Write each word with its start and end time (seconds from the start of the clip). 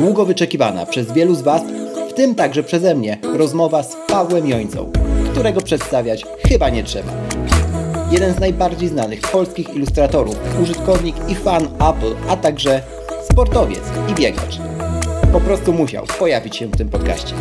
długo 0.00 0.24
wyczekiwana 0.24 0.86
przez 0.86 1.12
wielu 1.12 1.34
z 1.34 1.42
Was, 1.42 1.62
w 2.10 2.12
tym 2.12 2.34
także 2.34 2.62
przeze 2.62 2.94
mnie, 2.94 3.18
rozmowa 3.36 3.82
z 3.82 3.96
Pawłem 4.08 4.48
Jońcą, 4.48 4.92
którego 5.32 5.60
przedstawiać 5.60 6.26
chyba 6.48 6.68
nie 6.68 6.84
trzeba. 6.84 7.12
Jeden 8.10 8.34
z 8.34 8.40
najbardziej 8.40 8.88
znanych 8.88 9.20
polskich 9.20 9.74
ilustratorów, 9.74 10.36
użytkownik 10.62 11.16
i 11.28 11.34
fan 11.34 11.64
Apple, 11.64 12.14
a 12.28 12.36
także 12.36 12.82
sportowiec 13.32 13.80
i 14.10 14.14
biegacz. 14.14 14.58
Po 15.32 15.40
prostu 15.40 15.72
musiał 15.72 16.06
pojawić 16.18 16.56
się 16.56 16.66
w 16.66 16.76
tym 16.76 16.88
podcaście. 16.88 17.34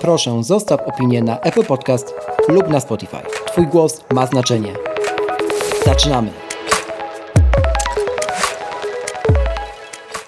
Proszę, 0.00 0.42
zostaw 0.44 0.80
opinię 0.86 1.22
na 1.22 1.40
Apple 1.40 1.64
Podcast 1.64 2.14
lub 2.48 2.68
na 2.68 2.80
Spotify. 2.80 3.22
Twój 3.46 3.66
głos 3.66 4.00
ma 4.10 4.26
znaczenie. 4.26 4.72
Zaczynamy. 5.86 6.43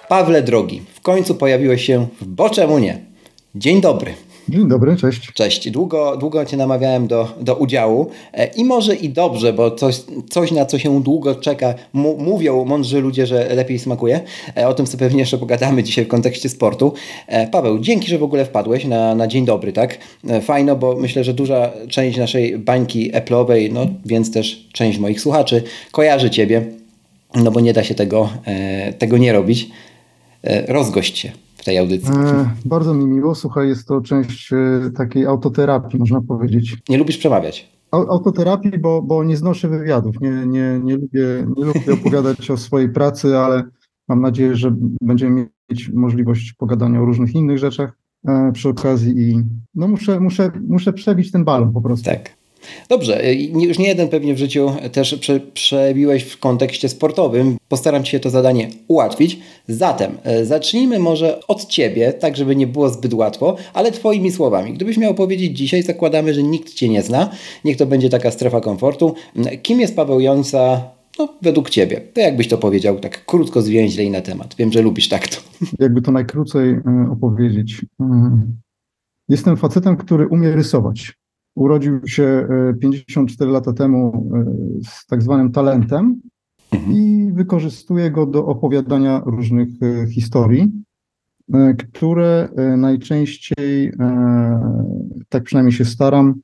Pawle 0.08 0.42
drogi, 0.42 0.82
w 0.94 1.00
końcu 1.00 1.34
pojawiłeś 1.34 1.84
się 1.84 2.06
w 2.20 2.26
Bo 2.26 2.50
czemu 2.50 2.78
nie? 2.78 2.98
Dzień 3.54 3.80
dobry. 3.80 4.14
Dzień 4.48 4.68
dobry, 4.68 4.96
cześć. 4.96 5.32
Cześć. 5.32 5.70
Długo, 5.70 6.16
długo 6.16 6.44
Cię 6.44 6.56
namawiałem 6.56 7.06
do, 7.06 7.28
do 7.40 7.54
udziału 7.54 8.10
e, 8.32 8.46
i 8.46 8.64
może 8.64 8.94
i 8.94 9.08
dobrze, 9.08 9.52
bo 9.52 9.70
coś, 9.70 10.00
coś 10.30 10.52
na 10.52 10.66
co 10.66 10.78
się 10.78 11.02
długo 11.02 11.34
czeka, 11.34 11.74
mówią 12.18 12.64
mądrzy 12.64 13.00
ludzie, 13.00 13.26
że 13.26 13.54
lepiej 13.54 13.78
smakuje. 13.78 14.20
E, 14.56 14.68
o 14.68 14.74
tym 14.74 14.86
sobie 14.86 14.98
pewnie 14.98 15.20
jeszcze 15.20 15.38
pogadamy 15.38 15.82
dzisiaj 15.82 16.04
w 16.04 16.08
kontekście 16.08 16.48
sportu. 16.48 16.92
E, 17.26 17.46
Paweł, 17.46 17.78
dzięki, 17.78 18.08
że 18.08 18.18
w 18.18 18.22
ogóle 18.22 18.44
wpadłeś 18.44 18.84
na, 18.84 19.14
na 19.14 19.26
dzień 19.26 19.44
dobry, 19.44 19.72
tak? 19.72 19.98
Fajno, 20.42 20.76
bo 20.76 20.96
myślę, 20.96 21.24
że 21.24 21.34
duża 21.34 21.72
część 21.88 22.18
naszej 22.18 22.58
bańki 22.58 23.12
Apple'owej, 23.12 23.72
no 23.72 23.86
więc 24.04 24.32
też 24.32 24.68
część 24.72 24.98
moich 24.98 25.20
słuchaczy 25.20 25.62
kojarzy 25.92 26.30
Ciebie, 26.30 26.64
no 27.34 27.50
bo 27.50 27.60
nie 27.60 27.72
da 27.72 27.84
się 27.84 27.94
tego, 27.94 28.28
tego 28.98 29.18
nie 29.18 29.32
robić. 29.32 29.70
Rozgość 30.68 31.18
się 31.18 31.32
tej 31.64 31.78
audycji. 31.78 32.14
E, 32.14 32.50
bardzo 32.64 32.94
mi 32.94 33.06
miło. 33.06 33.34
Słuchaj, 33.34 33.68
jest 33.68 33.88
to 33.88 34.00
część 34.00 34.52
e, 34.52 34.90
takiej 34.96 35.26
autoterapii, 35.26 35.98
można 35.98 36.20
powiedzieć. 36.20 36.76
Nie 36.88 36.98
lubisz 36.98 37.18
przemawiać? 37.18 37.76
autoterapii, 37.92 38.78
bo, 38.78 39.02
bo 39.02 39.24
nie 39.24 39.36
znoszę 39.36 39.68
wywiadów. 39.68 40.20
Nie, 40.20 40.30
nie, 40.30 40.80
nie, 40.84 40.96
lubię, 40.96 41.46
nie 41.56 41.64
lubię 41.64 41.92
opowiadać 41.92 42.50
o 42.50 42.56
swojej 42.56 42.88
pracy, 42.88 43.38
ale 43.38 43.62
mam 44.08 44.20
nadzieję, 44.20 44.56
że 44.56 44.74
będziemy 45.02 45.48
mieć 45.70 45.88
możliwość 45.88 46.52
pogadania 46.52 47.00
o 47.00 47.04
różnych 47.04 47.34
innych 47.34 47.58
rzeczach 47.58 47.98
e, 48.28 48.52
przy 48.52 48.68
okazji 48.68 49.30
i 49.30 49.42
no 49.74 49.88
muszę, 49.88 50.20
muszę, 50.20 50.50
muszę 50.68 50.92
przebić 50.92 51.32
ten 51.32 51.44
balon 51.44 51.72
po 51.72 51.80
prostu. 51.80 52.04
Tak. 52.04 52.36
Dobrze, 52.88 53.24
y, 53.24 53.34
już 53.34 53.78
nie 53.78 53.86
jeden 53.86 54.08
pewnie 54.08 54.34
w 54.34 54.38
życiu 54.38 54.72
też 54.92 55.14
prze, 55.14 55.40
przebiłeś 55.40 56.22
w 56.22 56.38
kontekście 56.38 56.88
sportowym. 56.88 57.56
Postaram 57.68 58.04
Ci 58.04 58.10
się 58.10 58.20
to 58.20 58.30
zadanie 58.30 58.68
ułatwić. 58.88 59.38
Zatem 59.68 60.18
y, 60.40 60.46
zacznijmy 60.46 60.98
może 60.98 61.46
od 61.48 61.66
Ciebie, 61.66 62.12
tak 62.12 62.36
żeby 62.36 62.56
nie 62.56 62.66
było 62.66 62.88
zbyt 62.88 63.14
łatwo, 63.14 63.56
ale 63.74 63.92
Twoimi 63.92 64.32
słowami. 64.32 64.72
Gdybyś 64.72 64.96
miał 64.96 65.14
powiedzieć 65.14 65.58
dzisiaj, 65.58 65.82
zakładamy, 65.82 66.34
że 66.34 66.42
nikt 66.42 66.74
Cię 66.74 66.88
nie 66.88 67.02
zna, 67.02 67.30
niech 67.64 67.76
to 67.76 67.86
będzie 67.86 68.10
taka 68.10 68.30
strefa 68.30 68.60
komfortu. 68.60 69.14
Kim 69.62 69.80
jest 69.80 69.96
Paweł 69.96 70.20
Jońca 70.20 70.96
no, 71.18 71.28
według 71.42 71.70
Ciebie? 71.70 72.00
To 72.00 72.20
jakbyś 72.20 72.48
to 72.48 72.58
powiedział, 72.58 72.98
tak 72.98 73.24
krótko, 73.24 73.62
zwięźle 73.62 74.04
i 74.04 74.10
na 74.10 74.20
temat. 74.20 74.54
Wiem, 74.58 74.72
że 74.72 74.82
lubisz 74.82 75.08
tak 75.08 75.28
to. 75.28 75.36
Jakby 75.84 76.02
to 76.02 76.12
najkrócej 76.12 76.70
y, 76.70 76.82
opowiedzieć. 77.12 77.84
Jestem 79.28 79.56
facetem, 79.56 79.96
który 79.96 80.28
umie 80.28 80.52
rysować. 80.52 81.12
Urodził 81.56 82.06
się 82.06 82.48
54 82.80 83.50
e, 83.50 83.52
lata 83.52 83.72
temu 83.72 84.30
e, 84.34 84.44
z 84.84 85.06
tak 85.06 85.22
zwanym 85.22 85.52
talentem 85.52 86.20
mhm. 86.72 86.92
i 86.96 87.32
wykorzystuje 87.32 88.10
go 88.10 88.26
do 88.26 88.46
opowiadania 88.46 89.22
różnych 89.26 89.68
e, 89.82 90.06
historii, 90.06 90.72
które 91.78 92.48
najczęściej, 92.76 93.92
tak 95.28 95.42
przynajmniej 95.42 95.72
się 95.72 95.84
staram, 95.84 96.34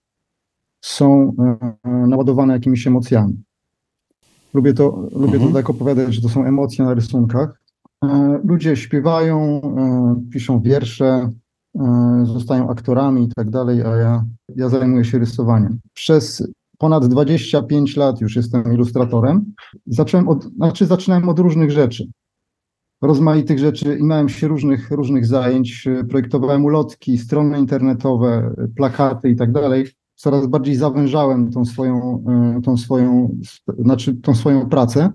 są 0.81 1.37
naładowane 1.85 2.53
jakimiś 2.55 2.87
emocjami. 2.87 3.43
Lubię 4.55 4.75
to, 4.75 5.09
lubię 5.13 5.35
mhm. 5.35 5.53
to 5.53 5.59
tak 5.59 5.71
opowiadać, 5.71 6.15
że 6.15 6.23
to 6.23 6.29
są 6.29 6.45
emocje 6.45 6.85
na 6.85 6.95
rysunkach. 6.95 7.61
Ludzie 8.45 8.77
śpiewają, 8.77 9.61
piszą 10.33 10.61
wiersze, 10.61 11.31
zostają 12.25 12.71
aktorami 12.71 13.25
i 13.25 13.29
tak 13.29 13.51
dalej, 13.51 13.83
a 13.83 13.97
ja, 13.97 14.25
ja 14.57 14.69
zajmuję 14.69 15.05
się 15.05 15.19
rysowaniem. 15.19 15.79
Przez 15.95 16.47
ponad 16.79 17.07
25 17.07 17.97
lat 17.97 18.21
już 18.21 18.37
jestem 18.37 18.75
ilustratorem. 18.75 19.53
Zacząłem 19.87 20.29
od, 20.29 20.45
znaczy 20.45 20.87
zaczynałem 20.87 21.29
od 21.29 21.39
różnych 21.39 21.71
rzeczy. 21.71 22.07
Rozmaitych 23.03 23.59
rzeczy, 23.59 23.99
imałem 23.99 24.29
się 24.29 24.49
różnych, 24.49 24.91
różnych 24.91 25.27
zajęć, 25.27 25.89
projektowałem 26.09 26.65
ulotki, 26.65 27.19
strony 27.19 27.59
internetowe, 27.59 28.55
plakaty 28.77 29.31
i 29.31 29.37
tak 29.37 29.53
dalej. 29.53 29.87
Coraz 30.15 30.47
bardziej 30.47 30.77
zawężałem 30.77 31.51
tą 31.51 31.65
swoją, 31.65 32.25
e, 32.29 32.61
tą 32.63 32.77
swoją, 32.77 33.39
znaczy 33.79 34.15
tą 34.15 34.35
swoją 34.35 34.69
pracę 34.69 35.11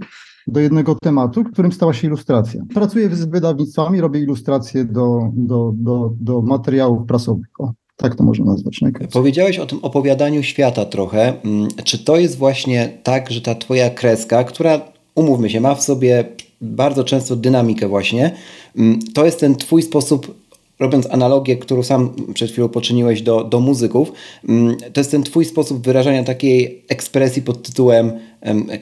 do 0.48 0.60
jednego 0.60 0.96
tematu, 0.96 1.44
którym 1.44 1.72
stała 1.72 1.94
się 1.94 2.08
ilustracja. 2.08 2.64
Pracuję 2.74 3.16
z 3.16 3.26
wydawnictwami, 3.26 4.02
robię 4.02 4.20
ilustracje 4.20 4.86
do, 4.86 5.32
do, 5.34 5.74
do, 5.76 6.14
do 6.20 6.42
materiałów 6.42 7.08
prasowych. 7.08 7.48
O, 7.60 7.74
tak 7.98 8.16
to 8.16 8.24
można 8.24 8.46
nazwać. 8.46 8.82
Najkrócej. 8.82 9.12
Powiedziałeś 9.12 9.60
o 9.60 9.66
tym 9.66 9.80
opowiadaniu 9.82 10.44
świata 10.44 10.86
trochę. 10.86 11.34
Mm, 11.46 11.68
czy 11.84 12.00
to 12.00 12.18
jest 12.18 12.38
właśnie 12.38 12.90
tak, 13.04 13.32
że 13.32 13.42
ta 13.42 13.56
twoja 13.56 13.90
kreska, 13.90 14.44
która, 14.44 14.82
umówmy 15.16 15.50
się, 15.50 15.62
ma 15.62 15.76
w 15.76 15.84
sobie 15.84 16.26
bardzo 16.62 17.04
często 17.04 17.36
dynamikę 17.36 17.88
właśnie, 17.88 18.32
mm, 18.78 19.00
to 19.14 19.26
jest 19.26 19.40
ten 19.40 19.56
twój 19.56 19.82
sposób 19.82 20.48
robiąc 20.80 21.12
analogię, 21.12 21.58
którą 21.58 21.84
sam 21.84 22.14
przed 22.34 22.52
chwilą 22.52 22.70
poczyniłeś 22.70 23.22
do, 23.22 23.44
do 23.44 23.60
muzyków, 23.60 24.12
mm, 24.50 24.78
to 24.94 25.00
jest 25.00 25.12
ten 25.12 25.24
twój 25.24 25.46
sposób 25.46 25.86
wyrażania 25.86 26.24
takiej 26.24 26.84
ekspresji 26.90 27.42
pod 27.42 27.64
tytułem 27.64 28.12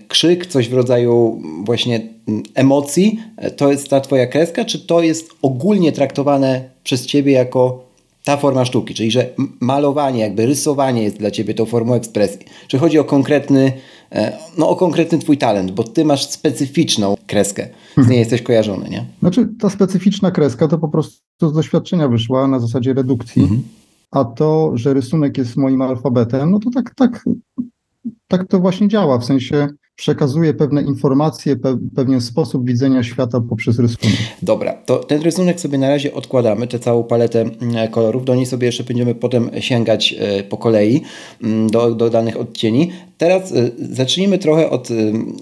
krzyk, 0.07 0.45
coś 0.45 0.69
w 0.69 0.73
rodzaju 0.73 1.41
właśnie 1.63 2.09
emocji. 2.55 3.19
To 3.57 3.71
jest 3.71 3.89
ta 3.89 4.01
twoja 4.01 4.27
kreska, 4.27 4.65
czy 4.65 4.79
to 4.79 5.01
jest 5.01 5.29
ogólnie 5.41 5.91
traktowane 5.91 6.69
przez 6.83 7.05
ciebie 7.05 7.31
jako 7.31 7.84
ta 8.25 8.37
forma 8.37 8.65
sztuki, 8.65 8.93
czyli 8.93 9.11
że 9.11 9.29
malowanie, 9.59 10.19
jakby 10.19 10.45
rysowanie 10.45 11.03
jest 11.03 11.17
dla 11.17 11.31
ciebie 11.31 11.53
tą 11.53 11.65
formą 11.65 11.93
ekspresji. 11.93 12.39
Czy 12.67 12.77
chodzi 12.77 12.99
o 12.99 13.03
konkretny, 13.03 13.73
e, 14.11 14.37
no 14.57 14.69
o 14.69 14.75
konkretny 14.75 15.19
twój 15.19 15.37
talent, 15.37 15.71
bo 15.71 15.83
ty 15.83 16.05
masz 16.05 16.29
specyficzną 16.29 17.15
kreskę, 17.27 17.63
z 17.93 17.97
niej 17.97 18.03
mhm. 18.03 18.19
jesteś 18.19 18.41
kojarzony, 18.41 18.89
nie? 18.89 19.05
Znaczy 19.19 19.49
ta 19.59 19.69
specyficzna 19.69 20.31
kreska 20.31 20.67
to 20.67 20.77
po 20.77 20.87
prostu 20.87 21.49
z 21.49 21.53
doświadczenia 21.53 22.07
wyszła 22.07 22.47
na 22.47 22.59
zasadzie 22.59 22.93
redukcji, 22.93 23.41
mhm. 23.41 23.61
a 24.11 24.25
to, 24.25 24.71
że 24.73 24.93
rysunek 24.93 25.37
jest 25.37 25.57
moim 25.57 25.81
alfabetem, 25.81 26.51
no 26.51 26.59
to 26.59 26.69
tak, 26.69 26.95
tak, 26.95 27.25
tak 28.27 28.47
to 28.47 28.59
właśnie 28.59 28.87
działa, 28.87 29.17
w 29.17 29.25
sensie 29.25 29.67
przekazuje 29.95 30.53
pewne 30.53 30.81
informacje, 30.81 31.55
pe 31.55 31.77
pewien 31.95 32.21
sposób 32.21 32.67
widzenia 32.67 33.03
świata 33.03 33.41
poprzez 33.49 33.79
rysunek. 33.79 34.15
Dobra, 34.41 34.73
to 34.73 34.97
ten 34.97 35.21
rysunek 35.21 35.59
sobie 35.59 35.77
na 35.77 35.89
razie 35.89 36.13
odkładamy, 36.13 36.67
tę 36.67 36.79
całą 36.79 37.03
paletę 37.03 37.41
mm, 37.41 37.87
kolorów, 37.91 38.25
do 38.25 38.35
niej 38.35 38.45
sobie 38.45 38.65
jeszcze 38.65 38.83
będziemy 38.83 39.15
potem 39.15 39.49
sięgać 39.59 40.15
e, 40.19 40.43
po 40.43 40.57
kolei 40.57 41.01
mm, 41.43 41.69
do, 41.69 41.91
do 41.91 42.09
danych 42.09 42.39
odcieni. 42.39 42.91
Teraz 43.17 43.51
e, 43.51 43.71
zacznijmy 43.91 44.37
trochę 44.37 44.69
od, 44.69 44.91
e, 44.91 44.93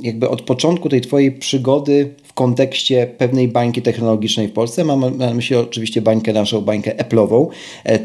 jakby 0.01 0.29
od 0.29 0.41
początku 0.41 0.89
tej 0.89 1.01
Twojej 1.01 1.31
przygody 1.31 2.13
w 2.23 2.33
kontekście 2.33 3.07
pewnej 3.17 3.47
bańki 3.47 3.81
technologicznej 3.81 4.47
w 4.47 4.53
Polsce. 4.53 4.83
Mam 4.83 5.17
na 5.17 5.33
myśli 5.33 5.55
oczywiście 5.55 6.01
bańkę 6.01 6.33
naszą, 6.33 6.61
bańkę 6.61 6.95
Apple'ową. 6.95 7.47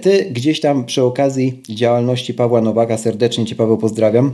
Ty 0.00 0.30
gdzieś 0.32 0.60
tam 0.60 0.84
przy 0.84 1.02
okazji 1.02 1.62
działalności 1.68 2.34
Pawła 2.34 2.60
Nowaka, 2.60 2.98
serdecznie 2.98 3.46
Cię 3.46 3.54
Paweł 3.54 3.78
pozdrawiam, 3.78 4.32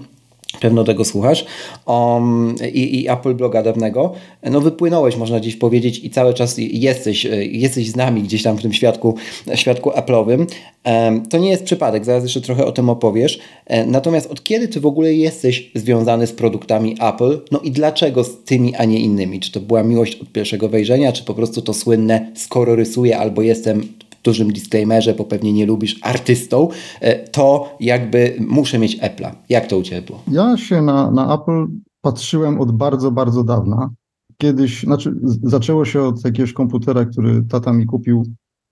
pewno 0.61 0.85
tego 0.85 1.05
słuchasz, 1.05 1.47
um, 1.87 2.55
i, 2.73 3.01
i 3.01 3.09
Apple 3.09 3.35
bloga 3.35 3.62
dawnego, 3.62 4.12
no 4.43 4.61
wypłynąłeś, 4.61 5.17
można 5.17 5.41
dziś 5.41 5.56
powiedzieć, 5.56 6.05
i 6.05 6.11
cały 6.11 6.35
czas 6.35 6.55
jesteś, 6.59 7.27
jesteś 7.51 7.91
z 7.91 7.97
nami 7.97 8.23
gdzieś 8.23 8.43
tam 8.43 8.59
w 8.59 8.62
tym 8.62 8.73
świadku, 8.73 9.15
świadku 9.55 9.91
Apple'owym. 9.91 10.47
Um, 10.85 11.27
to 11.27 11.39
nie 11.39 11.51
jest 11.51 11.65
przypadek, 11.65 12.05
zaraz 12.05 12.23
jeszcze 12.23 12.41
trochę 12.41 12.67
o 12.67 12.73
tym 12.73 12.89
opowiesz. 12.89 13.39
Um, 13.71 13.91
natomiast 13.91 14.31
od 14.31 14.45
kiedy 14.45 14.69
ty 14.69 14.81
w 14.81 14.87
ogóle 14.87 15.15
jesteś 15.15 15.71
związany 15.75 16.27
z 16.27 16.33
produktami 16.33 16.97
Apple? 17.01 17.41
No 17.51 17.59
i 17.59 17.71
dlaczego 17.71 18.25
z 18.25 18.45
tymi, 18.45 18.75
a 18.75 18.85
nie 18.85 19.01
innymi? 19.01 19.41
Czy 19.41 19.53
to 19.53 19.61
była 19.61 19.83
miłość 19.83 20.15
od 20.15 20.33
pierwszego 20.33 20.69
wejrzenia, 20.69 21.12
czy 21.12 21.25
po 21.25 21.35
prostu 21.35 21.62
to 21.62 21.75
słynne, 21.75 22.33
skoro 22.35 22.77
rysuję 22.77 23.19
albo 23.19 23.43
jestem 23.43 23.89
dużym 24.25 24.53
disclaimerze, 24.53 25.15
bo 25.15 25.25
pewnie 25.25 25.53
nie 25.53 25.67
lubisz 25.67 25.99
artystą, 26.03 26.69
e, 27.00 27.29
to 27.29 27.76
jakby 27.81 28.37
muszę 28.49 28.79
mieć 28.79 29.00
Apple'a. 29.00 29.35
Jak 29.49 29.67
to 29.67 29.79
u 29.79 29.82
Ciebie 29.82 30.03
było? 30.03 30.23
Ja 30.31 30.56
się 30.56 30.82
na, 30.82 31.11
na 31.11 31.35
Apple 31.35 31.67
patrzyłem 32.00 32.61
od 32.61 32.73
bardzo, 32.73 33.11
bardzo 33.11 33.44
dawna. 33.44 33.91
Kiedyś, 34.38 34.82
znaczy 34.82 35.15
zaczęło 35.43 35.85
się 35.85 36.03
od 36.03 36.25
jakiegoś 36.25 36.53
komputera, 36.53 37.05
który 37.05 37.43
tata 37.43 37.73
mi 37.73 37.87
kupił 37.87 38.23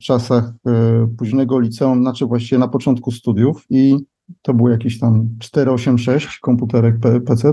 w 0.00 0.04
czasach 0.04 0.52
e, 0.66 1.08
późnego 1.18 1.60
liceum, 1.60 2.00
znaczy 2.00 2.26
właściwie 2.26 2.58
na 2.58 2.68
początku 2.68 3.10
studiów 3.10 3.66
i 3.70 3.96
to 4.42 4.54
był 4.54 4.68
jakiś 4.68 4.98
tam 4.98 5.28
486 5.38 6.38
komputerek 6.38 6.96
PC 7.26 7.52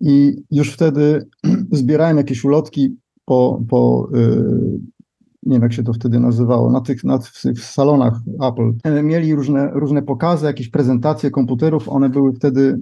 i 0.00 0.42
już 0.50 0.72
wtedy 0.72 1.28
zbierałem 1.72 2.16
jakieś 2.16 2.44
ulotki 2.44 2.96
po, 3.24 3.62
po 3.68 4.08
e, 4.14 4.18
nie 5.42 5.54
wiem 5.54 5.62
jak 5.62 5.72
się 5.72 5.82
to 5.82 5.92
wtedy 5.92 6.20
nazywało, 6.20 6.70
na 6.70 6.80
tych, 6.80 7.04
na 7.04 7.18
tych 7.18 7.60
salonach 7.60 8.14
Apple. 8.42 8.72
E, 8.84 9.02
mieli 9.02 9.34
różne, 9.34 9.70
różne 9.72 10.02
pokazy, 10.02 10.46
jakieś 10.46 10.68
prezentacje 10.68 11.30
komputerów, 11.30 11.88
one 11.88 12.08
były 12.08 12.32
wtedy 12.32 12.80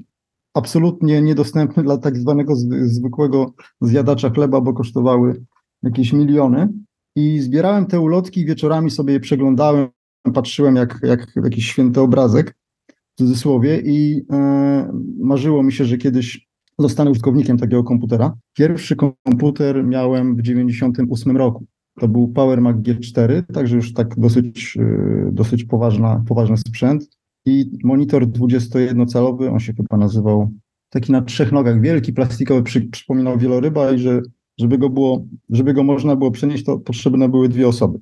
absolutnie 0.54 1.22
niedostępne 1.22 1.82
dla 1.82 1.98
tak 1.98 2.16
zwanego 2.16 2.54
zwykłego 2.82 3.52
zjadacza 3.80 4.30
chleba, 4.30 4.60
bo 4.60 4.72
kosztowały 4.72 5.44
jakieś 5.82 6.12
miliony. 6.12 6.68
I 7.16 7.40
zbierałem 7.40 7.86
te 7.86 8.00
ulotki, 8.00 8.46
wieczorami 8.46 8.90
sobie 8.90 9.12
je 9.12 9.20
przeglądałem, 9.20 9.88
patrzyłem 10.34 10.76
jak, 10.76 10.98
jak 11.02 11.26
jakiś 11.44 11.66
święty 11.66 12.00
obrazek, 12.00 12.54
w 12.88 13.18
cudzysłowie, 13.18 13.80
i 13.84 14.26
e, 14.32 14.92
marzyło 15.18 15.62
mi 15.62 15.72
się, 15.72 15.84
że 15.84 15.98
kiedyś 15.98 16.48
zostanę 16.78 17.10
użytkownikiem 17.10 17.58
takiego 17.58 17.84
komputera. 17.84 18.36
Pierwszy 18.52 18.96
komputer 18.96 19.84
miałem 19.84 20.36
w 20.36 20.42
98 20.42 21.36
roku. 21.36 21.66
To 22.00 22.08
był 22.08 22.28
Power 22.28 22.60
Mac 22.60 22.76
G4, 22.76 23.42
także 23.54 23.76
już 23.76 23.94
tak 23.94 24.14
dosyć, 24.18 24.76
y, 24.76 25.32
dosyć 25.32 25.64
poważna, 25.64 26.24
poważny 26.28 26.56
sprzęt. 26.56 27.08
I 27.46 27.70
monitor 27.84 28.26
21-calowy, 28.26 29.52
on 29.52 29.60
się 29.60 29.72
chyba 29.72 29.96
nazywał 29.96 30.50
taki 30.90 31.12
na 31.12 31.22
trzech 31.22 31.52
nogach, 31.52 31.80
wielki, 31.80 32.12
plastikowy, 32.12 32.62
przy, 32.62 32.80
przypominał 32.80 33.38
wieloryba 33.38 33.92
i 33.92 33.98
że 33.98 34.20
żeby 34.58 34.78
go, 34.78 34.90
było, 34.90 35.24
żeby 35.50 35.74
go 35.74 35.82
można 35.82 36.16
było 36.16 36.30
przenieść, 36.30 36.64
to 36.64 36.78
potrzebne 36.78 37.28
były 37.28 37.48
dwie 37.48 37.68
osoby. 37.68 37.98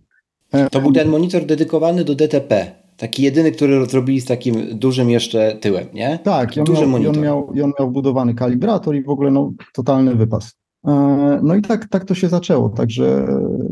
E, 0.52 0.70
to 0.70 0.80
był 0.80 0.92
ten 0.92 1.08
monitor 1.08 1.46
dedykowany 1.46 2.04
do 2.04 2.14
DTP. 2.14 2.72
Taki 2.96 3.22
jedyny, 3.22 3.52
który 3.52 3.86
zrobili 3.86 4.20
z 4.20 4.24
takim 4.24 4.78
dużym 4.78 5.10
jeszcze 5.10 5.56
tyłem, 5.60 5.86
nie? 5.94 6.18
Tak, 6.24 6.56
i 6.56 6.60
on, 6.60 6.66
Duży 6.66 6.80
miał, 6.80 6.90
monitor. 6.90 7.14
I 7.14 7.18
on, 7.18 7.24
miał, 7.24 7.52
i 7.54 7.62
on 7.62 7.72
miał 7.80 7.90
wbudowany 7.90 8.34
kalibrator 8.34 8.96
i 8.96 9.02
w 9.02 9.08
ogóle 9.08 9.30
no, 9.30 9.52
totalny 9.74 10.14
wypas. 10.14 10.56
E, 10.86 11.40
no 11.42 11.54
i 11.54 11.62
tak, 11.62 11.88
tak 11.88 12.04
to 12.04 12.14
się 12.14 12.28
zaczęło, 12.28 12.68
także, 12.68 13.26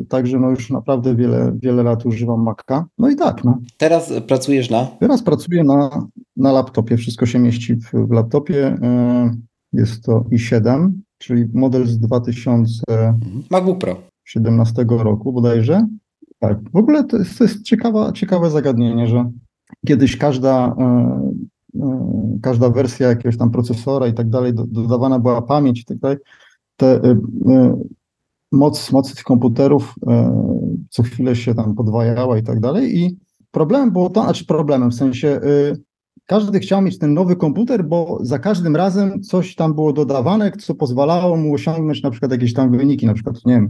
także 0.09 0.39
no 0.39 0.51
już 0.51 0.71
naprawdę 0.71 1.15
wiele, 1.15 1.53
wiele 1.63 1.83
lat 1.83 2.07
używam 2.07 2.43
Maca. 2.43 2.87
No 2.99 3.11
i 3.11 3.17
tak. 3.17 3.45
No. 3.45 3.59
Teraz 3.77 4.13
pracujesz 4.27 4.71
na? 4.71 4.87
Teraz 5.01 5.23
pracuję 5.23 5.65
na, 5.65 6.07
na 6.37 6.53
laptopie, 6.53 6.97
wszystko 6.97 7.27
się 7.27 7.39
mieści 7.39 7.77
w, 7.77 7.91
w 7.93 8.11
laptopie. 8.11 8.67
E, 8.67 9.37
jest 9.73 10.05
to 10.05 10.25
i7, 10.33 10.93
czyli 11.19 11.45
model 11.55 11.87
z 11.87 11.99
2017 11.99 14.83
mhm. 14.83 15.01
roku 15.01 15.33
bodajże. 15.33 15.87
Tak, 16.39 16.59
w 16.73 16.77
ogóle 16.77 17.05
to 17.05 17.19
jest, 17.19 17.39
to 17.39 17.45
jest 17.45 17.63
ciekawa, 17.63 18.13
ciekawe 18.13 18.51
zagadnienie, 18.51 19.07
że 19.07 19.31
kiedyś 19.87 20.17
każda, 20.17 20.75
e, 20.79 21.33
każda 22.43 22.71
wersja 22.71 23.09
jakiegoś 23.09 23.37
tam 23.37 23.51
procesora 23.51 24.07
i 24.07 24.15
tak 24.15 24.31
dalej, 24.31 24.53
dodawana 24.55 25.19
była 25.19 25.43
pamięć 25.43 25.81
i 25.81 25.85
tak 25.85 25.99
dalej, 25.99 26.17
te, 26.77 26.97
y, 26.97 27.11
y, 27.11 27.75
moc, 28.53 28.93
moc 28.93 29.15
tych 29.15 29.25
komputerów 29.25 29.95
y, 30.03 30.13
co 30.91 31.03
chwilę 31.03 31.37
się 31.37 31.55
tam 31.55 31.75
podwajała 31.75 32.39
i 32.39 32.43
tak 32.43 32.61
dalej. 32.61 32.99
I 32.99 33.17
problemem 33.51 33.93
było 33.93 34.11
to, 34.11 34.23
znaczy 34.23 34.47
problemem, 34.47 34.91
w 34.91 34.95
sensie 34.95 35.41
każdy 36.27 36.59
chciał 36.61 36.83
mieć 36.83 36.99
ten 36.99 37.15
nowy 37.15 37.37
komputer, 37.37 37.85
bo 37.85 38.19
za 38.21 38.39
każdym 38.39 38.77
razem 38.77 39.23
coś 39.23 39.55
tam 39.55 39.75
było 39.75 39.93
dodawane, 39.93 40.53
co 40.53 40.75
pozwalało 40.75 41.37
mu 41.37 41.55
osiągnąć 41.55 42.03
na 42.03 42.11
przykład 42.11 42.33
jakieś 42.33 42.55
tam 42.55 42.71
wyniki, 42.71 43.07
na 43.07 43.15
przykład, 43.15 43.37
nie 43.45 43.55
wiem, 43.55 43.69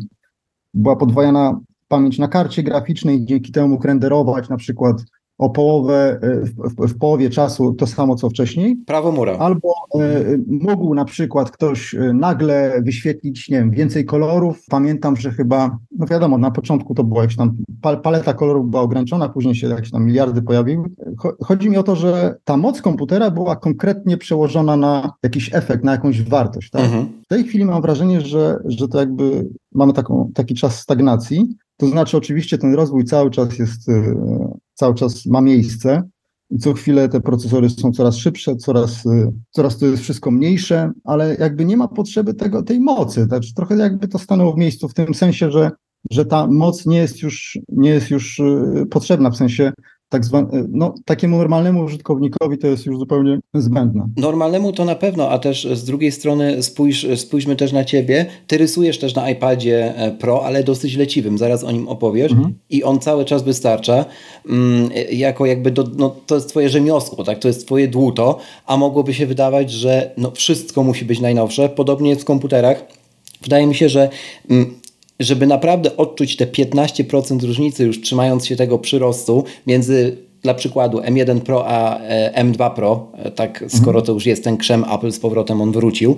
była 0.75 0.97
podwajana 0.97 1.61
pamięć 1.89 2.19
na 2.19 2.29
karcie 2.29 2.63
graficznej, 2.63 3.25
dzięki 3.25 3.53
temu 3.53 3.79
renderować 3.85 4.49
na 4.49 4.57
przykład 4.57 5.05
o 5.39 5.51
połowę, 5.51 6.19
e, 6.23 6.41
w, 6.41 6.89
w, 6.89 6.99
połowie 6.99 7.31
czasu 7.31 7.73
to 7.73 7.87
samo 7.87 8.17
co 8.17 8.31
wcześniej. 8.31 8.77
Prawo 8.87 9.13
mura. 9.13 9.39
Albo 9.39 9.75
e, 9.95 10.25
mógł 10.47 10.95
na 10.95 11.05
przykład 11.05 11.51
ktoś 11.51 11.95
e, 11.95 12.13
nagle 12.13 12.83
wyświetlić, 12.83 13.49
nie 13.49 13.59
wiem, 13.59 13.71
więcej 13.71 14.05
kolorów. 14.05 14.63
Pamiętam, 14.71 15.17
że 15.17 15.31
chyba, 15.31 15.79
no 15.99 16.07
wiadomo, 16.07 16.39
na 16.39 16.51
początku 16.51 16.95
to 16.95 17.05
była 17.05 17.23
jakaś 17.23 17.37
tam, 17.37 17.57
paleta 18.03 18.35
kolorów 18.35 18.71
była 18.71 18.83
ograniczona, 18.83 19.29
później 19.29 19.55
się 19.55 19.69
jakieś 19.69 19.91
tam 19.91 20.05
miliardy 20.05 20.43
pojawiły. 20.43 20.85
Chodzi 21.45 21.71
mi 21.71 21.77
o 21.77 21.83
to, 21.83 21.97
że 21.97 22.37
ta 22.45 22.57
moc 22.57 22.83
komputera 22.83 23.31
była 23.31 23.57
konkretnie 23.57 24.17
przełożona 24.17 24.77
na 24.77 25.13
jakiś 25.23 25.55
efekt, 25.55 25.85
na 25.85 25.93
jakąś 25.93 26.23
wartość. 26.23 26.71
Tak? 26.71 26.85
Mhm. 26.85 27.07
W 27.25 27.29
tej 27.29 27.45
chwili 27.45 27.65
mam 27.65 27.83
wrażenie, 27.83 28.21
że, 28.21 28.59
że 28.65 28.89
to 28.89 29.01
jakby 29.01 29.49
mamy 29.73 29.93
taką, 29.93 30.31
taki 30.35 30.55
czas 30.55 30.81
stagnacji, 30.81 31.57
to 31.77 31.87
znaczy, 31.87 32.17
oczywiście 32.17 32.59
ten 32.59 32.75
rozwój 32.75 33.05
cały 33.05 33.31
czas 33.31 33.59
jest, 33.59 33.89
e, 33.89 34.15
cały 34.75 34.95
czas 34.95 35.27
ma 35.27 35.41
miejsce 35.41 36.03
i 36.51 36.59
co 36.59 36.73
chwilę 36.73 37.09
te 37.09 37.21
procesory 37.21 37.71
są 37.71 37.93
coraz 37.93 38.17
szybsze, 38.17 38.57
coraz, 38.57 39.07
e, 39.07 39.33
coraz 39.51 39.79
to 39.79 39.87
jest 39.87 40.03
wszystko 40.03 40.31
mniejsze, 40.31 40.93
ale 41.05 41.37
jakby 41.41 41.65
nie 41.65 41.77
ma 41.77 41.89
potrzeby 41.89 42.35
tego, 42.35 42.63
tej 42.63 42.81
mocy. 42.81 43.25
Znaczy, 43.25 43.55
trochę 43.55 43.77
jakby 43.77 44.09
to 44.09 44.19
stanęło 44.19 44.53
w 44.53 44.59
miejscu 44.59 44.89
w 44.89 44.95
tym 44.95 45.15
sensie, 45.15 45.51
że, 45.51 45.71
że 46.11 46.27
ta 46.27 46.47
moc 46.47 46.87
nie 46.87 46.99
jest 46.99 47.23
już, 47.23 47.59
nie 47.69 47.91
jest 47.91 48.11
już 48.11 48.41
e, 48.41 48.87
potrzebna, 48.91 49.31
w 49.31 49.37
sensie 49.37 49.73
tak 50.09 50.25
zwane, 50.25 50.49
no, 50.69 50.95
takiemu 51.05 51.39
normalnemu 51.39 51.85
użytkownikowi 51.85 52.59
to 52.59 52.67
jest 52.67 52.87
już 52.87 52.99
zupełnie 52.99 53.39
zbędne. 53.55 54.09
Normalnemu 54.17 54.73
to 54.73 54.85
na 54.85 54.95
pewno, 54.95 55.31
a 55.31 55.39
też 55.39 55.69
z 55.73 55.85
drugiej 55.85 56.13
strony 56.13 56.63
spójrz, 56.63 57.07
spójrzmy 57.17 57.57
też 57.57 57.73
na 57.73 57.85
ciebie. 57.85 58.27
Ty 58.47 58.59
rysujesz 58.59 58.99
też 58.99 59.15
na 59.15 59.31
iPadzie 59.31 59.97
e, 59.97 60.11
Pro, 60.11 60.45
ale 60.45 60.65
dosyć 60.65 60.97
leciwym, 60.97 61.39
zaraz 61.39 61.65
o 61.65 61.73
nim 61.73 61.89
opowiesz 61.89 62.33
mhm. 62.33 62.55
i 62.71 62.85
on 62.85 63.01
cały 63.01 63.25
czas 63.25 63.43
wystarcza. 63.43 64.05
Mm, 64.49 64.91
jako 65.13 65.47
jakby 65.47 65.71
do, 65.71 65.85
no, 65.97 66.17
to 66.27 66.35
jest 66.35 66.49
twoje 66.49 66.69
rzemiosło, 66.69 67.25
tak? 67.25 67.39
to 67.39 67.49
jest 67.49 67.67
twoje 67.67 67.89
dłuto, 67.89 68.39
a 68.67 68.77
mogłoby 68.77 69.15
się 69.15 69.27
wydawać, 69.27 69.71
że 69.71 70.15
no, 70.17 70.31
wszystko 70.31 70.83
musi 70.83 71.05
być 71.05 71.21
najnowsze. 71.21 71.69
Podobnie 71.69 72.11
jest 72.11 72.23
w 72.23 72.25
komputerach. 72.25 72.85
Wydaje 73.43 73.67
mi 73.67 73.75
się, 73.75 73.89
że 73.89 74.09
mm, 74.51 74.75
żeby 75.21 75.47
naprawdę 75.47 75.97
odczuć 75.97 76.37
te 76.37 76.47
15% 76.47 77.45
różnicy, 77.47 77.85
już 77.85 78.01
trzymając 78.01 78.47
się 78.47 78.57
tego 78.57 78.79
przyrostu 78.79 79.45
między 79.67 80.27
dla 80.43 80.55
przykładu 80.55 80.99
M1 80.99 81.41
Pro 81.41 81.69
a 81.69 81.99
e, 82.01 82.45
M2 82.45 82.75
Pro, 82.75 83.13
e, 83.15 83.31
tak 83.31 83.65
skoro 83.69 84.03
to 84.03 84.13
już 84.13 84.27
jest 84.27 84.45
ten 84.45 84.57
krzem 84.57 84.85
Apple 84.95 85.13
z 85.13 85.19
powrotem 85.19 85.61
on 85.61 85.73
wrócił, 85.73 86.17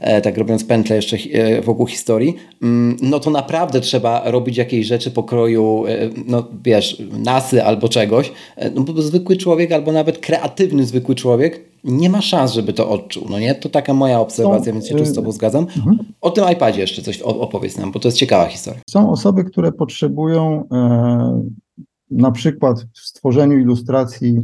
e, 0.00 0.20
tak 0.20 0.38
robiąc 0.38 0.64
pętlę 0.64 0.96
jeszcze 0.96 1.16
wokół 1.62 1.86
historii, 1.86 2.36
mm, 2.62 2.96
no 3.02 3.20
to 3.20 3.30
naprawdę 3.30 3.80
trzeba 3.80 4.30
robić 4.30 4.56
jakieś 4.56 4.86
rzeczy 4.86 5.10
pokroju, 5.10 5.84
no 6.26 6.44
wiesz, 6.64 7.02
nasy 7.12 7.64
albo 7.64 7.88
czegoś, 7.88 8.32
no 8.74 8.80
bo 8.80 9.02
zwykły 9.02 9.36
człowiek 9.36 9.72
albo 9.72 9.92
nawet 9.92 10.18
kreatywny 10.18 10.86
zwykły 10.86 11.14
człowiek 11.14 11.69
nie 11.84 12.10
ma 12.10 12.20
szans, 12.20 12.52
żeby 12.52 12.72
to 12.72 12.90
odczuł. 12.90 13.26
No 13.30 13.38
nie? 13.38 13.54
To 13.54 13.68
taka 13.68 13.94
moja 13.94 14.20
obserwacja, 14.20 14.72
więc 14.72 14.88
się 14.88 14.94
tu 14.94 15.04
z 15.04 15.14
Tobą 15.14 15.32
zgadzam. 15.32 15.66
Mhm. 15.76 15.98
O 16.20 16.30
tym 16.30 16.44
iPadzie 16.52 16.80
jeszcze 16.80 17.02
coś 17.02 17.22
opowiedz 17.22 17.78
nam, 17.78 17.92
bo 17.92 18.00
to 18.00 18.08
jest 18.08 18.18
ciekawa 18.18 18.46
historia. 18.46 18.80
Są 18.90 19.10
osoby, 19.10 19.44
które 19.44 19.72
potrzebują 19.72 20.64
e, 20.72 21.42
na 22.10 22.30
przykład 22.30 22.86
w 22.94 22.98
stworzeniu 22.98 23.58
ilustracji 23.58 24.42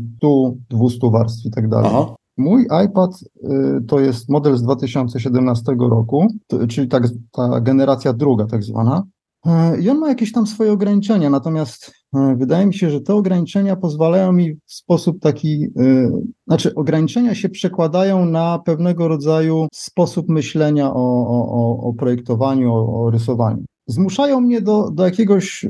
100-200 0.73 1.13
warstw 1.13 1.47
i 1.47 1.51
tak 1.51 1.69
dalej. 1.69 1.93
Mój 2.37 2.67
iPad 2.87 3.11
y, 3.23 3.85
to 3.89 4.01
jest 4.01 4.29
model 4.29 4.57
z 4.57 4.63
2017 4.63 5.77
roku, 5.79 6.27
to, 6.47 6.67
czyli 6.67 6.89
tak, 6.89 7.09
ta 7.33 7.61
generacja 7.61 8.13
druga 8.13 8.47
tak 8.47 8.63
zwana. 8.63 9.03
E, 9.47 9.81
I 9.81 9.91
on 9.91 9.99
ma 9.99 10.09
jakieś 10.09 10.33
tam 10.33 10.47
swoje 10.47 10.73
ograniczenia, 10.73 11.31
natomiast 11.31 11.93
wydaje 12.37 12.67
mi 12.67 12.75
się, 12.75 12.91
że 12.91 13.01
te 13.01 13.15
ograniczenia 13.15 13.77
pozwalają 13.77 14.33
mi 14.33 14.55
w 14.55 14.73
sposób 14.73 15.21
taki, 15.21 15.65
e, 15.65 16.11
znaczy 16.47 16.75
ograniczenia 16.75 17.35
się 17.35 17.49
przekładają 17.49 18.25
na 18.25 18.59
pewnego 18.59 19.09
rodzaju 19.09 19.69
sposób 19.73 20.29
myślenia 20.29 20.91
o, 20.95 21.27
o, 21.29 21.81
o 21.89 21.93
projektowaniu, 21.93 22.75
o, 22.75 23.05
o 23.05 23.11
rysowaniu. 23.11 23.65
Zmuszają 23.87 24.41
mnie 24.41 24.61
do, 24.61 24.91
do, 24.91 25.05
jakiegoś, 25.05 25.67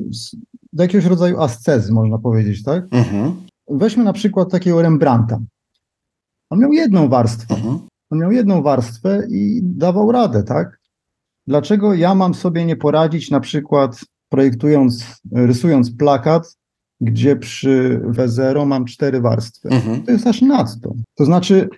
do 0.73 0.83
jakiegoś 0.83 1.07
rodzaju 1.07 1.41
ascezy, 1.41 1.93
można 1.93 2.19
powiedzieć, 2.19 2.63
tak? 2.63 2.85
Mhm. 2.91 3.37
Weźmy 3.71 4.05
na 4.05 4.13
przykład 4.13 4.51
takiego 4.51 4.83
Rembrandta. 4.83 5.39
On 6.51 6.59
miał 6.59 6.73
jedną 6.73 7.09
warstwę. 7.09 7.55
Mhm. 7.55 7.79
On 8.11 8.19
miał 8.19 8.33
jedną 8.33 8.63
warstwę 8.63 9.27
i 9.31 9.61
dawał 9.63 10.13
radę, 10.13 10.43
tak? 10.43 10.81
Dlaczego 11.47 11.95
ja 11.95 12.15
mam 12.15 12.35
sobie 12.35 12.65
nie 12.65 12.77
poradzić 12.77 13.31
na 13.31 13.41
przykład 13.41 14.01
projektując, 14.29 15.05
rysując 15.33 15.97
plakat, 15.97 16.57
gdzie 17.01 17.37
przy 17.37 18.01
W0 18.05 18.67
mam 18.67 18.85
cztery 18.85 19.21
warstwy? 19.21 19.69
Mhm. 19.69 20.03
To 20.03 20.13
jest 20.13 20.27
aż 20.27 20.43
nadto. 20.43 20.95
To 21.15 21.25
znaczy, 21.25 21.69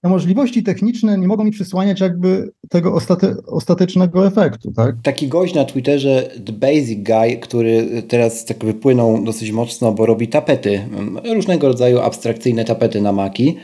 te 0.00 0.08
możliwości 0.08 0.62
techniczne 0.62 1.18
nie 1.18 1.28
mogą 1.28 1.44
mi 1.44 1.50
przysłaniać 1.50 2.00
jakby 2.00 2.50
tego 2.68 2.94
ostate, 2.94 3.34
ostatecznego 3.46 4.26
efektu, 4.26 4.72
tak? 4.72 4.96
Taki 5.02 5.28
gość 5.28 5.54
na 5.54 5.64
Twitterze, 5.64 6.30
The 6.46 6.52
Basic 6.52 7.06
Guy, 7.06 7.36
który 7.36 8.02
teraz 8.08 8.44
tak 8.44 8.64
wypłynął 8.64 9.24
dosyć 9.24 9.52
mocno, 9.52 9.92
bo 9.92 10.06
robi 10.06 10.28
tapety, 10.28 10.74
mm, 10.74 11.18
różnego 11.34 11.68
rodzaju 11.68 12.00
abstrakcyjne 12.00 12.64
tapety 12.64 13.00
na 13.02 13.12
Maki, 13.12 13.56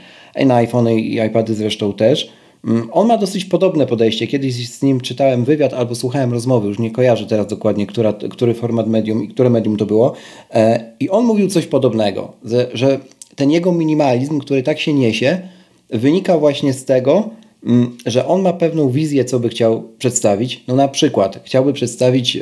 na 0.46 0.54
iPhone 0.54 0.88
i 0.88 1.20
iPady 1.26 1.54
zresztą 1.54 1.92
też. 1.92 2.32
Mm, 2.64 2.88
On 2.92 3.06
ma 3.06 3.18
dosyć 3.18 3.44
podobne 3.44 3.86
podejście. 3.86 4.26
Kiedyś 4.26 4.68
z 4.68 4.82
nim 4.82 5.00
czytałem 5.00 5.44
wywiad 5.44 5.74
albo 5.74 5.94
słuchałem 5.94 6.32
rozmowy, 6.32 6.68
już 6.68 6.78
nie 6.78 6.90
kojarzę 6.90 7.26
teraz 7.26 7.46
dokładnie, 7.46 7.86
która, 7.86 8.12
który 8.12 8.54
format 8.54 8.86
medium 8.86 9.24
i 9.24 9.28
które 9.28 9.50
medium 9.50 9.76
to 9.76 9.86
było. 9.86 10.12
E, 10.50 10.92
I 11.00 11.10
on 11.10 11.24
mówił 11.24 11.48
coś 11.48 11.66
podobnego, 11.66 12.32
że, 12.74 12.98
ten 13.36 13.50
jego 13.50 13.72
minimalizm, 13.72 14.38
który 14.38 14.62
tak 14.62 14.78
się 14.80 14.92
niesie, 14.92 15.38
wynika 15.90 16.38
właśnie 16.38 16.72
z 16.72 16.84
tego, 16.84 17.30
mm, 17.66 17.96
że 18.06 18.26
on 18.26 18.42
ma 18.42 18.52
pewną 18.52 18.90
wizję, 18.90 19.24
co 19.24 19.40
by 19.40 19.48
chciał 19.48 19.82
przedstawić. 19.98 20.64
No 20.68 20.74
na 20.76 20.88
przykład 20.88 21.40
chciałby 21.44 21.72
przedstawić 21.72 22.36
e, 22.36 22.40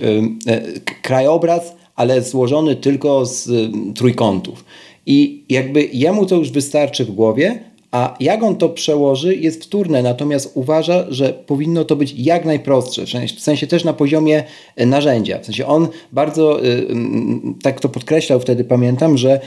k- 0.84 0.94
krajobraz, 1.02 1.72
ale 1.96 2.22
złożony 2.22 2.76
tylko 2.76 3.26
z 3.26 3.48
ym, 3.48 3.94
trójkątów. 3.94 4.64
I 5.06 5.44
jakby 5.48 5.88
jemu 5.92 6.26
to 6.26 6.36
już 6.36 6.50
wystarczy 6.50 7.04
w 7.04 7.10
głowie, 7.10 7.58
a 7.94 8.16
jak 8.20 8.42
on 8.42 8.56
to 8.56 8.68
przełoży 8.68 9.36
jest 9.36 9.64
wtórne, 9.64 10.02
natomiast 10.02 10.50
uważa, 10.54 11.04
że 11.08 11.32
powinno 11.32 11.84
to 11.84 11.96
być 11.96 12.14
jak 12.16 12.44
najprostsze, 12.44 13.04
w 13.36 13.40
sensie, 13.40 13.66
też 13.66 13.84
na 13.84 13.92
poziomie 13.92 14.44
e, 14.76 14.86
narzędzia. 14.86 15.38
W 15.38 15.46
sensie 15.46 15.66
on 15.66 15.88
bardzo, 16.12 16.64
ym, 16.64 17.58
tak 17.62 17.80
to 17.80 17.88
podkreślał 17.88 18.40
wtedy, 18.40 18.64
pamiętam, 18.64 19.18
że 19.18 19.40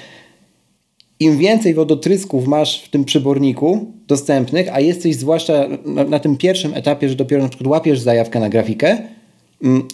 im 1.19 1.37
więcej 1.37 1.73
wodotrysków 1.73 2.47
masz 2.47 2.83
w 2.83 2.89
tym 2.89 3.05
przyborniku 3.05 3.85
dostępnych, 4.07 4.67
a 4.73 4.79
jesteś 4.79 5.15
zwłaszcza 5.15 5.67
na, 5.85 6.03
na 6.03 6.19
tym 6.19 6.37
pierwszym 6.37 6.73
etapie, 6.73 7.09
że 7.09 7.15
dopiero 7.15 7.43
na 7.43 7.49
przykład 7.49 7.67
łapiesz 7.67 7.99
zajawkę 7.99 8.39
na 8.39 8.49
grafikę, 8.49 8.97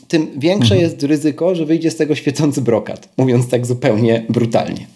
tym 0.07 0.27
większe 0.37 0.77
jest 0.77 1.03
ryzyko, 1.03 1.55
że 1.55 1.65
wyjdzie 1.65 1.91
z 1.91 1.95
tego 1.95 2.15
świecący 2.15 2.61
brokat, 2.61 3.09
mówiąc 3.17 3.49
tak 3.49 3.65
zupełnie 3.65 4.25
brutalnie. 4.29 4.87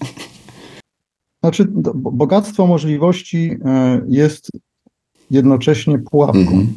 Znaczy, 1.47 1.67
bogactwo 1.95 2.67
możliwości 2.67 3.57
e, 3.65 4.01
jest 4.07 4.51
jednocześnie 5.31 5.99
pułapką, 5.99 6.39
Mhm. 6.39 6.73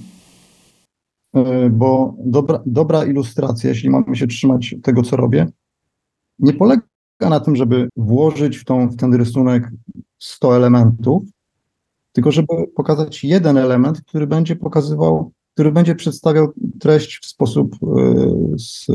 E, 1.34 1.70
bo 1.70 2.14
dobra, 2.18 2.62
dobra 2.66 3.04
ilustracja, 3.04 3.70
jeśli 3.70 3.90
mamy 3.90 4.16
się 4.16 4.26
trzymać 4.26 4.74
tego, 4.82 5.02
co 5.02 5.16
robię, 5.16 5.46
nie 6.38 6.52
polega 6.52 6.82
na 7.20 7.40
tym, 7.40 7.56
żeby 7.56 7.88
włożyć 7.96 8.56
w, 8.56 8.64
tą, 8.64 8.88
w 8.88 8.96
ten 8.96 9.14
rysunek 9.14 9.70
100 10.18 10.56
elementów, 10.56 11.22
tylko 12.12 12.32
żeby 12.32 12.46
pokazać 12.76 13.24
jeden 13.24 13.56
element, 13.56 14.00
który 14.00 14.26
będzie 14.26 14.56
pokazywał, 14.56 15.32
który 15.54 15.72
będzie 15.72 15.94
przedstawiał 15.94 16.52
treść 16.80 17.18
w 17.22 17.26
sposób 17.26 17.76
e, 17.82 18.54
s, 18.54 18.86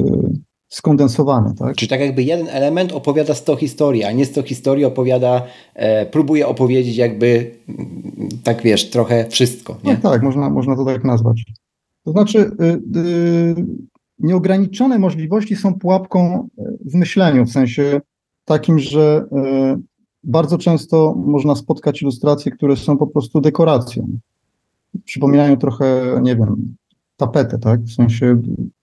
skondensowany, 0.76 1.54
tak? 1.56 1.76
Czyli 1.76 1.90
tak 1.90 2.00
jakby 2.00 2.24
jeden 2.24 2.48
element 2.48 2.92
opowiada 2.92 3.34
100 3.34 3.56
historii, 3.56 4.04
a 4.04 4.12
nie 4.12 4.26
100 4.26 4.44
historii 4.44 4.86
opowiada, 4.86 5.44
e, 5.74 6.06
próbuje 6.06 6.48
opowiedzieć 6.48 6.98
jakby, 6.98 7.52
mm, 7.70 8.30
tak 8.44 8.62
wiesz, 8.62 8.90
trochę 8.90 9.30
wszystko. 9.30 9.78
Nie? 9.84 9.94
Tak, 9.94 10.02
tak, 10.02 10.24
można, 10.24 10.50
można 10.50 10.76
to 10.76 10.86
tak 10.86 11.04
nazwać. 11.04 11.44
To 12.04 12.12
znaczy, 12.12 12.40
y, 12.40 13.00
y, 13.00 13.66
nieograniczone 14.20 15.00
możliwości 15.00 15.56
są 15.56 15.74
pułapką 15.74 16.48
y, 16.60 16.78
w 16.92 16.96
myśleniu, 16.96 17.46
w 17.46 17.52
sensie 17.52 18.02
takim, 18.46 18.80
że 18.80 19.26
y, 19.32 19.82
bardzo 20.24 20.58
często 20.58 21.16
można 21.26 21.56
spotkać 21.56 22.02
ilustracje, 22.02 22.52
które 22.52 22.76
są 22.76 22.98
po 22.98 23.08
prostu 23.08 23.42
dekoracją. 23.42 24.08
Przypominają 25.06 25.58
trochę, 25.58 26.20
nie 26.22 26.36
wiem, 26.36 26.76
tapetę, 27.18 27.60
tak? 27.60 27.82
W 27.82 27.94
sensie 27.94 28.42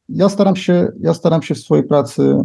ja 0.09 0.28
staram 0.28 0.56
się, 0.56 0.88
ja 1.00 1.14
staram 1.14 1.42
się 1.42 1.54
w 1.54 1.59
swojej 1.59 1.85
pracy 1.85 2.42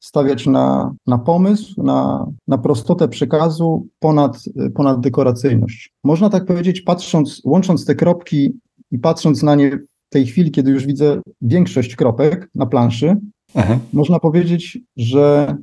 stawiać 0.00 0.46
na, 0.46 0.94
na 1.06 1.18
pomysł, 1.18 1.82
na, 1.82 2.26
na 2.48 2.58
prostotę 2.58 3.08
przekazu 3.08 3.86
ponad, 3.98 4.38
ponad 4.74 5.00
dekoracyjność. 5.00 5.92
Można 6.04 6.30
tak 6.30 6.44
powiedzieć, 6.44 6.80
patrząc, 6.80 7.42
łącząc 7.44 7.84
te 7.84 7.94
kropki 7.94 8.52
i 8.90 8.98
patrząc 8.98 9.42
na 9.42 9.54
nie 9.54 9.70
w 10.10 10.10
tej 10.10 10.26
chwili, 10.26 10.50
kiedy 10.50 10.70
już 10.70 10.86
widzę 10.86 11.20
większość 11.40 11.96
kropek 11.96 12.50
na 12.54 12.66
planszy, 12.66 13.16
Aha. 13.54 13.78
można 13.92 14.18
powiedzieć, 14.18 14.78
że 14.96 15.56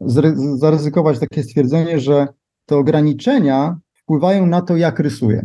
zry- 0.00 0.56
zaryzykować 0.56 1.18
takie 1.18 1.42
stwierdzenie, 1.42 2.00
że 2.00 2.28
te 2.66 2.76
ograniczenia 2.76 3.78
wpływają 3.92 4.46
na 4.46 4.62
to, 4.62 4.76
jak 4.76 5.00
rysuję. 5.00 5.42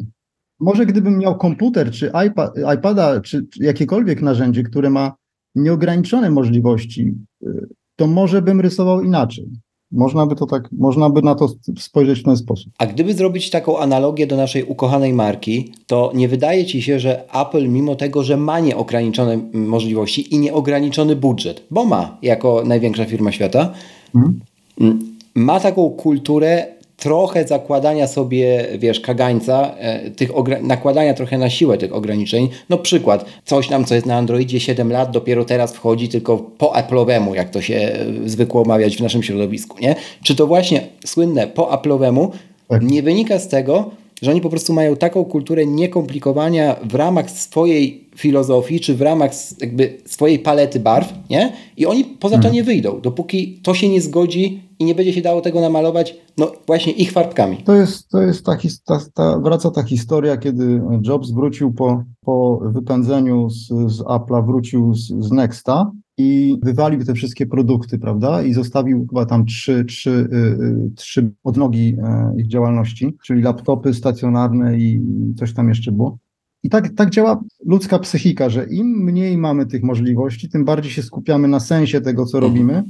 Może 0.60 0.86
gdybym 0.86 1.17
miał 1.17 1.38
komputer, 1.38 1.91
czy 1.91 2.12
iPad, 2.27 2.53
iPada, 2.77 3.21
czy, 3.21 3.48
czy 3.48 3.63
jakiekolwiek 3.63 4.21
narzędzie, 4.21 4.63
które 4.63 4.89
ma 4.89 5.15
nieograniczone 5.55 6.29
możliwości, 6.31 7.13
y, 7.43 7.67
to 7.96 8.08
może 8.08 8.41
bym 8.41 8.62
rysował 8.62 9.01
inaczej. 9.03 9.46
Można 9.91 10.25
by 10.25 10.36
to 10.36 10.46
tak, 10.46 10.70
można 10.72 11.10
by 11.10 11.22
na 11.22 11.36
to 11.36 11.50
spojrzeć 11.79 12.20
w 12.20 12.24
ten 12.24 12.38
sposób. 12.38 12.74
A 12.77 12.86
gdyby 12.86 13.13
zrobić 13.13 13.50
taką 13.50 13.79
analogię 13.79 14.27
do 14.27 14.38
naszej 14.38 14.63
ukochanej 14.63 15.13
marki, 15.13 15.74
to 15.88 16.12
nie 16.15 16.27
wydaje 16.27 16.65
ci 16.65 16.81
się, 16.81 17.00
że 17.00 17.34
Apple, 17.41 17.70
mimo 17.70 17.96
tego, 17.96 18.24
że 18.24 18.38
ma 18.38 18.60
nieograniczone 18.60 19.39
możliwości 19.53 20.36
i 20.36 20.39
nieograniczony 20.39 21.15
budżet, 21.15 21.63
bo 21.72 21.86
ma 21.86 22.17
jako 22.22 22.63
największa 22.65 23.05
firma 23.05 23.31
świata, 23.31 23.74
Mhm. 24.15 24.39
mm, 24.81 25.00
ma 25.36 25.60
taką 25.60 25.89
kulturę 25.89 26.67
trochę 27.01 27.48
zakładania 27.48 28.08
sobie, 28.08 28.67
wiesz, 28.77 29.00
kagańca, 29.00 29.75
e, 29.77 30.12
tych 30.12 30.31
nakładania 30.62 31.13
trochę 31.13 31.38
na 31.38 31.50
siłę 31.50 31.77
tych 31.77 31.96
ograniczeń. 31.96 32.50
No 32.70 32.77
przykład, 32.77 33.25
coś 33.46 33.70
nam, 33.70 33.86
co 33.86 33.96
jest 33.96 34.08
na 34.08 34.17
Androidzie 34.17 34.60
7 34.60 34.91
lat, 34.91 35.12
dopiero 35.12 35.46
teraz 35.46 35.74
wchodzi 35.74 36.10
tylko 36.10 36.38
po 36.38 36.65
Apple'owemu, 36.65 37.36
jak 37.36 37.50
to 37.50 37.62
się 37.62 37.75
e, 37.75 38.05
zwykło 38.29 38.62
omawiać 38.62 38.98
w 38.98 39.01
naszym 39.01 39.24
środowisku, 39.24 39.77
nie? 39.81 39.96
Czy 40.24 40.36
to 40.36 40.48
właśnie 40.48 40.88
słynne 41.05 41.48
po 41.48 41.63
Apple'owemu 41.63 42.29
Tak. 42.67 42.81
nie 42.84 43.03
wynika 43.03 43.39
z 43.39 43.48
tego, 43.48 43.91
że 44.22 44.31
oni 44.31 44.41
po 44.41 44.50
prostu 44.50 44.74
mają 44.74 44.96
taką 44.96 45.25
kulturę 45.25 45.65
niekomplikowania 45.65 46.75
w 46.84 46.96
ramach 46.96 47.31
swojej 47.31 48.08
filozofii, 48.15 48.79
czy 48.79 48.96
w 48.96 49.01
ramach 49.01 49.31
jakby 49.62 49.98
swojej 50.05 50.39
palety 50.39 50.79
barw, 50.79 51.13
nie? 51.29 51.53
I 51.77 51.86
oni 51.86 52.05
poza 52.05 52.38
to 52.38 52.50
nie 52.50 52.63
wyjdą, 52.63 53.01
dopóki 53.01 53.60
to 53.63 53.74
się 53.74 53.89
nie 53.89 54.01
zgodzi 54.01 54.62
i 54.81 54.85
nie 54.85 54.95
będzie 54.95 55.13
się 55.13 55.21
dało 55.21 55.41
tego 55.41 55.61
namalować, 55.61 56.17
no 56.38 56.51
właśnie 56.67 56.93
ich 56.93 57.11
farbkami. 57.11 57.57
To 57.57 57.75
jest, 57.75 58.09
to 58.09 58.21
jest 58.21 58.45
ta, 58.45 58.57
ta, 58.85 59.00
ta, 59.13 59.39
wraca 59.39 59.71
ta 59.71 59.83
historia, 59.83 60.38
kiedy 60.38 60.81
Jobs 61.07 61.31
wrócił 61.31 61.73
po, 61.73 62.03
po 62.21 62.59
wypędzeniu 62.73 63.50
z, 63.50 63.67
z 63.67 64.00
Apple'a, 64.00 64.45
wrócił 64.45 64.93
z, 64.93 65.07
z 65.07 65.31
Nexta 65.31 65.91
i 66.17 66.57
wywalił 66.63 67.05
te 67.05 67.13
wszystkie 67.13 67.45
produkty, 67.45 68.00
prawda? 68.00 68.43
I 68.43 68.53
zostawił 68.53 69.07
chyba 69.09 69.25
tam 69.25 69.45
trzy, 69.45 69.85
trzy, 69.85 70.09
y, 70.33 70.35
y, 70.35 70.91
trzy 70.95 71.31
odnogi 71.43 71.95
y, 72.38 72.41
ich 72.41 72.47
działalności, 72.47 73.17
czyli 73.25 73.41
laptopy 73.41 73.93
stacjonarne 73.93 74.77
i 74.77 75.01
coś 75.38 75.53
tam 75.53 75.69
jeszcze 75.69 75.91
było. 75.91 76.17
I 76.63 76.69
tak, 76.69 76.89
tak 76.95 77.09
działa 77.09 77.41
ludzka 77.65 78.00
psychika, 78.00 78.50
że 78.50 78.65
im 78.65 78.88
mniej 78.88 79.38
mamy 79.38 79.65
tych 79.65 79.83
możliwości, 79.83 80.50
tym 80.50 80.65
bardziej 80.65 80.91
się 80.91 81.03
skupiamy 81.03 81.47
na 81.47 81.59
sensie 81.59 82.01
tego, 82.01 82.25
co 82.25 82.38
Mhm. 82.38 82.53
robimy, 82.53 82.83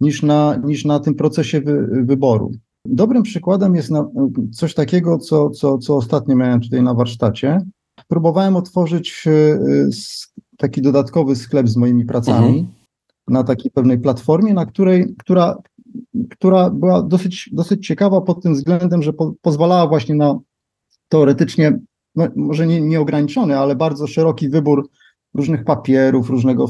niż 0.00 0.22
na, 0.22 0.60
niż 0.64 0.84
na 0.84 1.00
tym 1.00 1.14
procesie 1.14 1.60
wy, 1.60 1.88
wyboru. 2.04 2.52
Dobrym 2.86 3.22
przykładem 3.22 3.74
jest 3.74 3.90
na, 3.90 4.08
coś 4.52 4.74
takiego, 4.74 5.18
co, 5.18 5.50
co, 5.50 5.78
co 5.78 5.96
ostatnio 5.96 6.36
miałem 6.36 6.60
tutaj 6.60 6.82
na 6.82 6.94
warsztacie. 6.94 7.58
Próbowałem 8.08 8.56
otworzyć 8.56 9.24
y, 9.26 9.88
taki 10.56 10.82
dodatkowy 10.82 11.36
sklep 11.36 11.68
z 11.68 11.76
moimi 11.76 12.04
pracami 12.04 12.48
Mhm. 12.48 12.66
na 13.28 13.44
takiej 13.44 13.70
pewnej 13.70 13.98
platformie, 13.98 14.54
na 14.54 14.66
której, 14.66 15.14
która, 15.18 15.56
która 16.30 16.70
była 16.70 17.02
dosyć, 17.02 17.50
dosyć 17.52 17.86
ciekawa 17.86 18.20
pod 18.20 18.42
tym 18.42 18.54
względem, 18.54 19.02
że 19.02 19.12
po, 19.12 19.32
pozwalała 19.42 19.86
właśnie 19.86 20.14
na 20.14 20.38
teoretycznie, 21.08 21.78
no, 22.16 22.28
może 22.36 22.66
nie, 22.66 22.80
nieograniczony, 22.80 23.58
ale 23.58 23.76
bardzo 23.76 24.06
szeroki 24.06 24.48
wybór 24.48 24.88
różnych 25.34 25.64
papierów, 25.64 26.30
różnego, 26.30 26.66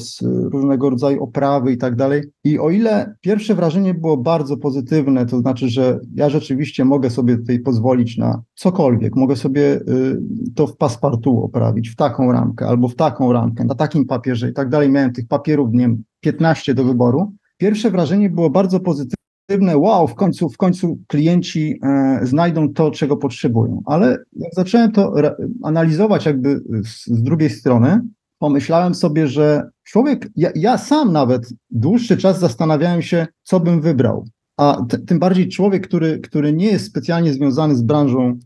różnego 0.52 0.90
rodzaju 0.90 1.22
oprawy 1.22 1.72
i 1.72 1.78
tak 1.78 1.96
dalej. 1.96 2.22
I 2.44 2.58
o 2.58 2.70
ile 2.70 3.14
pierwsze 3.20 3.54
wrażenie 3.54 3.94
było 3.94 4.16
bardzo 4.16 4.56
pozytywne, 4.56 5.26
to 5.26 5.40
znaczy, 5.40 5.68
że 5.68 6.00
ja 6.14 6.30
rzeczywiście 6.30 6.84
mogę 6.84 7.10
sobie 7.10 7.36
tutaj 7.36 7.60
pozwolić 7.60 8.18
na 8.18 8.42
cokolwiek, 8.54 9.16
mogę 9.16 9.36
sobie 9.36 9.76
y, 9.76 10.20
to 10.54 10.66
w 10.66 10.76
paspartu 10.76 11.44
oprawić, 11.44 11.88
w 11.88 11.96
taką 11.96 12.32
ramkę 12.32 12.66
albo 12.66 12.88
w 12.88 12.94
taką 12.94 13.32
ramkę, 13.32 13.64
na 13.64 13.74
takim 13.74 14.06
papierze 14.06 14.50
i 14.50 14.52
tak 14.52 14.68
dalej. 14.68 14.90
Miałem 14.90 15.12
tych 15.12 15.28
papierów, 15.28 15.72
nie 15.72 15.80
wiem, 15.80 16.02
15 16.20 16.74
do 16.74 16.84
wyboru. 16.84 17.32
Pierwsze 17.56 17.90
wrażenie 17.90 18.30
było 18.30 18.50
bardzo 18.50 18.80
pozytywne, 18.80 19.76
wow, 19.76 20.08
w 20.08 20.14
końcu, 20.14 20.48
w 20.48 20.56
końcu 20.56 20.98
klienci 21.06 21.78
e, 21.82 22.20
znajdą 22.22 22.72
to, 22.72 22.90
czego 22.90 23.16
potrzebują. 23.16 23.82
Ale 23.86 24.18
jak 24.36 24.54
zacząłem 24.54 24.92
to 24.92 25.14
analizować 25.62 26.26
jakby 26.26 26.60
z, 26.84 27.06
z, 27.06 27.22
drugiej 27.22 27.50
strony, 27.50 28.00
pomyślałem 28.40 28.94
sobie, 28.94 29.28
że 29.28 29.70
człowiek, 29.85 30.28
ja, 30.37 30.50
ja 30.54 30.78
sam 30.78 31.12
nawet 31.12 31.52
dłuższy 31.70 32.16
czas 32.16 32.40
zastanawiałem 32.40 33.02
się, 33.02 33.26
co 33.42 33.61
bym 33.61 33.80
wybrał. 33.80 34.25
A 34.56 34.85
t, 34.88 34.99
tym 34.99 35.18
bardziej 35.18 35.49
człowiek, 35.49 35.88
który, 35.88 36.18
który 36.18 36.52
nie 36.52 36.66
jest 36.66 36.87
specjalnie 36.87 37.35
związany 37.35 37.76
z 37.76 37.82
branżą, 37.82 38.38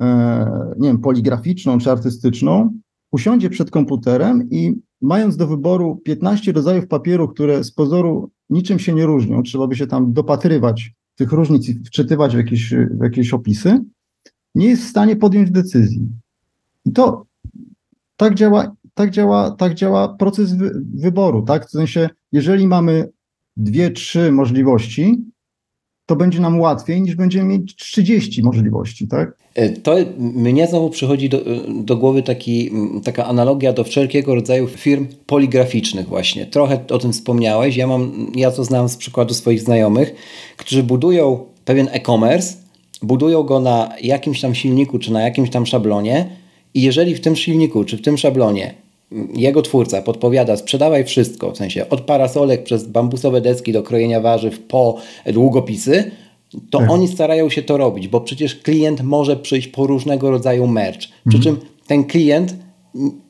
e, 0.00 0.74
nie 0.78 0.88
wiem, 0.88 0.98
poligraficzną 0.98 1.78
czy 1.78 1.90
artystyczną, 1.90 2.70
usiądzie 3.12 3.50
przed 3.50 3.70
komputerem 3.70 4.50
i 4.50 4.74
mając 5.02 5.36
do 5.36 5.46
wyboru 5.46 5.96
15 6.04 6.52
rodzajów 6.52 6.88
papieru, 6.88 7.28
które 7.28 7.64
z 7.64 7.72
pozoru 7.72 8.30
niczym 8.50 8.78
się 8.78 8.94
nie 8.94 9.06
różnią, 9.06 9.42
trzeba 9.42 9.66
by 9.66 9.76
się 9.76 9.86
tam 9.86 10.12
dopatrywać 10.12 10.92
tych 11.16 11.32
różnic 11.32 11.68
i 11.68 11.74
wczytywać 11.74 12.34
w 12.34 12.38
jakieś, 12.38 12.74
w 12.74 13.02
jakieś 13.02 13.34
opisy, 13.34 13.80
nie 14.54 14.68
jest 14.68 14.84
w 14.84 14.88
stanie 14.88 15.16
podjąć 15.16 15.50
decyzji. 15.50 16.08
I 16.84 16.92
to 16.92 17.26
tak 18.16 18.34
działa, 18.34 18.76
tak 18.96 19.10
działa, 19.10 19.50
tak 19.50 19.74
działa 19.74 20.08
proces 20.08 20.54
wy, 20.54 20.70
wyboru, 20.94 21.42
tak? 21.42 21.66
W 21.66 21.70
sensie, 21.70 22.08
jeżeli 22.32 22.66
mamy 22.66 23.08
dwie, 23.56 23.90
trzy 23.90 24.32
możliwości, 24.32 25.24
to 26.06 26.16
będzie 26.16 26.40
nam 26.40 26.60
łatwiej 26.60 27.02
niż 27.02 27.14
będziemy 27.14 27.58
mieć 27.58 27.76
30 27.76 28.42
możliwości, 28.42 29.08
tak? 29.08 29.38
E, 29.54 29.68
to 29.68 29.96
mnie 30.18 30.66
znowu 30.66 30.90
przychodzi 30.90 31.28
do, 31.28 31.40
do 31.68 31.96
głowy 31.96 32.22
taki, 32.22 32.70
taka 33.04 33.26
analogia 33.26 33.72
do 33.72 33.84
wszelkiego 33.84 34.34
rodzaju 34.34 34.68
firm 34.68 35.06
poligraficznych 35.26 36.08
właśnie. 36.08 36.46
Trochę 36.46 36.86
o 36.90 36.98
tym 36.98 37.12
wspomniałeś. 37.12 37.76
Ja, 37.76 37.86
mam, 37.86 38.32
ja 38.34 38.50
to 38.50 38.64
znam 38.64 38.88
z 38.88 38.96
przykładu 38.96 39.34
swoich 39.34 39.60
znajomych, 39.60 40.14
którzy 40.56 40.82
budują 40.82 41.44
pewien 41.64 41.88
e-commerce, 41.92 42.56
budują 43.02 43.42
go 43.42 43.60
na 43.60 43.92
jakimś 44.02 44.40
tam 44.40 44.54
silniku 44.54 44.98
czy 44.98 45.12
na 45.12 45.22
jakimś 45.22 45.50
tam 45.50 45.66
szablonie 45.66 46.30
i 46.74 46.82
jeżeli 46.82 47.14
w 47.14 47.20
tym 47.20 47.36
silniku 47.36 47.84
czy 47.84 47.96
w 47.96 48.02
tym 48.02 48.18
szablonie 48.18 48.85
jego 49.34 49.62
twórca 49.62 50.02
podpowiada, 50.02 50.56
sprzedawaj 50.56 51.04
wszystko, 51.04 51.52
w 51.52 51.56
sensie 51.56 51.88
od 51.88 52.00
parasolek 52.00 52.62
przez 52.62 52.86
bambusowe 52.86 53.40
deski 53.40 53.72
do 53.72 53.82
krojenia 53.82 54.20
warzyw 54.20 54.58
po 54.58 54.96
długopisy, 55.26 56.10
to 56.70 56.78
mhm. 56.78 56.90
oni 56.90 57.08
starają 57.08 57.50
się 57.50 57.62
to 57.62 57.76
robić, 57.76 58.08
bo 58.08 58.20
przecież 58.20 58.56
klient 58.56 59.02
może 59.02 59.36
przyjść 59.36 59.68
po 59.68 59.86
różnego 59.86 60.30
rodzaju 60.30 60.66
merch. 60.66 61.00
Przy 61.28 61.36
mhm. 61.36 61.42
czym 61.42 61.56
ten 61.86 62.04
klient 62.04 62.54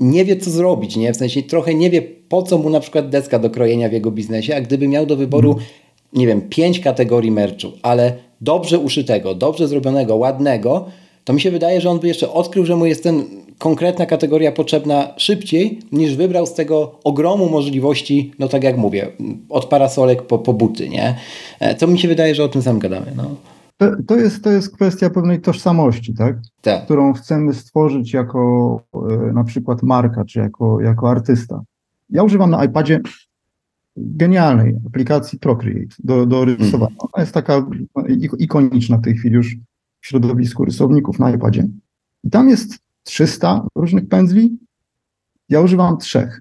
nie 0.00 0.24
wie, 0.24 0.36
co 0.36 0.50
zrobić, 0.50 0.96
nie? 0.96 1.12
W 1.12 1.16
sensie 1.16 1.42
trochę 1.42 1.74
nie 1.74 1.90
wie, 1.90 2.02
po 2.02 2.42
co 2.42 2.58
mu 2.58 2.70
na 2.70 2.80
przykład 2.80 3.08
deska 3.08 3.38
do 3.38 3.50
krojenia 3.50 3.88
w 3.88 3.92
jego 3.92 4.10
biznesie, 4.10 4.56
a 4.56 4.60
gdyby 4.60 4.88
miał 4.88 5.06
do 5.06 5.16
wyboru, 5.16 5.50
mhm. 5.50 5.66
nie 6.12 6.26
wiem, 6.26 6.40
pięć 6.40 6.80
kategorii 6.80 7.30
merchu, 7.30 7.68
ale 7.82 8.12
dobrze 8.40 8.78
uszytego, 8.78 9.34
dobrze 9.34 9.68
zrobionego, 9.68 10.16
ładnego, 10.16 10.86
to 11.24 11.32
mi 11.32 11.40
się 11.40 11.50
wydaje, 11.50 11.80
że 11.80 11.90
on 11.90 11.98
by 11.98 12.08
jeszcze 12.08 12.32
odkrył, 12.32 12.66
że 12.66 12.76
mu 12.76 12.86
jest 12.86 13.02
ten 13.02 13.24
konkretna 13.58 14.06
kategoria 14.06 14.52
potrzebna 14.52 15.08
szybciej, 15.16 15.80
niż 15.92 16.16
wybrał 16.16 16.46
z 16.46 16.54
tego 16.54 17.00
ogromu 17.04 17.48
możliwości, 17.48 18.32
no 18.38 18.48
tak 18.48 18.64
jak 18.64 18.76
mówię, 18.76 19.08
od 19.48 19.64
parasolek 19.64 20.22
po, 20.22 20.38
po 20.38 20.52
buty, 20.52 20.88
nie? 20.88 21.16
E, 21.60 21.74
to 21.74 21.86
mi 21.86 21.98
się 21.98 22.08
wydaje, 22.08 22.34
że 22.34 22.44
o 22.44 22.48
tym 22.48 22.62
sam 22.62 22.78
gadamy, 22.78 23.12
no. 23.16 23.36
To, 23.76 23.86
to, 24.06 24.16
jest, 24.16 24.44
to 24.44 24.50
jest 24.50 24.74
kwestia 24.74 25.10
pewnej 25.10 25.40
tożsamości, 25.40 26.14
tak? 26.14 26.36
tak? 26.60 26.84
Którą 26.84 27.12
chcemy 27.12 27.54
stworzyć 27.54 28.12
jako 28.12 28.80
e, 28.94 29.32
na 29.32 29.44
przykład 29.44 29.82
marka, 29.82 30.24
czy 30.24 30.38
jako, 30.38 30.80
jako 30.80 31.10
artysta. 31.10 31.62
Ja 32.10 32.22
używam 32.22 32.50
na 32.50 32.64
iPadzie 32.64 33.00
genialnej 33.96 34.76
aplikacji 34.86 35.38
Procreate 35.38 35.96
do, 35.98 36.26
do 36.26 36.44
rysowania. 36.44 36.90
Mm. 36.90 36.98
Ona 36.98 37.22
jest 37.22 37.34
taka 37.34 37.66
ikoniczna 38.38 38.98
w 38.98 39.02
tej 39.02 39.14
chwili 39.14 39.34
już 39.34 39.56
w 40.00 40.06
środowisku 40.06 40.64
rysowników 40.64 41.18
na 41.18 41.30
iPadzie. 41.30 41.68
I 42.24 42.30
tam 42.30 42.48
jest 42.48 42.78
300 43.06 43.66
różnych 43.74 44.08
pędzli. 44.08 44.58
Ja 45.48 45.60
używam 45.60 45.98
trzech. 45.98 46.40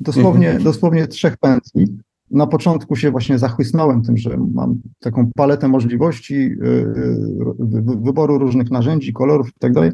Dosłownie, 0.00 0.46
mhm. 0.46 0.64
dosłownie 0.64 1.06
trzech 1.06 1.36
pędzli. 1.36 1.98
Na 2.30 2.46
początku 2.46 2.96
się 2.96 3.10
właśnie 3.10 3.38
zachłysnąłem 3.38 4.02
tym, 4.02 4.16
że 4.16 4.36
mam 4.54 4.80
taką 5.00 5.30
paletę 5.36 5.68
możliwości 5.68 6.34
y, 6.34 6.46
y, 6.46 7.82
wyboru 7.82 8.38
różnych 8.38 8.70
narzędzi, 8.70 9.12
kolorów 9.12 9.48
i 9.48 9.58
tak 9.58 9.72
dalej. 9.72 9.90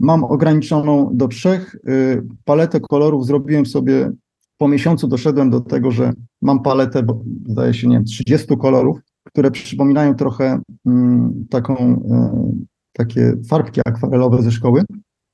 Mam 0.00 0.24
ograniczoną 0.24 1.10
do 1.12 1.28
trzech. 1.28 1.74
Y, 1.74 2.22
paletę 2.44 2.80
kolorów 2.80 3.26
zrobiłem 3.26 3.66
sobie 3.66 4.12
po 4.58 4.68
miesiącu 4.68 5.08
doszedłem 5.08 5.50
do 5.50 5.60
tego, 5.60 5.90
że 5.90 6.12
mam 6.42 6.62
paletę, 6.62 7.02
bo 7.02 7.22
zdaje 7.48 7.74
się, 7.74 7.88
nie 7.88 7.96
wiem, 7.96 8.04
30 8.04 8.56
kolorów, 8.56 8.98
które 9.24 9.50
przypominają 9.50 10.14
trochę 10.14 10.60
mm, 10.86 11.46
taką, 11.50 12.02
takie 12.92 13.32
farbki 13.48 13.80
akwarelowe 13.86 14.42
ze 14.42 14.52
szkoły. 14.52 14.82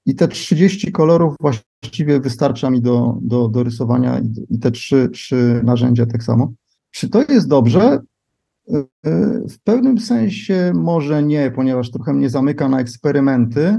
I 0.06 0.14
te 0.14 0.28
30 0.28 0.92
kolorów 0.92 1.34
właściwie 1.40 2.20
wystarcza 2.20 2.70
mi 2.70 2.80
do, 2.82 3.18
do, 3.22 3.48
do 3.48 3.62
rysowania 3.62 4.20
i 4.50 4.58
te 4.58 4.70
trzy, 4.70 5.08
trzy 5.08 5.60
narzędzia 5.64 6.06
tak 6.06 6.22
samo. 6.22 6.52
Czy 6.90 7.08
to 7.08 7.22
jest 7.28 7.48
dobrze? 7.48 7.98
Y, 8.70 8.76
y, 8.76 8.84
w 9.48 9.58
pewnym 9.64 9.98
sensie 9.98 10.72
może 10.74 11.22
nie, 11.22 11.50
ponieważ 11.50 11.90
trochę 11.90 12.12
mnie 12.12 12.30
zamyka 12.30 12.68
na 12.68 12.80
eksperymenty. 12.80 13.78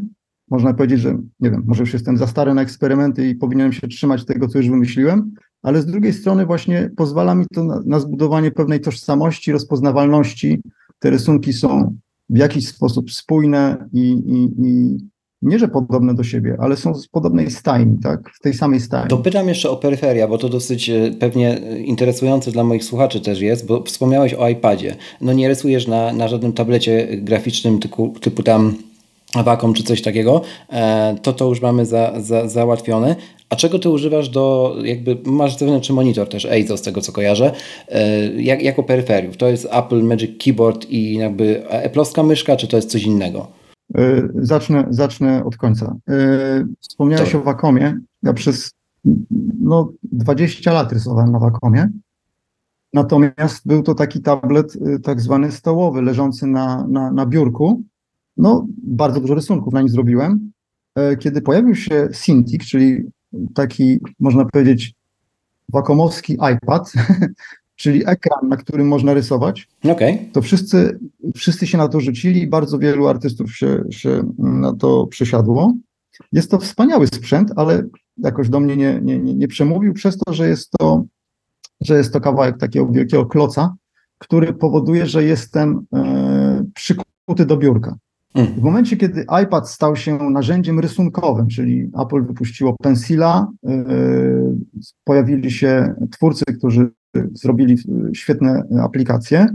Można 0.50 0.74
powiedzieć, 0.74 1.00
że 1.00 1.18
nie 1.40 1.52
wiem, 1.52 1.64
może 1.68 1.84
już 1.84 1.94
jestem 1.94 2.18
za 2.18 2.28
stary 2.28 2.54
na 2.54 2.62
eksperymenty 2.62 3.30
i 3.30 3.36
powinienem 3.36 3.74
się 3.74 3.88
trzymać 3.88 4.26
tego, 4.26 4.48
co 4.48 4.58
już 4.58 4.70
wymyśliłem, 4.70 5.32
ale 5.62 5.82
z 5.82 5.86
drugiej 5.86 6.14
strony 6.14 6.46
właśnie 6.46 6.92
pozwala 6.98 7.36
mi 7.36 7.46
to 7.54 7.64
na, 7.64 7.82
na 7.86 8.00
zbudowanie 8.00 8.52
pewnej 8.52 8.82
tożsamości, 8.82 9.52
rozpoznawalności. 9.52 10.62
Te 11.00 11.10
rysunki 11.10 11.54
są 11.54 11.98
w 12.30 12.38
jakiś 12.38 12.68
sposób 12.68 13.12
spójne 13.12 13.90
i, 13.94 14.12
i, 14.12 14.68
i 14.68 14.98
nie 15.42 15.60
że 15.60 15.68
podobne 15.68 16.14
do 16.14 16.24
siebie, 16.24 16.58
ale 16.60 16.78
są 16.78 16.94
z 16.94 17.08
podobnej 17.08 17.52
stajni, 17.52 17.98
tak? 18.04 18.30
W 18.34 18.40
tej 18.40 18.54
samej 18.54 18.80
stajni. 18.80 19.08
Dopytam 19.08 19.48
jeszcze 19.48 19.70
o 19.70 19.78
peryferia, 19.78 20.28
bo 20.28 20.38
to 20.38 20.50
dosyć 20.50 20.90
e, 20.90 21.12
pewnie 21.20 21.62
interesujące 21.86 22.52
dla 22.52 22.64
moich 22.64 22.84
słuchaczy 22.84 23.22
też 23.22 23.42
jest, 23.42 23.66
bo 23.66 23.84
wspomniałeś 23.84 24.34
o 24.34 24.50
iPadzie. 24.50 24.96
No 25.22 25.34
nie 25.34 25.48
rysujesz 25.48 25.88
na, 25.88 26.14
na 26.14 26.28
żadnym 26.28 26.54
tablecie 26.54 27.08
graficznym 27.18 27.80
typu, 27.80 28.14
typu 28.22 28.44
tam 28.44 28.76
Wacom 29.36 29.74
czy 29.74 29.84
coś 29.84 30.02
takiego, 30.02 30.42
e, 30.70 31.16
to 31.22 31.34
to 31.34 31.46
już 31.46 31.62
mamy 31.62 31.86
za, 31.86 32.14
za, 32.22 32.48
załatwione. 32.48 33.16
A 33.50 33.56
czego 33.56 33.80
ty 33.80 33.90
używasz 33.90 34.30
do, 34.30 34.76
jakby 34.84 35.18
masz 35.26 35.58
zewnętrzny 35.58 35.96
monitor 35.96 36.30
też, 36.30 36.46
EIZO 36.46 36.78
z 36.78 36.82
tego 36.82 37.02
co 37.02 37.12
kojarzę, 37.12 37.52
e, 37.90 38.28
jak, 38.42 38.62
jako 38.62 38.84
peryferiów? 38.84 39.38
To 39.38 39.48
jest 39.48 39.68
Apple 39.72 40.04
Magic 40.04 40.44
Keyboard 40.44 40.90
i 40.90 41.14
jakby 41.14 41.64
Apple'owska 41.86 42.24
myszka, 42.24 42.56
czy 42.56 42.68
to 42.68 42.76
jest 42.76 42.92
coś 42.92 43.04
innego? 43.04 43.48
E, 43.98 44.30
zacznę, 44.36 44.86
zacznę 44.90 45.44
od 45.46 45.58
końca. 45.58 45.96
E, 46.10 46.66
wspomniałeś 46.80 47.36
o 47.36 47.42
Wacomie. 47.42 48.00
Ja 48.24 48.34
przez 48.34 48.72
no, 49.60 49.92
20 50.04 50.74
lat 50.74 50.92
rysowałem 50.92 51.32
na 51.32 51.40
Wacomie. 51.40 51.90
Natomiast 52.94 53.68
był 53.68 53.84
to 53.84 53.96
taki 53.96 54.22
tablet 54.22 54.74
e, 54.76 55.00
tak 55.00 55.22
zwany 55.22 55.52
stołowy, 55.52 56.02
leżący 56.02 56.48
na, 56.48 56.88
na, 56.88 57.12
na 57.12 57.26
biurku. 57.26 57.84
No, 58.38 58.68
bardzo 58.84 59.22
dużo 59.22 59.36
rysunków 59.36 59.74
na 59.74 59.82
nim 59.82 59.90
zrobiłem. 59.90 60.52
Kiedy 61.20 61.42
pojawił 61.42 61.76
się 61.76 62.10
Cintiq, 62.12 62.66
czyli 62.66 63.04
taki, 63.54 64.00
można 64.20 64.46
powiedzieć, 64.46 64.94
wakomowski 65.70 66.34
iPad, 66.34 66.94
czyli 67.78 68.02
ekran, 68.06 68.50
na 68.50 68.58
którym 68.58 68.88
można 68.88 69.14
rysować, 69.14 69.68
okay. 69.84 70.20
to 70.34 70.42
wszyscy, 70.42 71.00
wszyscy 71.36 71.68
się 71.68 71.78
na 71.78 71.88
to 71.88 72.00
rzucili 72.00 72.42
i 72.42 72.48
bardzo 72.48 72.80
wielu 72.80 73.08
artystów 73.08 73.56
się, 73.56 73.84
się 73.90 74.34
na 74.38 74.76
to 74.76 75.08
przesiadło. 75.08 75.74
Jest 76.32 76.52
to 76.52 76.60
wspaniały 76.60 77.08
sprzęt, 77.08 77.52
ale 77.56 77.84
jakoś 78.18 78.50
do 78.50 78.60
mnie 78.60 78.78
nie, 78.78 79.00
nie, 79.02 79.20
nie 79.20 79.48
przemówił 79.48 79.94
przez 79.94 80.18
to, 80.18 80.34
że 80.34 80.48
jest 80.48 80.72
to, 80.80 81.06
że 81.82 81.98
jest 81.98 82.14
to 82.14 82.22
kawałek 82.22 82.58
takiego 82.58 82.88
wielkiego 82.88 83.26
kloca, 83.26 83.76
który 84.18 84.54
powoduje, 84.54 85.06
że 85.06 85.24
jestem 85.24 85.86
e, 85.96 86.66
przykuty 86.76 87.46
do 87.46 87.58
biurka. 87.58 87.96
Mm. 88.34 88.54
W 88.54 88.62
momencie, 88.62 88.98
kiedy 88.98 89.26
iPad 89.44 89.70
stał 89.70 89.96
się 89.96 90.18
narzędziem 90.18 90.80
rysunkowym, 90.80 91.48
czyli 91.48 91.92
Apple 92.02 92.26
wypuściło 92.26 92.76
Pencila, 92.82 93.48
e, 93.66 93.72
pojawili 95.04 95.52
się 95.52 95.96
twórcy, 96.12 96.46
którzy 96.58 96.92
zrobili 97.34 97.78
świetne 98.14 98.64
aplikacje 98.84 99.48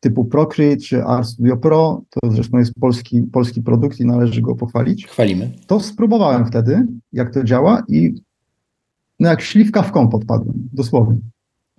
typu 0.00 0.24
Procreate 0.24 0.76
czy 0.76 1.04
RStudio 1.04 1.56
Pro, 1.56 2.02
to 2.10 2.30
zresztą 2.32 2.58
jest 2.58 2.74
polski, 2.80 3.22
polski 3.22 3.62
produkt 3.62 4.00
i 4.00 4.06
należy 4.06 4.42
go 4.42 4.54
pochwalić. 4.54 5.06
Chwalimy. 5.06 5.50
To 5.66 5.80
spróbowałem 5.80 6.46
wtedy, 6.46 6.86
jak 7.12 7.34
to 7.34 7.44
działa 7.44 7.82
i 7.88 8.14
no 9.20 9.28
jak 9.28 9.40
śliwka 9.40 9.82
w 9.82 9.92
kąt 9.92 10.10
podpadłem, 10.10 10.68
dosłownie. 10.72 11.20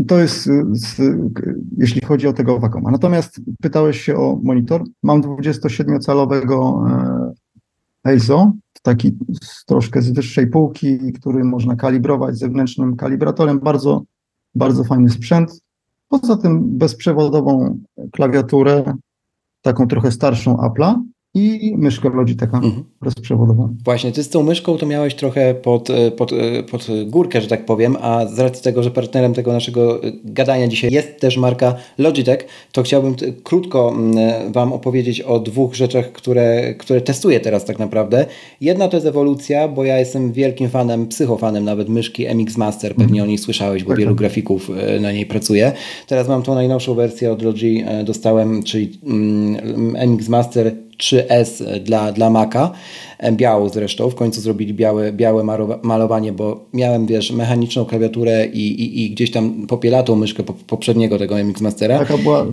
To 0.08 0.20
jest, 0.20 0.50
z, 0.72 1.02
jeśli 1.78 2.02
chodzi 2.02 2.28
o 2.28 2.34
tego 2.34 2.60
Wacoma. 2.60 2.92
Natomiast 2.92 3.42
pytałeś 3.62 4.02
się 4.02 4.16
o 4.16 4.40
monitor. 4.44 4.84
Mam 5.04 5.22
27-calowego 5.22 6.90
e, 8.06 8.12
EIZO, 8.12 8.52
taki 8.82 9.18
z, 9.42 9.66
troszkę 9.66 10.02
z 10.02 10.12
wyższej 10.12 10.48
półki, 10.48 11.14
który 11.14 11.44
można 11.44 11.76
kalibrować 11.76 12.38
zewnętrznym 12.38 12.96
kalibratorem. 12.96 13.60
Bardzo 13.60 14.04
bardzo 14.58 14.84
fajny 14.84 15.10
sprzęt. 15.10 15.62
Poza 16.10 16.38
tym 16.38 16.78
bezprzewodową 16.78 17.80
klawiaturę, 18.12 18.94
taką 19.62 19.88
trochę 19.88 20.12
starszą 20.12 20.56
Apple'a 20.58 21.02
i 21.46 21.78
myszkę 21.78 22.10
Logitecha 22.10 22.58
mhm. 22.58 22.84
bezprzewodową. 23.02 23.76
Właśnie, 23.86 24.12
ty 24.12 24.24
z 24.24 24.30
tą 24.30 24.44
myszką 24.44 24.78
to 24.78 24.86
miałeś 24.86 25.16
trochę 25.16 25.54
pod, 25.56 25.90
e, 25.90 26.12
pod, 26.12 26.34
e, 26.34 26.64
pod 26.64 26.88
górkę, 27.06 27.42
że 27.42 27.48
tak 27.48 27.66
powiem, 27.66 27.98
a 28.02 28.26
z 28.26 28.40
racji 28.40 28.64
tego, 28.64 28.84
że 28.84 28.92
partnerem 28.92 29.34
tego 29.34 29.54
naszego 29.54 30.04
e, 30.04 30.12
gadania 30.26 30.68
dzisiaj 30.68 30.92
jest 30.92 31.20
też 31.20 31.38
marka 31.38 31.76
Logitech, 31.98 32.48
to 32.72 32.84
chciałbym 32.84 33.16
krótko 33.44 33.94
Wam 34.50 34.74
opowiedzieć 34.74 35.22
o 35.22 35.40
dwóch 35.40 35.76
rzeczach, 35.76 36.12
które, 36.12 36.74
które 36.74 37.02
testuję 37.02 37.40
teraz 37.40 37.66
tak 37.66 37.80
naprawdę. 37.80 38.26
Jedna 38.62 38.88
to 38.88 38.98
jest 38.98 39.08
ewolucja, 39.08 39.68
bo 39.68 39.84
ja 39.84 40.00
jestem 40.00 40.32
wielkim 40.32 40.70
fanem, 40.70 41.08
psychofanem 41.08 41.64
nawet 41.64 41.90
myszki 41.90 42.36
MX 42.36 42.58
Master, 42.58 42.92
pewnie 42.96 43.06
mhm. 43.06 43.24
o 43.24 43.28
niej 43.28 43.38
słyszałeś, 43.38 43.84
bo 43.84 43.90
tak, 43.90 44.00
wielu 44.00 44.12
tak. 44.12 44.18
grafików 44.18 44.70
na 45.02 45.12
niej 45.12 45.26
pracuje. 45.26 45.72
Teraz 46.08 46.28
mam 46.28 46.44
tą 46.44 46.56
najnowszą 46.56 46.94
wersję 46.94 47.32
od 47.32 47.42
Logi, 47.42 47.84
dostałem, 48.06 48.64
czyli 48.64 49.00
MX 50.08 50.30
Master 50.30 50.87
3S 50.98 51.80
dla, 51.80 52.12
dla 52.12 52.30
Maca, 52.30 52.72
e, 53.20 53.32
białą 53.32 53.70
zresztą, 53.70 54.10
w 54.10 54.16
końcu 54.16 54.42
zrobili 54.42 54.74
białe, 54.74 55.14
białe 55.14 55.44
malowanie, 55.84 56.32
bo 56.32 56.66
miałem, 56.74 57.06
wiesz, 57.06 57.32
mechaniczną 57.32 57.86
klawiaturę 57.86 58.46
i, 58.46 58.82
i, 58.82 59.06
i 59.06 59.10
gdzieś 59.10 59.32
tam 59.32 59.68
popielatą 59.68 60.16
myszkę 60.16 60.44
poprzedniego 60.44 61.20
tego 61.20 61.44
MX 61.44 61.62
Mastera. 61.62 62.00
Taka 62.00 62.18
była 62.18 62.46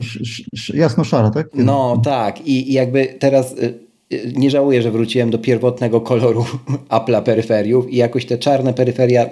jasno-szara, 0.75 1.31
tak? 1.31 1.49
No 1.55 2.01
tak 2.05 2.47
i, 2.47 2.71
i 2.71 2.73
jakby 2.73 3.07
teraz 3.19 3.53
y, 3.53 3.75
y, 4.13 4.33
nie 4.37 4.51
żałuję, 4.51 4.83
że 4.83 4.91
wróciłem 4.91 5.31
do 5.31 5.39
pierwotnego 5.39 6.01
koloru 6.01 6.45
Apple'a 6.97 7.23
peryferiów 7.23 7.93
i 7.93 7.97
jakoś 7.97 8.27
te 8.27 8.39
czarne 8.39 8.75
peryferia, 8.75 9.31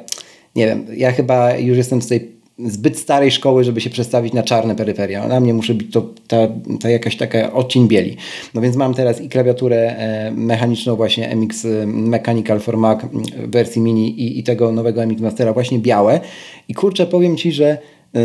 nie 0.56 0.66
wiem, 0.66 0.86
ja 0.96 1.12
chyba 1.12 1.56
już 1.56 1.76
jestem 1.76 2.02
z 2.02 2.08
tej 2.08 2.41
zbyt 2.64 2.98
starej 2.98 3.30
szkoły, 3.30 3.64
żeby 3.64 3.80
się 3.80 3.90
przestawić 3.90 4.32
na 4.32 4.42
czarne 4.42 4.76
peryferia. 4.76 5.28
Na 5.28 5.40
mnie 5.40 5.54
musi 5.54 5.74
być 5.74 5.92
to 5.92 6.08
ta, 6.28 6.36
ta 6.80 6.90
jakaś 6.90 7.16
taka 7.16 7.52
odcień 7.52 7.88
bieli. 7.88 8.16
No 8.54 8.60
więc 8.60 8.76
mam 8.76 8.94
teraz 8.94 9.20
i 9.20 9.28
klawiaturę 9.28 9.96
e, 9.96 10.30
mechaniczną 10.30 10.96
właśnie 10.96 11.36
MX 11.36 11.64
e, 11.64 11.86
Mechanical 11.86 12.60
for 12.60 12.78
Mac 12.78 12.98
w 13.36 13.50
wersji 13.50 13.82
mini 13.82 14.20
i, 14.20 14.38
i 14.38 14.42
tego 14.42 14.72
nowego 14.72 15.06
MX 15.06 15.20
Mastera 15.20 15.52
właśnie 15.52 15.78
białe. 15.78 16.20
I 16.68 16.74
kurczę, 16.74 17.06
powiem 17.06 17.36
Ci, 17.36 17.52
że 17.52 17.78
e, 18.14 18.18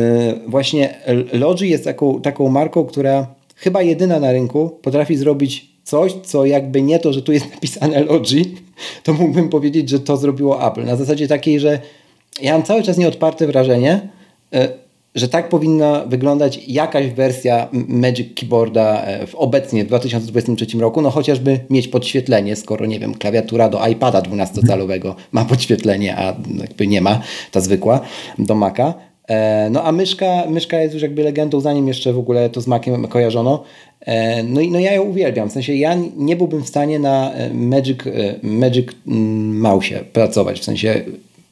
właśnie 0.48 0.96
Logi 1.34 1.70
jest 1.70 1.84
taką, 1.84 2.22
taką 2.22 2.50
marką, 2.50 2.86
która 2.86 3.28
chyba 3.56 3.82
jedyna 3.82 4.20
na 4.20 4.32
rynku 4.32 4.70
potrafi 4.82 5.18
zrobić 5.18 5.78
coś, 5.84 6.14
co 6.24 6.46
jakby 6.46 6.82
nie 6.82 7.00
to, 7.00 7.14
że 7.14 7.22
tu 7.22 7.32
jest 7.32 7.52
napisane 7.54 8.04
Logi, 8.04 8.56
to 9.04 9.14
mógłbym 9.14 9.50
powiedzieć, 9.50 9.90
że 9.90 10.00
to 10.00 10.18
zrobiło 10.18 10.68
Apple. 10.68 10.86
Na 10.86 10.96
zasadzie 10.96 11.28
takiej, 11.28 11.60
że 11.60 11.80
ja 12.42 12.54
mam 12.54 12.64
cały 12.64 12.84
czas 12.84 12.98
nieodparte 12.98 13.48
wrażenie, 13.48 14.17
że 15.18 15.28
tak 15.28 15.50
powinna 15.50 16.06
wyglądać 16.06 16.68
jakaś 16.68 17.08
wersja 17.08 17.68
Magic 17.72 18.28
Keyboarda 18.36 19.02
e, 19.02 19.28
w 19.28 19.36
obecnie 19.36 19.84
w 19.84 19.88
2023 19.88 20.78
roku, 20.78 21.02
no 21.02 21.10
chociażby 21.10 21.60
mieć 21.70 21.88
podświetlenie, 21.88 22.56
skoro 22.56 22.86
nie 22.86 23.00
wiem, 23.00 23.14
klawiatura 23.16 23.70
do 23.70 23.88
iPada 23.88 24.22
12-calowego 24.22 25.14
ma 25.32 25.46
podświetlenie, 25.46 26.18
a 26.18 26.36
jakby 26.62 26.88
nie 26.88 27.02
ma, 27.02 27.22
ta 27.52 27.60
zwykła 27.60 28.00
do 28.40 28.56
Maca. 28.56 28.94
E, 29.28 29.70
no 29.70 29.84
a 29.84 29.92
myszka, 29.92 30.44
myszka 30.50 30.82
jest 30.82 30.94
już 30.94 31.04
jakby 31.04 31.24
legendą, 31.24 31.60
zanim 31.60 31.88
jeszcze 31.88 32.14
w 32.14 32.20
ogóle 32.20 32.50
to 32.50 32.62
z 32.62 32.68
Maciem 32.68 33.08
kojarzono. 33.08 33.64
No 34.44 34.62
i 34.62 34.72
no 34.72 34.80
ja 34.80 34.94
ją 34.94 35.04
uwielbiam, 35.04 35.50
w 35.50 35.52
sensie 35.52 35.76
ja 35.76 35.98
nie 36.18 36.36
byłbym 36.36 36.64
w 36.64 36.68
stanie 36.68 37.00
na 37.00 37.32
Magic, 37.54 38.00
Magic 38.44 38.88
mm, 39.08 39.60
Mouse 39.60 40.04
pracować, 40.14 40.60
w 40.60 40.64
sensie 40.64 41.04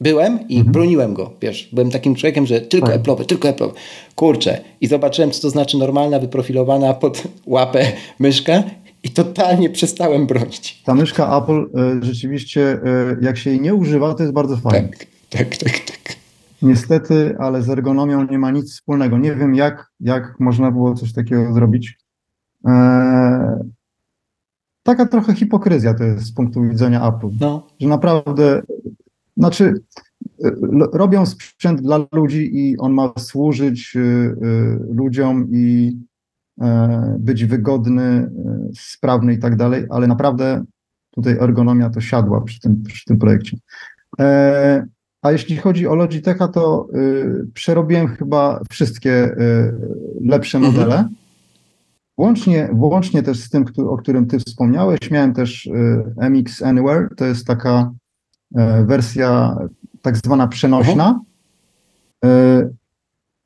byłem 0.02 0.48
i 0.50 0.58
mhm. 0.58 0.72
broniłem 0.72 1.14
go, 1.14 1.34
wiesz, 1.42 1.70
byłem 1.74 1.92
takim 1.92 2.16
człowiekiem, 2.16 2.46
że 2.46 2.62
tylko 2.62 2.88
tak. 2.88 3.26
Tylko 3.28 3.48
Apple'owe. 3.50 3.72
Kurczę. 4.16 4.62
I 4.82 4.88
zobaczyłem, 4.88 5.32
co 5.32 5.42
to 5.42 5.50
znaczy 5.50 5.78
normalna, 5.78 6.20
wyprofilowana 6.20 6.94
pod 6.94 7.24
łapę 7.46 7.86
myszka 8.20 8.64
i 9.04 9.10
totalnie 9.10 9.70
przestałem 9.70 10.28
bronić. 10.28 10.84
Ta 10.86 10.96
myszka 10.96 11.38
Apple 11.38 11.80
y, 12.00 12.06
rzeczywiście, 12.06 12.74
y, 12.74 13.18
jak 13.22 13.38
się 13.38 13.50
jej 13.50 13.62
nie 13.62 13.76
używa, 13.76 14.14
to 14.14 14.24
jest 14.24 14.34
bardzo 14.34 14.58
fajne. 14.58 14.90
Tak, 14.90 15.08
tak, 15.30 15.58
tak, 15.58 15.80
tak. 15.80 16.16
Niestety, 16.62 17.36
ale 17.40 17.62
z 17.62 17.70
ergonomią 17.70 18.28
nie 18.32 18.38
ma 18.38 18.52
nic 18.52 18.74
wspólnego. 18.74 19.18
Nie 19.18 19.36
wiem, 19.36 19.56
jak, 19.56 19.92
jak 20.00 20.40
można 20.40 20.72
było 20.72 20.94
coś 20.94 21.14
takiego 21.14 21.54
zrobić. 21.54 21.98
Eee, 22.66 22.72
taka 24.84 25.06
trochę 25.06 25.36
hipokryzja 25.36 25.94
to 25.94 26.04
jest 26.04 26.26
z 26.26 26.34
punktu 26.34 26.62
widzenia 26.62 27.08
Apple. 27.08 27.30
No. 27.40 27.68
Że 27.80 27.88
naprawdę 27.88 28.62
znaczy, 29.38 29.74
y, 30.46 30.56
robią 30.94 31.26
sprzęt 31.26 31.82
dla 31.82 32.06
ludzi 32.12 32.50
i 32.54 32.78
on 32.78 32.94
ma 32.94 33.14
służyć 33.18 33.96
y, 33.96 34.00
y, 34.00 34.36
ludziom 34.94 35.48
i 35.52 35.98
e, 36.62 37.16
być 37.20 37.46
wygodny, 37.46 38.32
sprawny 38.76 39.34
i 39.34 39.40
tak 39.40 39.56
dalej, 39.56 39.86
ale 39.90 40.08
naprawdę 40.08 40.64
tutaj 41.12 41.38
ergonomia 41.40 41.90
to 41.90 42.02
siadła 42.02 42.42
przy 42.42 42.60
tym, 42.60 42.84
przy 42.84 43.06
tym 43.06 43.18
projekcie. 43.18 43.58
E, 44.20 44.86
a 45.22 45.32
jeśli 45.32 45.58
chodzi 45.58 45.88
o 45.88 45.96
Logitecha, 45.96 46.48
to 46.48 46.88
przerobiłem 47.54 48.08
chyba 48.08 48.60
wszystkie 48.70 49.36
lepsze 50.22 50.58
mhm. 50.58 50.74
modele. 50.74 51.10
Włącznie, 52.18 52.70
włącznie 52.74 53.24
też 53.24 53.40
z 53.40 53.50
tym, 53.50 53.66
o 53.78 53.98
którym 53.98 54.28
ty 54.28 54.40
wspomniałeś, 54.40 55.12
miałem 55.12 55.34
też 55.34 55.70
MX 56.18 56.62
Anywhere, 56.62 57.08
to 57.18 57.26
jest 57.26 57.48
taka 57.48 57.92
E, 57.92 58.05
wersja 58.86 59.58
tak 60.02 60.18
zwana 60.18 60.48
przenośna. 60.48 61.22
E, 62.26 62.70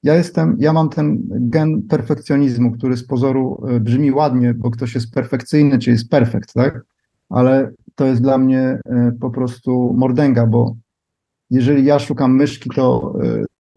ja 0.04 0.16
jestem, 0.16 0.56
ja 0.60 0.74
mam 0.74 0.90
ten 0.90 1.22
gen 1.30 1.82
perfekcjonizmu, 1.82 2.72
który 2.72 2.98
z 2.98 3.08
pozoru 3.08 3.64
e, 3.68 3.80
brzmi 3.80 4.12
ładnie, 4.12 4.54
bo 4.54 4.72
ktoś 4.72 4.96
jest 4.96 5.14
perfekcyjny, 5.14 5.80
czy 5.80 5.90
jest 5.90 6.10
perfekt, 6.10 6.54
tak? 6.54 6.82
Ale 7.30 7.72
to 7.96 8.06
jest 8.06 8.22
dla 8.22 8.38
mnie 8.38 8.80
po 9.22 9.30
prostu 9.30 9.94
mordęga, 9.98 10.46
bo 10.46 10.76
jeżeli 11.50 11.86
ja 11.86 12.00
szukam 12.00 12.36
myszki, 12.36 12.70
to, 12.76 13.14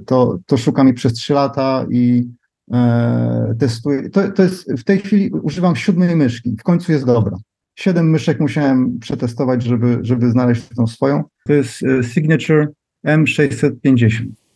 to, 0.06 0.38
to 0.46 0.56
szukam 0.56 0.86
jej 0.86 0.94
przez 0.94 1.12
trzy 1.12 1.34
lata 1.34 1.86
i 1.90 2.28
e, 2.72 3.54
testuję. 3.58 4.10
To, 4.10 4.30
to 4.30 4.42
jest, 4.42 4.72
w 4.72 4.84
tej 4.84 4.98
chwili 4.98 5.30
używam 5.30 5.76
siódmej 5.76 6.16
myszki, 6.16 6.56
w 6.60 6.62
końcu 6.62 6.92
jest 6.92 7.06
dobra. 7.06 7.36
Siedem 7.74 8.10
myszek 8.10 8.40
musiałem 8.40 8.98
przetestować, 8.98 9.62
żeby, 9.62 9.98
żeby 10.02 10.30
znaleźć 10.30 10.62
tą 10.76 10.86
swoją. 10.86 11.24
To 11.46 11.52
jest 11.52 11.82
e, 11.82 12.04
Signature 12.04 12.68
M650. 13.06 14.08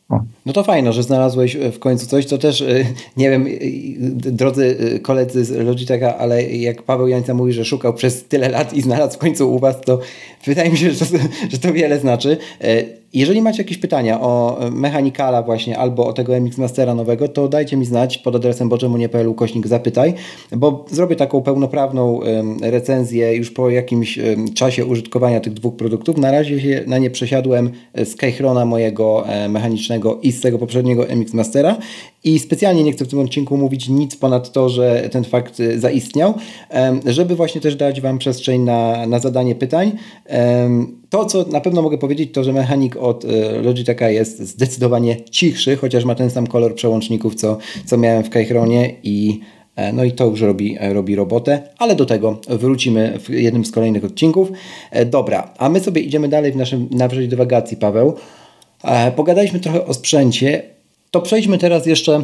O. 0.09 0.21
No 0.47 0.53
to 0.53 0.65
fajno, 0.65 0.93
że 0.93 1.03
znalazłeś 1.03 1.57
e, 1.57 1.73
w 1.73 1.79
końcu 1.79 2.07
coś, 2.07 2.27
to 2.27 2.39
też, 2.39 2.61
e, 2.61 2.85
nie 3.17 3.31
wiem, 3.31 3.47
drodzy 4.19 4.77
koledzy 5.03 5.45
z 5.45 5.51
Logitecha, 5.67 6.19
ale 6.19 6.43
jak 6.43 6.83
Paweł 6.83 7.09
Jańca 7.09 7.35
mówi, 7.35 7.53
że 7.53 7.65
szukał 7.65 7.95
przez 7.95 8.25
tyle 8.25 8.49
lat 8.49 8.73
i 8.73 8.83
znalazł 8.83 9.15
w 9.15 9.19
końcu 9.19 9.55
u 9.55 9.59
Was, 9.59 9.81
to 9.81 10.01
wydaje 10.47 10.71
mi 10.71 10.79
się, 10.79 10.91
że 10.91 11.07
to, 11.07 11.19
że 11.51 11.59
to 11.59 11.73
wiele 11.73 12.01
znaczy. 12.01 12.39
Jeżeli 13.13 13.43
macie 13.43 13.63
jakieś 13.63 13.79
pytania 13.79 14.21
o 14.21 14.59
mechanikala 14.73 15.43
właśnie 15.43 15.79
albo 15.79 16.07
o 16.07 16.13
tego 16.13 16.41
MX 16.41 16.59
Mastera 16.59 16.95
nowego, 16.95 17.29
to 17.29 17.49
dajcie 17.49 17.77
mi 17.77 17.85
znać 17.85 18.19
pod 18.19 18.37
adresem 18.37 18.69
boczemunie.pl 18.69 19.35
kośnik 19.35 19.67
zapytaj, 19.67 20.15
bo 20.57 20.85
zrobię 20.91 21.17
taką 21.17 21.43
pełnoprawną 21.43 22.21
recenzję 22.63 23.35
już 23.35 23.51
po 23.51 23.71
jakimś 23.71 24.19
czasie 24.55 24.87
użytkowania 24.87 25.41
tych 25.41 25.53
dwóch 25.53 25.77
produktów. 25.77 26.17
Na 26.19 26.31
razie 26.31 26.61
się 26.61 26.85
na 26.87 26.99
nie 26.99 27.11
przesiadłem 27.11 27.71
z 28.05 28.17
Keychrona 28.17 28.65
mojego 28.65 29.29
e, 29.29 29.49
mechanicznego 29.49 30.19
i 30.23 30.33
z 30.33 30.41
tego 30.41 30.59
poprzedniego 30.59 31.07
MX 31.17 31.35
Mastera 31.35 31.77
i 32.25 32.39
specjalnie 32.39 32.85
nie 32.85 32.93
chcę 32.93 33.05
w 33.05 33.09
tym 33.09 33.19
odcinku 33.19 33.57
mówić 33.57 33.89
nic 33.89 34.17
ponad 34.17 34.53
to, 34.53 34.69
że 34.69 35.09
ten 35.13 35.25
fakt 35.25 35.61
e, 35.61 35.79
zaistniał, 35.79 36.35
żeby 37.07 37.37
właśnie 37.37 37.61
też 37.61 37.77
dać 37.77 38.01
Wam 38.01 38.19
przestrzeń 38.19 38.61
na, 38.61 39.07
na 39.07 39.19
zadanie 39.19 39.55
pytań. 39.55 39.93
To, 41.11 41.25
co 41.25 41.45
na 41.45 41.61
pewno 41.61 41.83
mogę 41.83 41.99
powiedzieć, 41.99 42.33
to, 42.33 42.45
że 42.45 42.53
mechanik 42.53 42.97
od 42.97 43.25
e, 43.25 43.29
Logitecha 43.63 44.11
jest 44.11 44.41
zdecydowanie 44.41 45.17
cichszy, 45.31 45.77
chociaż 45.77 46.05
ma 46.05 46.15
ten 46.15 46.31
sam 46.31 46.47
kolor 46.47 46.75
przełączników, 46.75 47.35
co, 47.35 47.59
co 47.87 47.97
miałem 47.97 48.25
w 48.25 48.31
Kajchronie 48.31 48.95
i 49.03 49.41
e, 49.77 49.93
no 49.93 50.05
i 50.05 50.13
to 50.13 50.27
już 50.27 50.41
robi, 50.41 50.77
robi 50.81 51.17
robotę, 51.17 51.63
ale 51.79 51.95
do 51.95 52.07
tego 52.07 52.41
wrócimy 52.49 53.19
w 53.19 53.31
jednym 53.31 53.65
z 53.65 53.71
kolejnych 53.71 54.05
odcinków. 54.05 54.49
Dobra, 55.07 55.55
a 55.59 55.69
my 55.69 55.81
sobie 55.81 56.03
idziemy 56.03 56.29
dalej 56.29 56.53
w 56.53 56.57
naszym 56.57 56.89
nawrzeć 56.91 57.29
dywagacji, 57.29 57.77
Paweł. 57.77 58.15
Pogadaliśmy 59.17 59.61
trochę 59.61 59.87
o 59.87 59.95
sprzęcie, 59.95 60.76
to 61.11 61.21
przejdźmy 61.21 61.59
teraz 61.59 61.87
jeszcze 61.87 62.23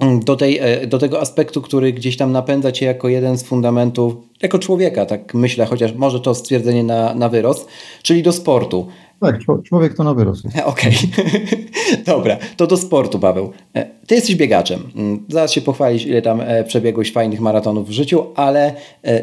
Mm, 0.00 0.20
do, 0.20 0.36
tej, 0.36 0.58
e, 0.58 0.86
do 0.86 0.98
tego 0.98 1.20
aspektu, 1.20 1.62
który 1.62 1.92
gdzieś 1.92 2.16
tam 2.16 2.32
napędza 2.32 2.72
cię 2.72 2.86
jako 2.86 3.08
jeden 3.08 3.38
z 3.38 3.42
fundamentów, 3.42 4.14
jako 4.42 4.58
człowieka, 4.58 5.06
tak 5.06 5.34
myślę, 5.34 5.66
chociaż 5.66 5.94
może 5.94 6.20
to 6.20 6.34
stwierdzenie 6.34 6.84
na, 6.84 7.14
na 7.14 7.28
wyrost, 7.28 7.68
czyli 8.02 8.22
do 8.22 8.32
sportu. 8.32 8.86
Tak, 9.20 9.38
człowiek 9.64 9.94
to 9.94 10.04
na 10.04 10.14
wyrost. 10.14 10.44
Okej, 10.64 10.94
okay. 10.94 12.02
dobra, 12.14 12.36
to 12.56 12.66
do 12.66 12.76
sportu, 12.76 13.18
Paweł. 13.18 13.52
E, 13.74 13.86
ty 14.06 14.14
jesteś 14.14 14.36
biegaczem. 14.36 14.90
Mm, 14.96 15.24
zaraz 15.28 15.52
się 15.52 15.60
pochwalić, 15.60 16.04
ile 16.04 16.22
tam 16.22 16.40
e, 16.40 16.64
przebiegłeś 16.64 17.12
fajnych 17.12 17.40
maratonów 17.40 17.88
w 17.88 17.92
życiu, 17.92 18.26
ale 18.34 18.74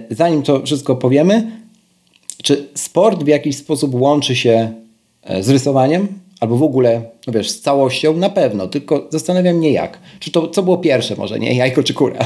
zanim 0.10 0.43
to 0.43 0.62
wszystko 0.65 0.95
powiemy, 0.95 1.51
czy 2.43 2.67
sport 2.73 3.23
w 3.23 3.27
jakiś 3.27 3.57
sposób 3.57 3.95
łączy 3.95 4.36
się 4.36 4.71
z 5.39 5.49
rysowaniem? 5.49 6.07
Albo 6.39 6.58
w 6.58 6.63
ogóle, 6.63 7.12
no 7.28 7.34
wiesz, 7.34 7.52
z 7.52 7.62
całością 7.62 8.17
na 8.17 8.30
pewno, 8.30 8.67
tylko 8.67 9.08
zastanawiam 9.12 9.56
mnie 9.56 9.71
jak. 9.71 10.00
Czy 10.19 10.32
to, 10.32 10.47
co 10.47 10.63
było 10.63 10.78
pierwsze 10.78 11.15
może, 11.15 11.39
nie? 11.39 11.56
Jajko 11.58 11.84
czy 11.84 11.93
kura? 11.93 12.19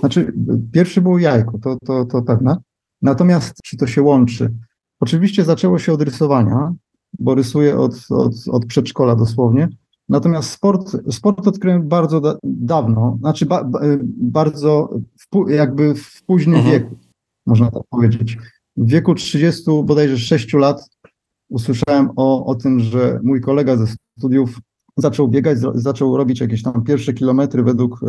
Znaczy, 0.00 0.32
pierwsze 0.72 1.00
było 1.00 1.18
jajko, 1.18 1.58
to, 1.58 1.76
to, 1.86 2.04
to 2.04 2.22
pewne. 2.22 2.56
Natomiast 3.02 3.54
czy 3.64 3.76
to 3.76 3.86
się 3.86 4.02
łączy? 4.02 4.54
Oczywiście 5.00 5.44
zaczęło 5.44 5.78
się 5.78 5.92
od 5.92 6.02
rysowania, 6.02 6.74
bo 7.18 7.34
rysuję 7.34 7.78
od, 7.78 7.94
od, 8.10 8.34
od 8.50 8.66
przedszkola 8.66 9.16
dosłownie. 9.16 9.68
Natomiast 10.08 10.50
sport, 10.50 10.96
sport 11.10 11.46
odkryłem 11.46 11.88
bardzo 11.88 12.20
da, 12.20 12.34
dawno, 12.44 13.16
znaczy 13.20 13.46
ba, 13.46 13.70
bardzo 14.16 14.90
w, 15.18 15.50
jakby 15.50 15.94
w 15.94 16.22
późnym 16.26 16.54
mhm. 16.54 16.74
wieku, 16.74 16.96
można 17.46 17.70
tak 17.70 17.82
powiedzieć. 17.90 18.36
W 18.76 18.90
wieku 18.90 19.14
30, 19.14 19.62
bodajże 19.84 20.18
6 20.18 20.54
lat 20.54 20.90
usłyszałem 21.48 22.10
o, 22.16 22.46
o 22.46 22.54
tym, 22.54 22.80
że 22.80 23.20
mój 23.22 23.40
kolega 23.40 23.76
ze 23.76 23.86
studiów 24.18 24.60
zaczął 24.96 25.28
biegać, 25.28 25.58
zaczął 25.74 26.16
robić 26.16 26.40
jakieś 26.40 26.62
tam 26.62 26.84
pierwsze 26.84 27.12
kilometry 27.12 27.62
według 27.62 28.00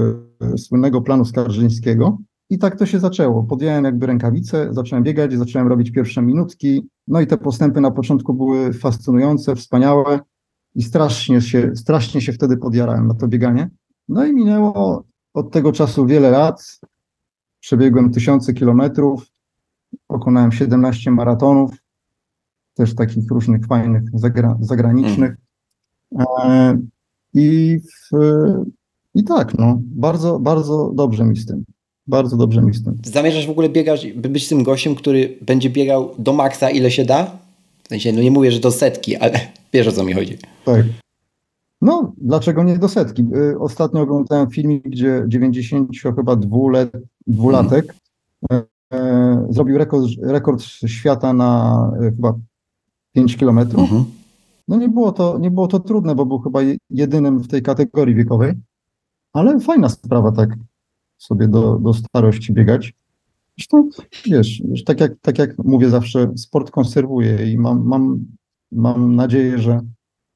e, 0.42 0.58
słynnego 0.58 1.02
planu 1.02 1.26
Skarżyńskiego. 1.26 2.18
I 2.50 2.58
tak 2.58 2.80
to 2.80 2.86
się 2.86 3.00
zaczęło. 3.00 3.44
Podjąłem 3.44 3.84
jakby 3.84 4.06
rękawice, 4.06 4.74
zacząłem 4.74 5.04
biegać, 5.04 5.34
zacząłem 5.34 5.68
robić 5.68 5.92
pierwsze 5.92 6.22
minutki. 6.22 6.88
No 7.08 7.22
i 7.22 7.28
te 7.28 7.38
postępy 7.38 7.82
na 7.82 7.92
początku 7.92 8.34
były 8.34 8.74
fascynujące, 8.74 9.56
wspaniałe 9.56 10.20
i 10.76 10.84
strasznie 10.84 11.42
się, 11.42 11.72
strasznie 11.76 12.22
się 12.22 12.34
wtedy 12.34 12.58
podjarałem 12.58 13.08
na 13.08 13.14
to 13.14 13.28
bieganie. 13.28 13.70
No 14.08 14.26
i 14.26 14.34
minęło 14.34 15.04
od 15.34 15.52
tego 15.52 15.72
czasu 15.72 16.06
wiele 16.06 16.30
lat. 16.30 16.80
Przebiegłem 17.60 18.12
tysiące 18.12 18.54
kilometrów, 18.54 19.26
pokonałem 20.08 20.52
17 20.52 21.12
maratonów, 21.12 21.72
też 22.80 22.96
takich 22.96 23.32
różnych 23.32 23.66
fajnych 23.66 24.04
zagra, 24.14 24.58
zagranicznych. 24.62 25.36
E, 26.20 26.80
I, 27.34 27.80
w, 27.80 28.18
I 29.16 29.24
tak, 29.24 29.58
no, 29.58 29.80
bardzo, 29.82 30.40
bardzo 30.40 30.92
dobrze 30.96 31.26
mi 31.26 31.38
z 31.38 31.46
tym. 31.46 31.64
Bardzo 32.08 32.38
dobrze 32.38 32.62
mi 32.62 32.74
z 32.74 32.84
tym. 32.84 32.98
Zamierzasz 33.04 33.48
w 33.48 33.50
ogóle 33.50 33.70
biegać, 33.70 34.08
by 34.14 34.30
być 34.30 34.48
tym 34.48 34.64
gościem, 34.64 34.96
który 34.96 35.38
będzie 35.42 35.70
biegał 35.70 36.16
do 36.20 36.34
maksa 36.34 36.70
ile 36.70 36.92
się 36.92 37.06
da? 37.06 37.32
W 37.84 37.88
sensie, 37.88 38.14
no 38.14 38.22
nie 38.22 38.32
mówię, 38.32 38.52
że 38.52 38.60
do 38.60 38.72
setki, 38.72 39.16
ale 39.16 39.40
wiesz 39.74 39.88
o 39.88 39.92
co 39.92 40.04
mi 40.04 40.14
chodzi. 40.14 40.38
Tak. 40.66 40.86
No, 41.82 42.14
dlaczego 42.18 42.64
nie 42.64 42.78
do 42.78 42.90
setki? 42.90 43.26
Y, 43.36 43.60
ostatnio 43.60 44.02
oglądałem 44.02 44.50
filmik, 44.50 44.84
gdzie 44.84 45.24
90 45.28 45.90
chyba 46.16 46.36
dwulet, 46.36 46.92
dwulatek 47.28 47.96
hmm. 48.50 48.68
e, 48.94 49.48
zrobił 49.50 49.78
rekord, 49.78 50.06
rekord 50.22 50.64
świata 50.86 51.34
na 51.34 51.92
chyba 52.00 52.34
5 53.20 53.38
kilometrów. 53.38 53.82
Mhm. 53.82 54.06
No 54.68 54.78
nie 54.78 54.90
było, 54.90 55.12
to, 55.12 55.38
nie 55.40 55.52
było 55.52 55.68
to 55.68 55.80
trudne, 55.80 56.16
bo 56.16 56.26
był 56.26 56.40
chyba 56.40 56.60
jedynym 56.90 57.40
w 57.40 57.48
tej 57.48 57.62
kategorii 57.62 58.16
wiekowej, 58.16 58.54
ale 59.34 59.60
fajna 59.60 59.90
sprawa 59.90 60.32
tak 60.32 60.50
sobie 61.18 61.48
do, 61.48 61.76
do 61.76 61.94
starości 61.94 62.54
biegać. 62.54 62.94
Zresztą, 63.58 63.90
wiesz, 64.26 64.62
tak 64.86 65.00
jak, 65.00 65.12
tak 65.22 65.40
jak 65.40 65.58
mówię 65.58 65.90
zawsze, 65.90 66.32
sport 66.38 66.72
konserwuje 66.72 67.52
i 67.52 67.58
mam, 67.58 67.88
mam, 67.88 68.26
mam 68.72 69.16
nadzieję, 69.16 69.58
że, 69.58 69.82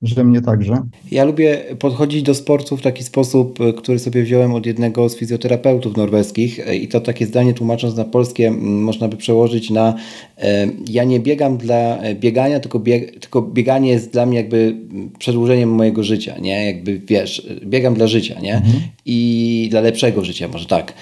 że 0.04 0.24
mnie 0.24 0.42
także. 0.42 0.82
Ja 1.12 1.24
lubię 1.24 1.58
podchodzić 1.80 2.24
do 2.24 2.36
sportu 2.36 2.78
w 2.78 2.82
taki 2.82 3.04
sposób, 3.04 3.62
e, 3.62 3.74
który 3.74 4.00
sobie 4.00 4.24
wziąłem 4.24 4.54
od 4.54 4.66
jednego 4.66 5.10
z 5.10 5.18
fizjoterapeutów 5.18 5.98
norweskich 5.98 6.68
e, 6.68 6.76
i 6.76 6.88
to 6.88 7.02
takie 7.02 7.26
zdanie 7.26 7.54
tłumacząc 7.54 7.96
na 7.96 8.06
polskie 8.06 8.52
można 8.62 9.08
by 9.08 9.18
przełożyć 9.18 9.70
na 9.70 9.96
e, 10.38 10.68
ja 10.90 11.04
nie 11.04 11.20
biegam 11.20 11.58
dla 11.58 12.00
biegania, 12.16 12.60
tylko, 12.60 12.80
bieg, 12.80 13.20
tylko 13.20 13.42
bieganie 13.42 13.90
jest 13.90 14.12
dla 14.12 14.26
mnie 14.26 14.38
jakby 14.38 14.76
przedłużeniem 15.20 15.70
mojego 15.70 16.04
życia, 16.04 16.38
nie? 16.42 16.66
Jakby 16.66 17.00
wiesz, 17.00 17.48
biegam 17.66 17.94
dla 17.94 18.08
życia, 18.08 18.40
nie? 18.40 18.56
Mhm. 18.56 18.74
I 19.06 19.68
dla 19.72 19.82
lepszego 19.82 20.26
życia, 20.26 20.48
może 20.48 20.66
tak 20.66 20.94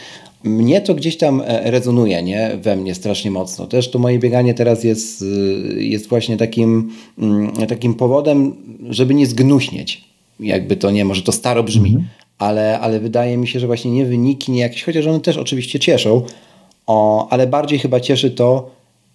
mnie 0.43 0.82
to 0.82 0.95
gdzieś 0.95 1.17
tam 1.17 1.41
e, 1.45 1.71
rezonuje 1.71 2.23
nie? 2.23 2.51
we 2.62 2.75
mnie 2.75 2.95
strasznie 2.95 3.32
mocno. 3.32 3.67
Też 3.67 3.91
to 3.91 3.99
moje 3.99 4.19
bieganie 4.19 4.54
teraz 4.54 4.84
jest, 4.84 5.21
y, 5.21 5.84
jest 5.84 6.10
właśnie 6.10 6.38
takim, 6.38 6.91
mm, 7.19 7.51
takim 7.67 7.93
powodem, 7.93 8.56
żeby 8.89 9.13
nie 9.13 9.25
zgnuśnieć. 9.25 10.04
Jakby 10.39 10.75
to 10.75 10.91
nie, 10.91 11.06
może 11.06 11.21
to 11.21 11.32
staro 11.32 11.63
brzmi, 11.63 11.89
mhm. 11.89 12.08
ale, 12.38 12.80
ale 12.80 12.99
wydaje 12.99 13.38
mi 13.38 13.47
się, 13.47 13.60
że 13.60 13.67
właśnie 13.67 13.91
nie 13.91 14.06
wyniki, 14.06 14.51
nie 14.51 14.62
jakieś, 14.62 14.84
chociaż 14.84 15.08
one 15.08 15.19
też 15.19 15.38
oczywiście 15.38 15.80
cieszą, 15.80 16.21
o, 16.88 17.27
ale 17.30 17.47
bardziej 17.47 17.80
chyba 17.80 17.99
cieszy 17.99 18.32
to, 18.32 18.71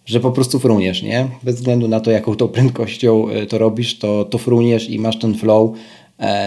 że 0.07 0.21
po 0.21 0.31
prostu 0.31 0.59
fruniesz, 0.59 1.03
nie? 1.03 1.27
Bez 1.43 1.57
względu 1.57 1.89
na 1.89 2.01
to, 2.01 2.11
jaką 2.11 2.37
tą 2.37 2.49
prędkością 2.49 3.29
e, 3.29 3.47
to 3.47 3.59
robisz, 3.59 3.99
to, 3.99 4.25
to 4.25 4.39
fruniesz 4.39 4.91
i 4.91 4.99
masz 4.99 5.19
ten 5.19 5.35
flow, 5.35 5.73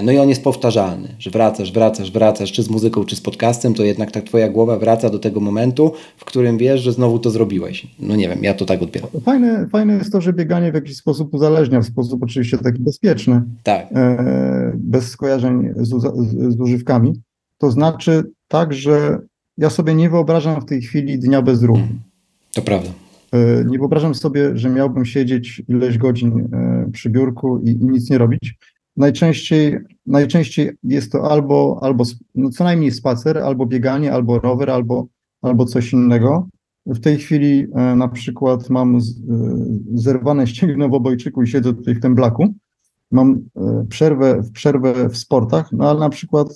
no 0.03 0.12
i 0.12 0.17
on 0.17 0.29
jest 0.29 0.43
powtarzalny, 0.43 1.15
że 1.19 1.29
wracasz, 1.29 1.71
wracasz, 1.71 2.12
wracasz, 2.12 2.51
czy 2.51 2.63
z 2.63 2.69
muzyką, 2.69 3.05
czy 3.05 3.15
z 3.15 3.21
podcastem, 3.21 3.73
to 3.73 3.84
jednak 3.84 4.12
tak 4.12 4.23
twoja 4.23 4.49
głowa 4.49 4.79
wraca 4.79 5.10
do 5.10 5.19
tego 5.19 5.39
momentu, 5.39 5.93
w 6.17 6.25
którym 6.25 6.58
wiesz, 6.58 6.82
że 6.82 6.91
znowu 6.91 7.19
to 7.19 7.29
zrobiłeś. 7.29 7.88
No 7.99 8.15
nie 8.15 8.29
wiem, 8.29 8.43
ja 8.43 8.53
to 8.53 8.65
tak 8.65 8.82
odbieram. 8.82 9.10
Fajne, 9.25 9.67
fajne 9.71 9.93
jest 9.93 10.12
to, 10.12 10.21
że 10.21 10.34
bieganie 10.34 10.71
w 10.71 10.75
jakiś 10.75 10.95
sposób 10.95 11.34
uzależnia, 11.34 11.82
w 11.82 11.86
sposób 11.86 12.23
oczywiście 12.23 12.58
taki 12.58 12.82
bezpieczny. 12.82 13.41
Tak. 13.63 13.88
E, 13.95 14.71
bez 14.75 15.08
skojarzeń 15.08 15.73
z, 15.75 15.89
z, 16.55 16.60
używkami. 16.60 17.21
To 17.58 17.71
znaczy 17.71 18.23
tak, 18.47 18.73
że 18.73 19.19
ja 19.58 19.69
sobie 19.69 19.95
nie 19.95 20.10
wyobrażam 20.10 20.62
w 20.62 20.65
tej 20.65 20.82
chwili 20.82 21.19
dnia 21.19 21.41
bez 21.41 21.63
ruchu. 21.63 21.79
Mm, 21.79 21.99
to 22.53 22.62
prawda. 22.62 22.89
E, 23.32 23.65
nie 23.65 23.79
wyobrażam 23.79 24.15
sobie, 24.15 24.58
że 24.58 24.69
miałbym 24.69 25.05
siedzieć 25.05 25.62
ileś 25.67 25.97
godzin 25.97 26.49
przy 26.93 27.10
biurku 27.10 27.60
i, 27.60 27.69
i 27.69 27.86
nic 27.86 28.10
nie 28.10 28.17
robić 28.17 28.55
najczęściej, 28.99 29.77
najczęściej 30.05 30.71
jest 30.83 31.12
to 31.12 31.31
albo, 31.31 31.79
albo 31.81 32.03
no 32.35 32.49
co 32.49 32.63
najmniej 32.63 32.91
spacer, 32.91 33.38
albo 33.38 33.65
bieganie, 33.65 34.13
albo 34.13 34.39
rower, 34.39 34.69
albo, 34.69 35.07
albo 35.41 35.65
coś 35.65 35.93
innego. 35.93 36.47
W 36.85 36.99
tej 36.99 37.17
chwili 37.17 37.67
e, 37.75 37.95
na 37.95 38.07
przykład 38.07 38.69
mam 38.69 38.95
e, 38.95 38.99
zerwane 39.93 40.47
ścięgno 40.47 40.89
w 40.89 40.93
obojczyku 40.93 41.43
i 41.43 41.47
siedzę 41.47 41.73
tutaj 41.73 41.95
w 41.95 42.01
tym 42.01 42.15
blaku. 42.15 42.53
Mam 43.12 43.41
e, 43.55 43.85
przerwę, 43.89 44.41
przerwę 44.53 45.09
w 45.09 45.17
sportach, 45.17 45.71
no 45.71 45.89
ale 45.89 45.99
na 45.99 46.09
przykład 46.09 46.47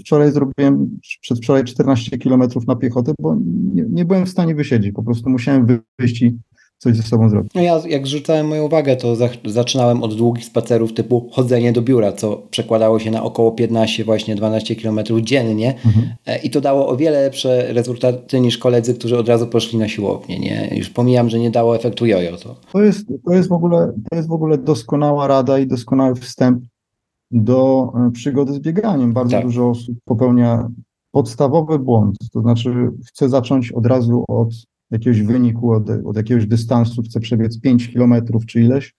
wczoraj 0.00 0.32
zrobiłem, 0.32 0.98
przedwczoraj 1.20 1.64
14 1.64 2.18
kilometrów 2.18 2.66
na 2.66 2.76
piechotę, 2.76 3.12
bo 3.20 3.36
nie, 3.74 3.84
nie 3.88 4.04
byłem 4.04 4.26
w 4.26 4.30
stanie 4.30 4.54
wysiedzieć, 4.54 4.92
po 4.92 5.02
prostu 5.02 5.30
musiałem 5.30 5.66
wyjść 5.98 6.22
i 6.22 6.38
coś 6.82 6.96
ze 6.96 7.02
sobą 7.02 7.28
zrobić. 7.28 7.54
No 7.54 7.60
ja 7.60 7.80
jak 7.88 8.06
zrzucałem 8.06 8.48
moją 8.48 8.64
uwagę, 8.64 8.96
to 8.96 9.16
za, 9.16 9.28
zaczynałem 9.44 10.02
od 10.02 10.14
długich 10.14 10.44
spacerów 10.44 10.94
typu 10.94 11.28
chodzenie 11.32 11.72
do 11.72 11.82
biura, 11.82 12.12
co 12.12 12.36
przekładało 12.36 12.98
się 12.98 13.10
na 13.10 13.22
około 13.22 13.52
15, 13.52 14.04
właśnie 14.04 14.34
12 14.34 14.76
km 14.76 15.00
dziennie 15.22 15.74
mhm. 15.84 16.14
E, 16.26 16.38
i 16.38 16.50
to 16.50 16.60
dało 16.60 16.88
o 16.88 16.96
wiele 16.96 17.22
lepsze 17.22 17.72
rezultaty 17.72 18.40
niż 18.40 18.58
koledzy, 18.58 18.94
którzy 18.94 19.18
od 19.18 19.28
razu 19.28 19.46
poszli 19.46 19.78
na 19.78 19.88
siłownię. 19.88 20.38
Nie? 20.38 20.70
Już 20.76 20.90
pomijam, 20.90 21.30
że 21.30 21.38
nie 21.38 21.50
dało 21.50 21.76
efektu 21.76 22.06
jojo. 22.06 22.36
To. 22.36 22.56
To, 22.72 22.82
jest, 22.82 23.06
to, 23.26 23.34
jest 23.34 23.48
w 23.48 23.52
ogóle, 23.52 23.92
to 24.10 24.16
jest 24.16 24.28
w 24.28 24.32
ogóle 24.32 24.58
doskonała 24.58 25.26
rada 25.26 25.58
i 25.58 25.66
doskonały 25.66 26.14
wstęp 26.14 26.64
do 27.30 27.92
e, 27.96 28.10
przygody 28.10 28.52
z 28.52 28.58
bieganiem. 28.58 29.12
Bardzo 29.12 29.36
tak. 29.36 29.44
dużo 29.44 29.70
osób 29.70 29.96
popełnia 30.04 30.68
podstawowy 31.10 31.78
błąd, 31.78 32.16
to 32.32 32.40
znaczy 32.40 32.90
chce 33.06 33.28
zacząć 33.28 33.72
od 33.72 33.86
razu 33.86 34.24
od 34.28 34.48
jakiegoś 34.90 35.22
wyniku, 35.22 35.72
od, 35.72 35.90
od 36.04 36.16
jakiegoś 36.16 36.46
dystansu, 36.46 37.02
chcę 37.02 37.20
przebiec 37.20 37.60
5 37.60 37.88
kilometrów 37.88 38.46
czy 38.46 38.60
ileś 38.60 38.94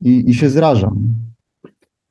i, 0.00 0.30
i 0.30 0.34
się 0.34 0.50
zrażam. 0.50 1.14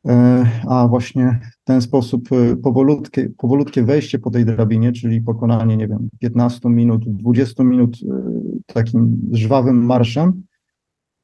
E, 0.07 0.45
a 0.67 0.87
właśnie 0.87 1.39
w 1.61 1.63
ten 1.63 1.81
sposób 1.81 2.29
e, 2.31 2.55
powolutkie, 2.55 3.29
powolutkie 3.37 3.83
wejście 3.83 4.19
po 4.19 4.31
tej 4.31 4.45
drabinie, 4.45 4.91
czyli 4.91 5.21
pokonanie, 5.21 5.77
nie 5.77 5.87
wiem, 5.87 6.09
15 6.19 6.69
minut, 6.69 7.03
20 7.07 7.63
minut 7.63 7.97
e, 7.97 8.73
takim 8.73 9.29
żwawym 9.31 9.85
marszem, 9.85 10.43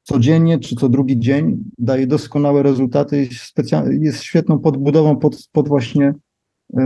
codziennie 0.02 0.58
czy 0.58 0.76
co 0.76 0.88
drugi 0.88 1.18
dzień 1.18 1.64
daje 1.78 2.06
doskonałe 2.06 2.62
rezultaty 2.62 3.22
i 3.22 4.00
jest 4.00 4.22
świetną 4.22 4.58
podbudową 4.58 5.16
pod, 5.16 5.48
pod 5.52 5.68
właśnie 5.68 6.14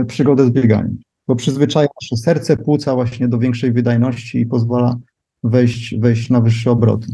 przygodę 0.07 0.45
z 0.45 0.49
bieganiem 0.49 0.97
bo 1.27 1.35
przyzwyczaja 1.35 1.87
nasze 2.01 2.17
serce, 2.17 2.57
płuca 2.57 2.95
właśnie 2.95 3.27
do 3.27 3.37
większej 3.37 3.71
wydajności 3.71 4.39
i 4.39 4.45
pozwala 4.45 4.97
wejść, 5.43 5.95
wejść 5.95 6.29
na 6.29 6.41
wyższe 6.41 6.71
obroty. 6.71 7.07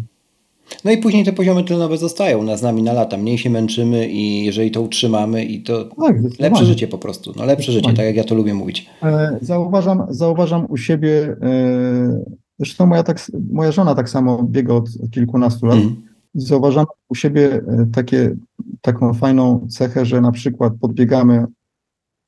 No 0.86 0.92
i 0.92 0.98
później 0.98 1.26
te 1.26 1.34
poziomy 1.34 1.64
tlenowe 1.64 1.98
zostają 1.98 2.44
na 2.44 2.58
z 2.58 2.62
nami 2.62 2.84
na 2.84 2.94
lata. 2.94 3.18
Mniej 3.18 3.38
się 3.38 3.50
męczymy 3.50 4.10
i 4.10 4.46
jeżeli 4.46 4.72
to 4.72 4.82
utrzymamy 4.82 5.46
i 5.46 5.64
to 5.64 5.86
tak, 5.86 6.16
lepsze 6.40 6.66
życie 6.66 6.88
po 6.88 6.98
prostu. 6.98 7.34
No 7.36 7.46
lepsze 7.46 7.72
życie, 7.72 7.94
tak 7.94 8.06
jak 8.06 8.16
ja 8.16 8.24
to 8.24 8.36
lubię 8.36 8.54
mówić. 8.54 8.90
E, 9.04 9.38
zauważam, 9.42 10.06
zauważam 10.10 10.66
u 10.70 10.78
siebie, 10.78 11.38
e, 11.42 12.24
zresztą 12.60 12.86
moja, 12.86 13.04
tak, 13.04 13.32
moja 13.52 13.72
żona 13.72 13.96
tak 13.96 14.10
samo 14.10 14.44
biega 14.44 14.74
od 14.74 14.90
kilkunastu 15.12 15.66
lat. 15.66 15.78
Mm. 15.78 15.96
Zauważam 16.36 16.86
u 17.10 17.16
siebie 17.16 17.62
e, 17.68 17.86
takie, 17.94 18.36
taką 18.82 19.14
fajną 19.14 19.68
cechę, 19.70 20.06
że 20.06 20.22
na 20.22 20.32
przykład 20.32 20.74
podbiegamy 20.82 21.46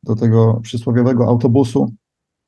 do 0.04 0.16
tego 0.16 0.60
przysłowiowego 0.64 1.28
autobusu. 1.28 1.94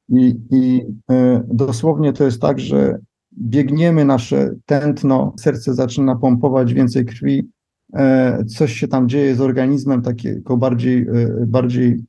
I, 0.10 0.36
i 0.52 0.82
e, 1.12 1.44
dosłownie 1.48 2.14
to 2.14 2.24
jest 2.24 2.42
tak, 2.42 2.60
że 2.60 3.00
biegniemy 3.42 4.06
nasze 4.06 4.56
tętno, 4.66 5.34
serce 5.40 5.74
zaczyna 5.74 6.16
pompować 6.16 6.74
więcej 6.74 7.06
krwi, 7.06 7.50
e, 7.94 8.46
coś 8.46 8.74
się 8.74 8.88
tam 8.88 9.10
dzieje 9.10 9.36
z 9.36 9.42
organizmem 9.42 10.02
takiego 10.02 10.58
bardziej, 10.58 11.02
e, 11.02 11.46
bardziej 11.48 12.04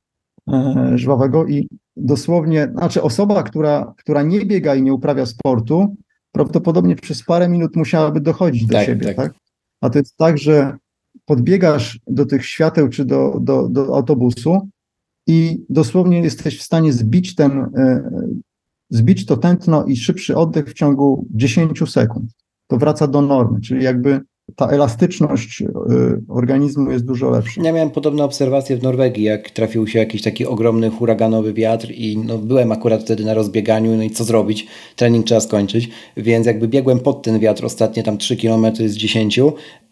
żwawego 0.94 1.46
i 1.46 1.68
dosłownie, 1.96 2.72
znaczy 2.72 3.02
osoba, 3.02 3.42
która, 3.42 3.94
która 3.98 4.22
nie 4.22 4.46
biega 4.46 4.74
i 4.74 4.82
nie 4.82 4.94
uprawia 4.94 5.26
sportu, 5.26 5.96
prawdopodobnie 6.32 6.96
przez 6.96 7.22
parę 7.22 7.48
minut 7.48 7.76
musiałaby 7.76 8.20
dochodzić 8.20 8.66
do 8.66 8.74
tak, 8.74 8.86
siebie, 8.86 9.06
tak. 9.06 9.16
tak? 9.16 9.32
A 9.80 9.90
to 9.90 9.98
jest 9.98 10.16
tak, 10.16 10.38
że 10.38 10.76
podbiegasz 11.24 12.00
do 12.06 12.26
tych 12.26 12.46
świateł 12.46 12.88
czy 12.88 13.04
do, 13.04 13.38
do, 13.40 13.68
do 13.68 13.96
autobusu 13.96 14.68
i 15.26 15.64
dosłownie 15.68 16.20
jesteś 16.20 16.58
w 16.58 16.62
stanie 16.62 16.92
zbić 16.92 17.34
ten, 17.34 17.70
zbić 18.90 19.26
to 19.26 19.36
tętno 19.36 19.84
i 19.84 19.96
szybszy 19.96 20.36
oddech 20.36 20.70
w 20.70 20.74
ciągu 20.74 21.26
10 21.30 21.90
sekund. 21.90 22.30
To 22.66 22.76
wraca 22.76 23.06
do 23.06 23.22
normy, 23.22 23.60
czyli 23.60 23.84
jakby 23.84 24.20
ta 24.56 24.68
elastyczność 24.68 25.60
y, 25.60 25.66
organizmu 26.28 26.90
jest 26.90 27.04
dużo 27.04 27.30
lepsza. 27.30 27.62
Ja 27.62 27.72
miałem 27.72 27.90
podobne 27.90 28.24
obserwacje 28.24 28.76
w 28.76 28.82
Norwegii, 28.82 29.24
jak 29.24 29.50
trafił 29.50 29.86
się 29.86 29.98
jakiś 29.98 30.22
taki 30.22 30.46
ogromny 30.46 30.90
huraganowy 30.90 31.52
wiatr 31.52 31.90
i 31.90 32.18
no, 32.18 32.38
byłem 32.38 32.72
akurat 32.72 33.02
wtedy 33.02 33.24
na 33.24 33.34
rozbieganiu, 33.34 33.96
no 33.96 34.02
i 34.02 34.10
co 34.10 34.24
zrobić? 34.24 34.66
Trening 34.96 35.26
trzeba 35.26 35.40
skończyć, 35.40 35.90
więc 36.16 36.46
jakby 36.46 36.68
biegłem 36.68 37.00
pod 37.00 37.22
ten 37.22 37.38
wiatr 37.38 37.64
ostatnie 37.64 38.02
tam 38.02 38.18
3 38.18 38.36
km 38.36 38.66
z 38.86 38.94
10. 38.96 39.40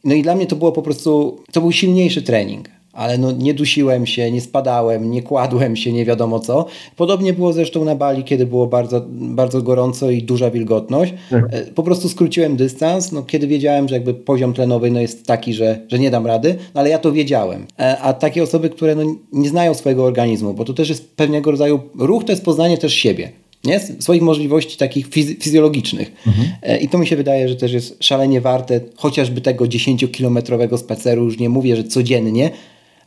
No 0.04 0.14
i 0.14 0.22
dla 0.22 0.34
mnie 0.34 0.46
to 0.46 0.56
było 0.56 0.72
po 0.72 0.82
prostu, 0.82 1.38
to 1.52 1.60
był 1.60 1.72
silniejszy 1.72 2.22
trening 2.22 2.68
ale 2.92 3.18
no 3.18 3.32
nie 3.32 3.54
dusiłem 3.54 4.06
się, 4.06 4.30
nie 4.30 4.40
spadałem, 4.40 5.10
nie 5.10 5.22
kładłem 5.22 5.76
się, 5.76 5.92
nie 5.92 6.04
wiadomo 6.04 6.40
co. 6.40 6.66
Podobnie 6.96 7.32
było 7.32 7.52
zresztą 7.52 7.84
na 7.84 7.94
Bali, 7.94 8.24
kiedy 8.24 8.46
było 8.46 8.66
bardzo, 8.66 9.04
bardzo 9.08 9.62
gorąco 9.62 10.10
i 10.10 10.22
duża 10.22 10.50
wilgotność. 10.50 11.14
Tak. 11.30 11.44
E, 11.50 11.62
po 11.62 11.82
prostu 11.82 12.08
skróciłem 12.08 12.56
dystans, 12.56 13.12
no, 13.12 13.22
kiedy 13.22 13.46
wiedziałem, 13.46 13.88
że 13.88 13.94
jakby 13.94 14.14
poziom 14.14 14.54
tlenowy 14.54 14.90
no, 14.90 15.00
jest 15.00 15.26
taki, 15.26 15.54
że, 15.54 15.80
że 15.88 15.98
nie 15.98 16.10
dam 16.10 16.26
rady, 16.26 16.54
no, 16.74 16.80
ale 16.80 16.90
ja 16.90 16.98
to 16.98 17.12
wiedziałem. 17.12 17.66
E, 17.78 17.98
a 17.98 18.12
takie 18.12 18.42
osoby, 18.42 18.70
które 18.70 18.94
no, 18.94 19.02
nie 19.32 19.48
znają 19.48 19.74
swojego 19.74 20.04
organizmu, 20.04 20.54
bo 20.54 20.64
to 20.64 20.74
też 20.74 20.88
jest 20.88 21.16
pewnego 21.16 21.50
rodzaju 21.50 21.80
ruch, 21.98 22.24
to 22.24 22.32
jest 22.32 22.44
poznanie 22.44 22.78
też 22.78 22.94
siebie 22.94 23.42
nie? 23.64 23.80
swoich 23.80 24.22
możliwości 24.22 24.78
takich 24.78 25.06
fiz 25.06 25.38
fizjologicznych. 25.38 26.12
Mhm. 26.26 26.48
E, 26.62 26.78
I 26.78 26.88
to 26.88 26.98
mi 26.98 27.06
się 27.06 27.16
wydaje, 27.16 27.48
że 27.48 27.56
też 27.56 27.72
jest 27.72 28.04
szalenie 28.04 28.40
warte 28.40 28.80
chociażby 28.96 29.40
tego 29.40 29.64
10-kilometrowego 29.64 30.78
spaceru, 30.78 31.24
już 31.24 31.38
nie 31.38 31.48
mówię, 31.48 31.76
że 31.76 31.84
codziennie, 31.84 32.50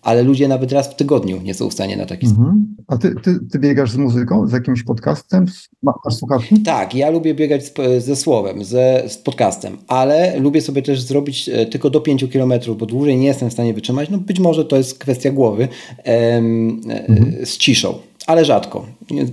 ale 0.06 0.24
ludzie 0.24 0.48
nawet 0.48 0.72
raz 0.72 0.88
w 0.88 0.96
tygodniu 0.96 1.42
nie 1.42 1.54
są 1.54 1.70
w 1.70 1.74
stanie 1.74 1.98
na 1.98 2.06
taki 2.06 2.26
mhm. 2.28 2.76
A 2.88 2.98
ty, 2.98 3.16
ty, 3.24 3.40
ty, 3.52 3.60
biegasz 3.60 3.92
z 3.92 3.98
muzyką, 3.98 4.48
z 4.48 4.52
jakimś 4.52 4.84
podcastem? 4.84 5.46
Masz 5.84 5.96
słuchawki? 6.16 6.62
Tak, 6.62 6.96
ja 6.96 7.10
lubię 7.10 7.34
biegać 7.34 7.66
z, 7.66 8.04
ze 8.04 8.16
słowem, 8.16 8.64
ze, 8.64 9.04
z 9.08 9.18
podcastem, 9.18 9.78
ale 9.88 10.40
lubię 10.40 10.62
sobie 10.62 10.82
też 10.82 11.02
zrobić 11.02 11.50
e, 11.50 11.66
tylko 11.66 11.90
do 11.90 12.02
5 12.02 12.26
km, 12.34 12.54
bo 12.78 12.86
dłużej 12.86 13.18
nie 13.18 13.28
jestem 13.28 13.50
w 13.50 13.54
stanie 13.54 13.74
wytrzymać. 13.74 14.10
No 14.10 14.18
być 14.18 14.40
może 14.40 14.66
to 14.66 14.78
jest 14.78 15.00
kwestia 15.00 15.32
głowy 15.32 15.68
em, 16.04 16.82
e, 16.90 17.08
mhm. 17.08 17.46
z 17.46 17.58
ciszą 17.58 17.94
ale 18.28 18.46
rzadko. 18.46 18.86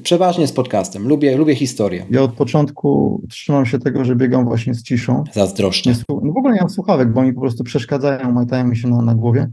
Przeważnie 0.03 0.47
z 0.47 0.53
podcastem. 0.53 1.09
Lubię, 1.09 1.37
lubię 1.37 1.55
historię. 1.55 2.07
Ja 2.11 2.23
od 2.23 2.33
początku 2.33 3.21
trzymam 3.31 3.67
się 3.67 3.79
tego, 3.79 4.05
że 4.05 4.17
biegam 4.17 4.45
właśnie 4.45 4.75
z 4.75 4.83
ciszą. 4.83 5.25
Zazdroszczę. 5.33 5.95
No 6.09 6.33
w 6.33 6.37
ogóle 6.37 6.55
nie 6.55 6.61
mam 6.61 6.71
słuchawek, 6.71 7.13
bo 7.13 7.21
oni 7.21 7.33
po 7.33 7.41
prostu 7.41 7.65
przeszkadzają, 7.65 8.33
majtają 8.33 8.65
mi 8.65 8.77
się 8.77 8.89
na, 8.89 9.03
na 9.03 9.15
głowie. 9.15 9.51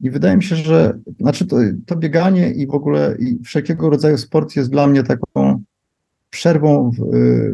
I 0.00 0.10
wydaje 0.10 0.36
mi 0.36 0.42
się, 0.42 0.56
że 0.56 0.98
znaczy 1.20 1.46
to, 1.46 1.56
to 1.86 1.96
bieganie 1.96 2.50
i 2.50 2.66
w 2.66 2.74
ogóle 2.74 3.16
i 3.18 3.38
wszelkiego 3.44 3.90
rodzaju 3.90 4.18
sport 4.18 4.56
jest 4.56 4.70
dla 4.70 4.86
mnie 4.86 5.02
taką 5.02 5.62
przerwą 6.30 6.90
w, 6.90 6.96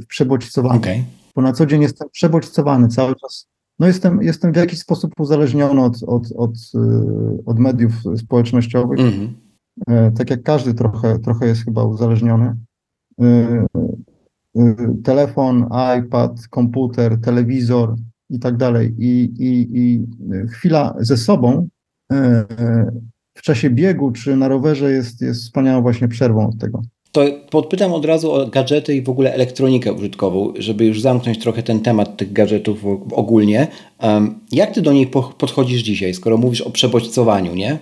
w 0.02 0.06
przebodźcowaniu. 0.06 0.80
Okay. 0.80 1.04
Bo 1.34 1.42
na 1.42 1.52
co 1.52 1.66
dzień 1.66 1.82
jestem 1.82 2.08
przebodźcowany 2.12 2.88
cały 2.88 3.14
czas. 3.14 3.46
No 3.78 3.86
jestem, 3.86 4.22
jestem 4.22 4.52
w 4.52 4.56
jakiś 4.56 4.78
sposób 4.78 5.20
uzależniony 5.20 5.82
od, 5.82 6.02
od, 6.06 6.32
od, 6.36 6.50
od 7.46 7.58
mediów 7.58 7.92
społecznościowych. 8.16 9.00
Mm 9.00 9.12
-hmm. 9.12 9.28
Tak 10.16 10.30
jak 10.30 10.42
każdy 10.42 10.74
trochę, 10.74 11.18
trochę 11.18 11.46
jest 11.46 11.64
chyba 11.64 11.84
uzależniony. 11.84 12.56
E, 13.20 13.66
e, 14.56 14.96
telefon, 15.04 15.68
iPad, 15.98 16.48
komputer, 16.48 17.20
telewizor 17.20 17.96
i 18.30 18.38
tak 18.38 18.56
dalej. 18.56 18.94
I, 18.98 19.32
i, 19.38 19.68
I 19.78 20.06
chwila 20.48 20.94
ze 20.98 21.16
sobą 21.16 21.68
w 23.34 23.42
czasie 23.42 23.70
biegu 23.70 24.12
czy 24.12 24.36
na 24.36 24.48
rowerze 24.48 24.92
jest, 24.92 25.20
jest 25.20 25.42
wspaniałą 25.42 25.82
właśnie 25.82 26.08
przerwą 26.08 26.48
od 26.48 26.58
tego. 26.58 26.82
To 27.12 27.24
podpytam 27.50 27.92
od 27.92 28.04
razu 28.04 28.32
o 28.32 28.46
gadżety 28.46 28.94
i 28.94 29.02
w 29.02 29.08
ogóle 29.08 29.34
elektronikę 29.34 29.92
użytkową, 29.92 30.52
żeby 30.58 30.84
już 30.84 31.00
zamknąć 31.00 31.38
trochę 31.38 31.62
ten 31.62 31.80
temat 31.80 32.16
tych 32.16 32.32
gadżetów 32.32 32.84
ogólnie. 33.10 33.66
Jak 34.52 34.74
ty 34.74 34.82
do 34.82 34.92
niej 34.92 35.06
podchodzisz 35.38 35.82
dzisiaj, 35.82 36.14
skoro 36.14 36.36
mówisz 36.36 36.60
o 36.60 36.70
przebodźcowaniu, 36.70 37.54
nie? 37.54 37.78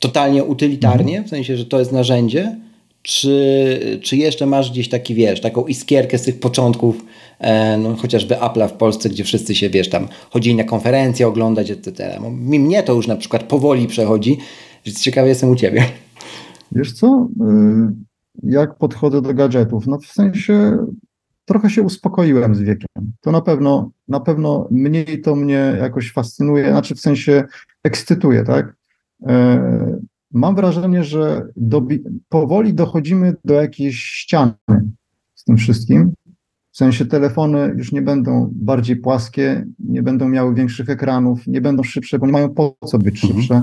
Totalnie 0.00 0.44
utylitarnie, 0.44 1.18
mhm. 1.18 1.24
w 1.24 1.30
sensie, 1.30 1.56
że 1.56 1.66
to 1.66 1.78
jest 1.78 1.92
narzędzie, 1.92 2.56
czy, 3.02 4.00
czy 4.02 4.16
jeszcze 4.16 4.46
masz 4.46 4.70
gdzieś 4.70 4.88
taki, 4.88 5.14
wiesz, 5.14 5.40
taką 5.40 5.66
iskierkę 5.66 6.18
z 6.18 6.22
tych 6.22 6.40
początków, 6.40 7.04
e, 7.38 7.78
no, 7.78 7.96
chociażby 7.96 8.34
Apple'a 8.34 8.68
w 8.68 8.72
Polsce, 8.72 9.08
gdzie 9.08 9.24
wszyscy 9.24 9.54
się, 9.54 9.70
wiesz, 9.70 9.88
tam 9.88 10.08
chodzili 10.30 10.56
na 10.56 10.64
konferencje, 10.64 11.26
oglądać, 11.28 11.70
etc. 11.70 12.20
Mnie 12.30 12.82
to 12.82 12.94
już 12.94 13.06
na 13.06 13.16
przykład 13.16 13.42
powoli 13.42 13.86
przechodzi, 13.86 14.38
więc 14.86 15.02
ciekawy 15.02 15.28
jestem 15.28 15.50
u 15.50 15.56
Ciebie. 15.56 15.84
Wiesz 16.72 16.92
co, 16.92 17.28
y, 17.40 18.50
jak 18.50 18.74
podchodzę 18.74 19.22
do 19.22 19.34
gadżetów? 19.34 19.86
No 19.86 19.98
w 19.98 20.06
sensie 20.06 20.78
trochę 21.44 21.70
się 21.70 21.82
uspokoiłem 21.82 22.54
z 22.54 22.60
wiekiem. 22.60 22.88
To 23.20 23.32
na 23.32 23.40
pewno, 23.40 23.90
na 24.08 24.20
pewno 24.20 24.68
mniej 24.70 25.20
to 25.20 25.36
mnie 25.36 25.76
jakoś 25.80 26.12
fascynuje, 26.12 26.70
znaczy 26.70 26.94
w 26.94 27.00
sensie 27.00 27.44
ekscytuje, 27.84 28.44
tak? 28.44 28.76
Mam 30.32 30.56
wrażenie, 30.56 31.04
że 31.04 31.46
powoli 32.28 32.74
dochodzimy 32.74 33.34
do 33.44 33.54
jakiejś 33.54 33.96
ściany 33.96 34.54
z 35.34 35.44
tym 35.44 35.56
wszystkim. 35.56 36.12
W 36.70 36.76
sensie 36.76 37.06
telefony 37.06 37.74
już 37.76 37.92
nie 37.92 38.02
będą 38.02 38.50
bardziej 38.54 38.96
płaskie, 38.96 39.66
nie 39.78 40.02
będą 40.02 40.28
miały 40.28 40.54
większych 40.54 40.90
ekranów, 40.90 41.46
nie 41.46 41.60
będą 41.60 41.82
szybsze, 41.82 42.18
bo 42.18 42.26
nie 42.26 42.32
mają 42.32 42.54
po 42.54 42.76
co 42.86 42.98
być 42.98 43.24
mhm. 43.24 43.42
szybsze. 43.42 43.62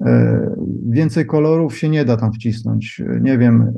E, 0.00 0.40
więcej 0.88 1.26
kolorów 1.26 1.78
się 1.78 1.88
nie 1.88 2.04
da 2.04 2.16
tam 2.16 2.32
wcisnąć, 2.32 3.02
nie 3.20 3.38
wiem, 3.38 3.72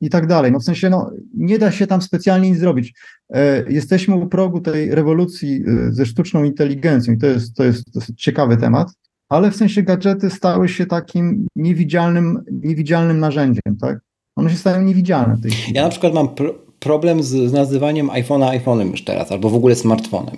i 0.00 0.10
tak 0.10 0.26
dalej. 0.26 0.52
No 0.52 0.58
w 0.60 0.64
sensie, 0.64 0.90
no, 0.90 1.10
nie 1.34 1.58
da 1.58 1.70
się 1.70 1.86
tam 1.86 2.02
specjalnie 2.02 2.50
nic 2.50 2.58
zrobić. 2.58 2.94
E, 3.30 3.70
jesteśmy 3.72 4.14
u 4.14 4.26
progu 4.26 4.60
tej 4.60 4.94
rewolucji 4.94 5.64
e, 5.66 5.92
ze 5.92 6.06
sztuczną 6.06 6.44
inteligencją 6.44 7.14
i 7.14 7.18
to 7.18 7.26
jest, 7.26 7.56
to 7.56 7.64
jest, 7.64 7.92
to 7.92 8.00
jest 8.00 8.14
ciekawy 8.14 8.56
temat 8.56 8.88
ale 9.34 9.50
w 9.50 9.56
sensie 9.56 9.82
gadżety 9.82 10.30
stały 10.30 10.68
się 10.68 10.86
takim 10.86 11.46
niewidzialnym, 11.56 12.44
niewidzialnym 12.62 13.20
narzędziem, 13.20 13.76
tak? 13.80 13.98
One 14.36 14.50
się 14.50 14.56
stają 14.56 14.82
niewidzialne. 14.82 15.36
Ja 15.72 15.82
na 15.82 15.88
przykład 15.88 16.14
mam 16.14 16.28
pr 16.28 16.54
problem 16.80 17.22
z, 17.22 17.28
z 17.28 17.52
nazywaniem 17.52 18.08
iPhone'a 18.08 18.58
iPhone'em 18.58 18.90
już 18.90 19.04
teraz, 19.04 19.32
albo 19.32 19.50
w 19.50 19.54
ogóle 19.54 19.74
smartfonem. 19.74 20.36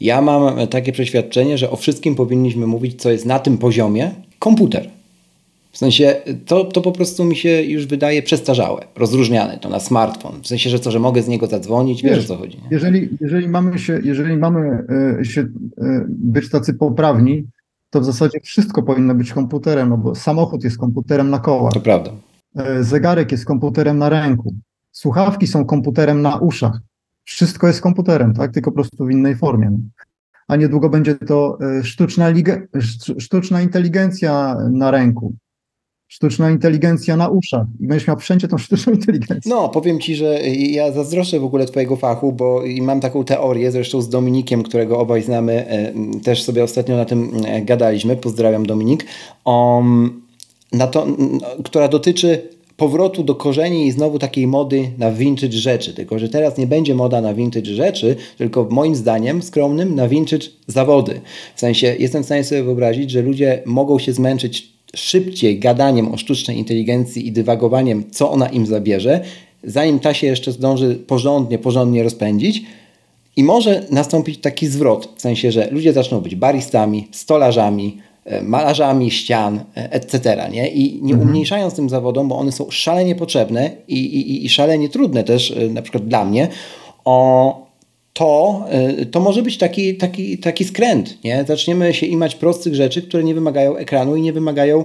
Ja 0.00 0.22
mam 0.22 0.66
takie 0.66 0.92
przeświadczenie, 0.92 1.58
że 1.58 1.70
o 1.70 1.76
wszystkim 1.76 2.14
powinniśmy 2.14 2.66
mówić, 2.66 3.02
co 3.02 3.10
jest 3.10 3.26
na 3.26 3.38
tym 3.38 3.58
poziomie 3.58 4.10
komputer. 4.38 4.90
W 5.72 5.78
sensie 5.78 6.16
to, 6.46 6.64
to 6.64 6.80
po 6.80 6.92
prostu 6.92 7.24
mi 7.24 7.36
się 7.36 7.62
już 7.62 7.86
wydaje 7.86 8.22
przestarzałe, 8.22 8.84
rozróżniane 8.96 9.58
to 9.58 9.68
na 9.68 9.80
smartfon. 9.80 10.42
W 10.42 10.46
sensie, 10.46 10.70
że 10.70 10.78
co, 10.78 10.90
że 10.90 10.98
mogę 10.98 11.22
z 11.22 11.28
niego 11.28 11.46
zadzwonić, 11.46 12.02
wiesz, 12.02 12.16
wiesz 12.16 12.24
o 12.24 12.28
co 12.28 12.36
chodzi. 12.36 12.56
Nie? 12.56 12.68
Jeżeli, 12.70 13.08
jeżeli 13.20 13.48
mamy, 13.48 13.78
się, 13.78 14.00
jeżeli 14.04 14.36
mamy 14.36 14.84
y, 15.20 15.24
się, 15.24 15.40
y, 15.40 15.48
być 16.08 16.50
tacy 16.50 16.74
poprawni, 16.74 17.44
to 17.90 18.00
w 18.00 18.04
zasadzie 18.04 18.40
wszystko 18.40 18.82
powinno 18.82 19.14
być 19.14 19.32
komputerem, 19.32 19.88
no 19.88 19.98
bo 19.98 20.14
samochód 20.14 20.64
jest 20.64 20.78
komputerem 20.78 21.30
na 21.30 21.38
kołach. 21.38 21.72
To 21.72 21.80
prawda. 21.80 22.10
E, 22.56 22.84
zegarek 22.84 23.32
jest 23.32 23.44
komputerem 23.44 23.98
na 23.98 24.08
ręku. 24.08 24.54
Słuchawki 24.92 25.46
są 25.46 25.64
komputerem 25.64 26.22
na 26.22 26.36
uszach. 26.36 26.80
Wszystko 27.24 27.66
jest 27.66 27.80
komputerem, 27.80 28.34
tak? 28.34 28.52
Tylko 28.52 28.70
po 28.70 28.74
prostu 28.74 29.04
w 29.04 29.10
innej 29.10 29.36
formie. 29.36 29.78
A 30.48 30.56
niedługo 30.56 30.88
będzie 30.88 31.14
to 31.14 31.58
e, 31.78 31.84
sztuczna, 31.84 32.32
sztuczna 33.18 33.62
inteligencja 33.62 34.56
na 34.70 34.90
ręku 34.90 35.34
sztuczna 36.08 36.50
inteligencja 36.50 37.16
na 37.16 37.28
uszach 37.28 37.66
i 37.80 37.86
będziesz 37.86 38.08
miał 38.08 38.18
wszędzie 38.18 38.48
tą 38.48 38.58
sztuczną 38.58 38.92
inteligencję. 38.92 39.50
No, 39.50 39.68
powiem 39.68 40.00
Ci, 40.00 40.16
że 40.16 40.40
ja 40.56 40.92
zazdroszczę 40.92 41.40
w 41.40 41.44
ogóle 41.44 41.66
Twojego 41.66 41.96
fachu, 41.96 42.32
bo 42.32 42.62
mam 42.80 43.00
taką 43.00 43.24
teorię, 43.24 43.70
zresztą 43.72 44.02
z 44.02 44.08
Dominikiem, 44.08 44.62
którego 44.62 44.98
obaj 44.98 45.22
znamy, 45.22 45.66
e, 45.68 45.92
też 46.24 46.42
sobie 46.42 46.64
ostatnio 46.64 46.96
na 46.96 47.04
tym 47.04 47.30
e, 47.46 47.62
gadaliśmy, 47.62 48.16
pozdrawiam 48.16 48.66
Dominik, 48.66 49.06
na 50.72 50.86
to, 50.86 51.06
która 51.64 51.88
dotyczy 51.88 52.48
powrotu 52.76 53.24
do 53.24 53.34
korzeni 53.34 53.86
i 53.86 53.92
znowu 53.92 54.18
takiej 54.18 54.46
mody 54.46 54.90
na 54.98 55.12
vintage 55.12 55.58
rzeczy. 55.58 55.94
Tylko, 55.94 56.18
że 56.18 56.28
teraz 56.28 56.58
nie 56.58 56.66
będzie 56.66 56.94
moda 56.94 57.20
na 57.20 57.34
vintage 57.34 57.74
rzeczy, 57.74 58.16
tylko 58.38 58.66
moim 58.70 58.96
zdaniem 58.96 59.42
skromnym 59.42 59.94
na 59.94 60.08
vintage 60.08 60.46
zawody. 60.66 61.20
W 61.54 61.60
sensie 61.60 61.96
jestem 61.98 62.22
w 62.22 62.26
stanie 62.26 62.44
sobie 62.44 62.62
wyobrazić, 62.62 63.10
że 63.10 63.22
ludzie 63.22 63.62
mogą 63.66 63.98
się 63.98 64.12
zmęczyć 64.12 64.77
szybciej 64.96 65.58
gadaniem 65.58 66.14
o 66.14 66.16
sztucznej 66.16 66.58
inteligencji 66.58 67.26
i 67.26 67.32
dywagowaniem, 67.32 68.04
co 68.10 68.30
ona 68.30 68.48
im 68.48 68.66
zabierze, 68.66 69.20
zanim 69.64 69.98
ta 69.98 70.14
się 70.14 70.26
jeszcze 70.26 70.52
zdąży 70.52 70.94
porządnie, 71.06 71.58
porządnie 71.58 72.02
rozpędzić. 72.02 72.62
I 73.36 73.44
może 73.44 73.86
nastąpić 73.90 74.40
taki 74.40 74.66
zwrot, 74.66 75.12
w 75.16 75.20
sensie, 75.20 75.52
że 75.52 75.68
ludzie 75.70 75.92
zaczną 75.92 76.20
być 76.20 76.34
baristami, 76.34 77.08
stolarzami, 77.12 77.98
e, 78.24 78.42
malarzami 78.42 79.10
ścian, 79.10 79.60
e, 79.76 79.92
etc. 79.92 80.48
Nie? 80.52 80.68
I 80.68 81.02
nie 81.02 81.12
mhm. 81.12 81.28
umniejszając 81.28 81.74
tym 81.74 81.88
zawodom, 81.88 82.28
bo 82.28 82.38
one 82.38 82.52
są 82.52 82.70
szalenie 82.70 83.14
potrzebne 83.14 83.70
i, 83.88 83.98
i, 83.98 84.44
i 84.44 84.48
szalenie 84.48 84.88
trudne 84.88 85.24
też, 85.24 85.50
e, 85.50 85.68
na 85.68 85.82
przykład 85.82 86.08
dla 86.08 86.24
mnie, 86.24 86.48
o, 87.04 87.67
to, 88.18 88.64
to 89.10 89.20
może 89.20 89.42
być 89.42 89.58
taki, 89.58 89.96
taki, 89.96 90.38
taki 90.38 90.64
skręt. 90.64 91.24
Nie? 91.24 91.44
Zaczniemy 91.48 91.94
się 91.94 92.06
imać 92.06 92.34
prostych 92.34 92.74
rzeczy, 92.74 93.02
które 93.02 93.24
nie 93.24 93.34
wymagają 93.34 93.76
ekranu 93.76 94.16
i 94.16 94.22
nie 94.22 94.32
wymagają 94.32 94.84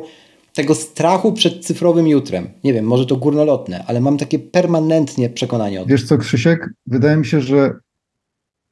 tego 0.53 0.75
strachu 0.75 1.33
przed 1.33 1.65
cyfrowym 1.65 2.07
jutrem. 2.07 2.49
Nie 2.63 2.73
wiem, 2.73 2.85
może 2.85 3.05
to 3.05 3.15
górnolotne, 3.15 3.83
ale 3.87 4.01
mam 4.01 4.17
takie 4.17 4.39
permanentnie 4.39 5.29
przekonanie 5.29 5.81
o 5.81 5.83
tym. 5.83 5.89
Wiesz 5.89 6.07
co, 6.07 6.17
Krzysiek? 6.17 6.69
Wydaje 6.87 7.17
mi 7.17 7.25
się, 7.25 7.41
że 7.41 7.79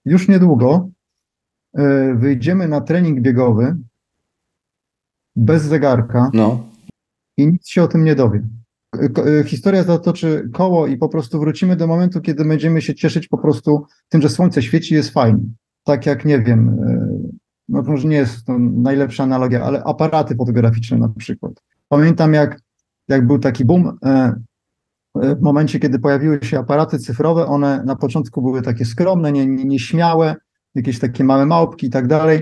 już 0.05 0.28
niedługo 0.28 0.89
e, 1.74 2.16
wyjdziemy 2.16 2.68
na 2.68 2.82
trening 2.82 3.20
biegowy 3.20 3.76
bez 5.36 5.64
zegarka 5.64 6.32
no. 6.34 6.64
i 7.38 7.47
nic 7.47 7.70
się 7.70 7.84
o 7.84 7.88
tym 7.88 8.03
nie 8.03 8.16
dowie. 8.16 8.41
E, 9.00 9.44
historia 9.44 9.84
zatoczy 9.84 10.50
koło 10.54 10.88
i 10.88 10.98
po 10.98 11.10
prostu 11.10 11.39
wrócimy 11.39 11.76
do 11.76 11.88
momentu, 11.88 12.22
kiedy 12.22 12.46
będziemy 12.46 12.82
się 12.82 12.96
cieszyć 12.96 13.28
po 13.28 13.38
prostu 13.38 13.86
tym, 14.10 14.22
że 14.22 14.30
słońce 14.30 14.62
świeci 14.62 14.94
jest 14.94 15.10
fajnie. 15.10 15.44
Tak 15.84 16.06
jak, 16.06 16.26
nie 16.26 16.39
wiem, 16.39 16.70
e, 16.88 17.08
no 17.70 17.82
może 17.82 18.08
nie 18.08 18.18
jest 18.18 18.46
to 18.46 18.60
najlepsza 18.60 19.24
analogia, 19.24 19.64
ale 19.64 19.84
aparaty 19.84 20.36
fotograficzne 20.36 20.98
na 20.98 21.10
przykład. 21.10 21.52
Pamiętam 21.88 22.34
jak, 22.34 22.62
jak 23.08 23.28
był 23.28 23.39
taki 23.39 23.66
boom 23.66 23.98
w 25.16 25.42
momencie, 25.42 25.80
kiedy 25.80 26.00
pojawiły 26.00 26.39
się 26.44 26.60
aparaty 26.60 27.00
cyfrowe, 27.00 27.46
one 27.46 27.84
na 27.86 27.96
początku 27.96 28.42
były 28.42 28.62
takie 28.62 28.86
skromne, 28.86 29.32
nie, 29.32 29.46
nie, 29.46 29.66
nieśmiałe, 29.66 30.36
jakieś 30.76 31.00
takie 31.00 31.24
małe 31.24 31.46
małpki 31.46 31.88
i 31.88 31.89
tak 31.89 32.08
dalej. 32.08 32.42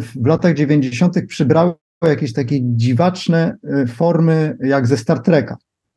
W 0.00 0.26
latach 0.26 0.54
90. 0.54 1.26
przybrały 1.28 1.74
jakieś 2.02 2.32
takie 2.32 2.58
dziwaczne 2.62 3.56
e, 3.64 3.86
formy, 3.86 4.58
jak 4.60 4.86
ze 4.86 4.96
Star 4.96 5.22
Treka. 5.22 5.56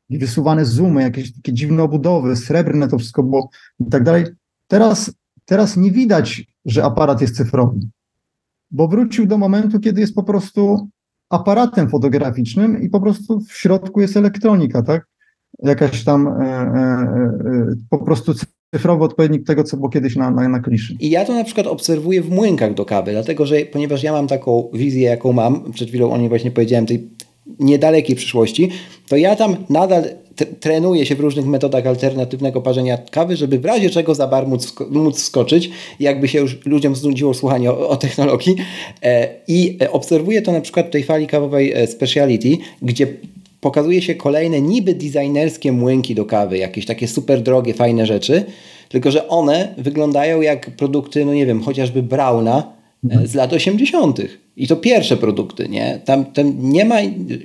Wysuwane 0.09 0.65
zoomy, 0.65 1.01
jakieś 1.01 1.33
takie 1.33 1.53
dziwne 1.53 1.83
obudowy, 1.83 2.35
srebrne 2.35 2.87
to 2.87 2.97
wszystko 2.97 3.23
było 3.23 3.49
i 3.79 3.85
tak 3.85 4.03
dalej. 4.03 4.25
Teraz, 4.67 5.13
teraz 5.45 5.77
nie 5.77 5.91
widać, 5.91 6.47
że 6.65 6.83
aparat 6.83 7.21
jest 7.21 7.37
cyfrowy, 7.37 7.79
bo 8.71 8.87
wrócił 8.87 9.25
do 9.25 9.37
momentu, 9.37 9.79
kiedy 9.79 10.01
jest 10.01 10.15
po 10.15 10.23
prostu 10.23 10.89
aparatem 11.29 11.89
fotograficznym 11.89 12.81
i 12.81 12.89
po 12.89 13.01
prostu 13.01 13.39
w 13.39 13.51
środku 13.51 14.01
jest 14.01 14.17
elektronika, 14.17 14.81
tak? 14.81 15.07
jakaś 15.59 16.03
tam 16.03 16.27
e, 16.27 16.31
e, 16.31 16.41
e, 16.41 17.75
po 17.89 17.97
prostu 18.05 18.33
cyfrowy 18.76 19.03
odpowiednik 19.03 19.47
tego, 19.47 19.63
co 19.63 19.78
było 19.78 19.89
kiedyś 19.89 20.15
na, 20.15 20.32
na, 20.32 20.49
na 20.49 20.59
kliszy. 20.59 20.95
I 20.99 21.09
ja 21.09 21.26
to 21.26 21.34
na 21.34 21.43
przykład 21.43 21.68
obserwuję 21.68 22.22
w 22.22 22.30
młynkach 22.30 22.74
do 22.74 22.86
kawy, 22.86 23.11
dlatego 23.11 23.45
że 23.45 23.59
ponieważ 23.59 24.03
ja 24.03 24.11
mam 24.11 24.28
taką 24.28 24.70
wizję, 24.74 25.01
jaką 25.09 25.34
mam, 25.34 25.72
przed 25.72 25.89
chwilą 25.89 26.11
o 26.11 26.18
niej 26.18 26.30
właśnie 26.30 26.51
powiedziałem, 26.51 26.86
tej 26.86 27.09
niedalekiej 27.59 28.15
przyszłości, 28.15 28.70
to 29.07 29.18
ja 29.18 29.36
tam 29.36 29.55
nadal 29.70 30.03
trenuję 30.59 31.05
się 31.05 31.15
w 31.15 31.20
różnych 31.20 31.45
metodach 31.45 31.88
alternatywnego 31.88 32.61
parzenia 32.61 32.97
kawy, 32.97 33.36
żeby 33.36 33.59
w 33.59 33.65
razie 33.65 33.89
czego 33.89 34.15
za 34.15 34.28
bar 34.28 34.47
móc, 34.47 34.76
móc 34.89 35.18
wskoczyć, 35.18 35.70
jakby 35.99 36.28
się 36.28 36.39
już 36.39 36.65
ludziom 36.65 36.95
znudziło 36.95 37.34
słuchanie 37.34 37.72
o, 37.72 37.89
o 37.89 37.97
technologii. 37.97 38.55
E, 39.03 39.30
I 39.47 39.78
obserwuję 39.91 40.41
to 40.41 40.51
na 40.51 40.61
przykład 40.61 40.88
w 40.88 40.89
tej 40.89 41.03
fali 41.03 41.28
kawowej 41.28 41.88
Speciality, 41.88 42.49
gdzie 42.82 43.07
pokazuje 43.62 44.01
się 44.01 44.16
kolejne 44.16 44.62
niby 44.62 44.93
designerskie 44.93 45.72
młynki 45.72 46.16
do 46.16 46.26
kawy, 46.26 46.58
jakieś 46.58 46.86
takie 46.86 47.08
super 47.08 47.41
drogie, 47.41 47.74
fajne 47.74 48.05
rzeczy, 48.05 48.45
tylko 48.89 49.12
że 49.12 49.28
one 49.28 49.74
wyglądają 49.78 50.41
jak 50.41 50.72
produkty, 50.72 51.26
no 51.26 51.34
nie 51.34 51.45
wiem, 51.45 51.64
chociażby 51.64 52.03
Brauna 52.03 52.74
e, 53.03 53.05
mhm. 53.12 53.28
z 53.28 53.36
lat 53.36 53.53
80. 53.53 54.22
I 54.58 54.68
to 54.68 54.76
pierwsze 54.76 55.18
produkty, 55.18 55.70
nie? 55.70 56.01
Tam, 56.05 56.26
tam 56.26 56.53
nie 56.60 56.86
ma, 56.86 56.95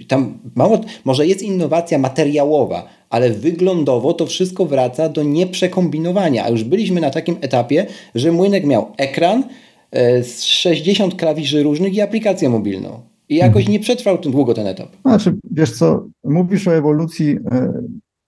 tam 0.09 0.39
mało, 0.55 0.81
może 1.05 1.27
jest 1.27 1.43
innowacja 1.43 1.99
materiałowa, 1.99 2.89
ale 3.11 3.31
wyglądowo 3.31 4.13
to 4.13 4.27
wszystko 4.27 4.65
wraca 4.65 5.09
do 5.09 5.23
nieprzekombinowania. 5.23 6.45
A 6.45 6.49
już 6.49 6.65
byliśmy 6.65 7.01
na 7.01 7.11
takim 7.11 7.37
etapie, 7.41 7.87
że 8.15 8.33
młynek 8.33 8.67
miał 8.67 8.87
ekran, 8.97 9.45
e, 9.91 10.25
z 10.25 10.43
60 10.45 11.15
klawiszy 11.15 11.63
różnych 11.63 11.95
i 11.95 12.01
aplikację 12.01 12.49
mobilną. 12.49 13.12
I 13.33 13.37
jakoś 13.37 13.69
nie 13.69 13.81
przetrwał 13.81 14.19
ten 14.19 14.33
długo 14.33 14.55
ten 14.55 14.67
etap. 14.67 14.89
Znaczy, 15.03 15.39
wiesz 15.51 15.73
co, 15.73 16.07
mówisz 16.25 16.69
o 16.69 16.77
ewolucji, 16.77 17.39
e, 17.53 17.73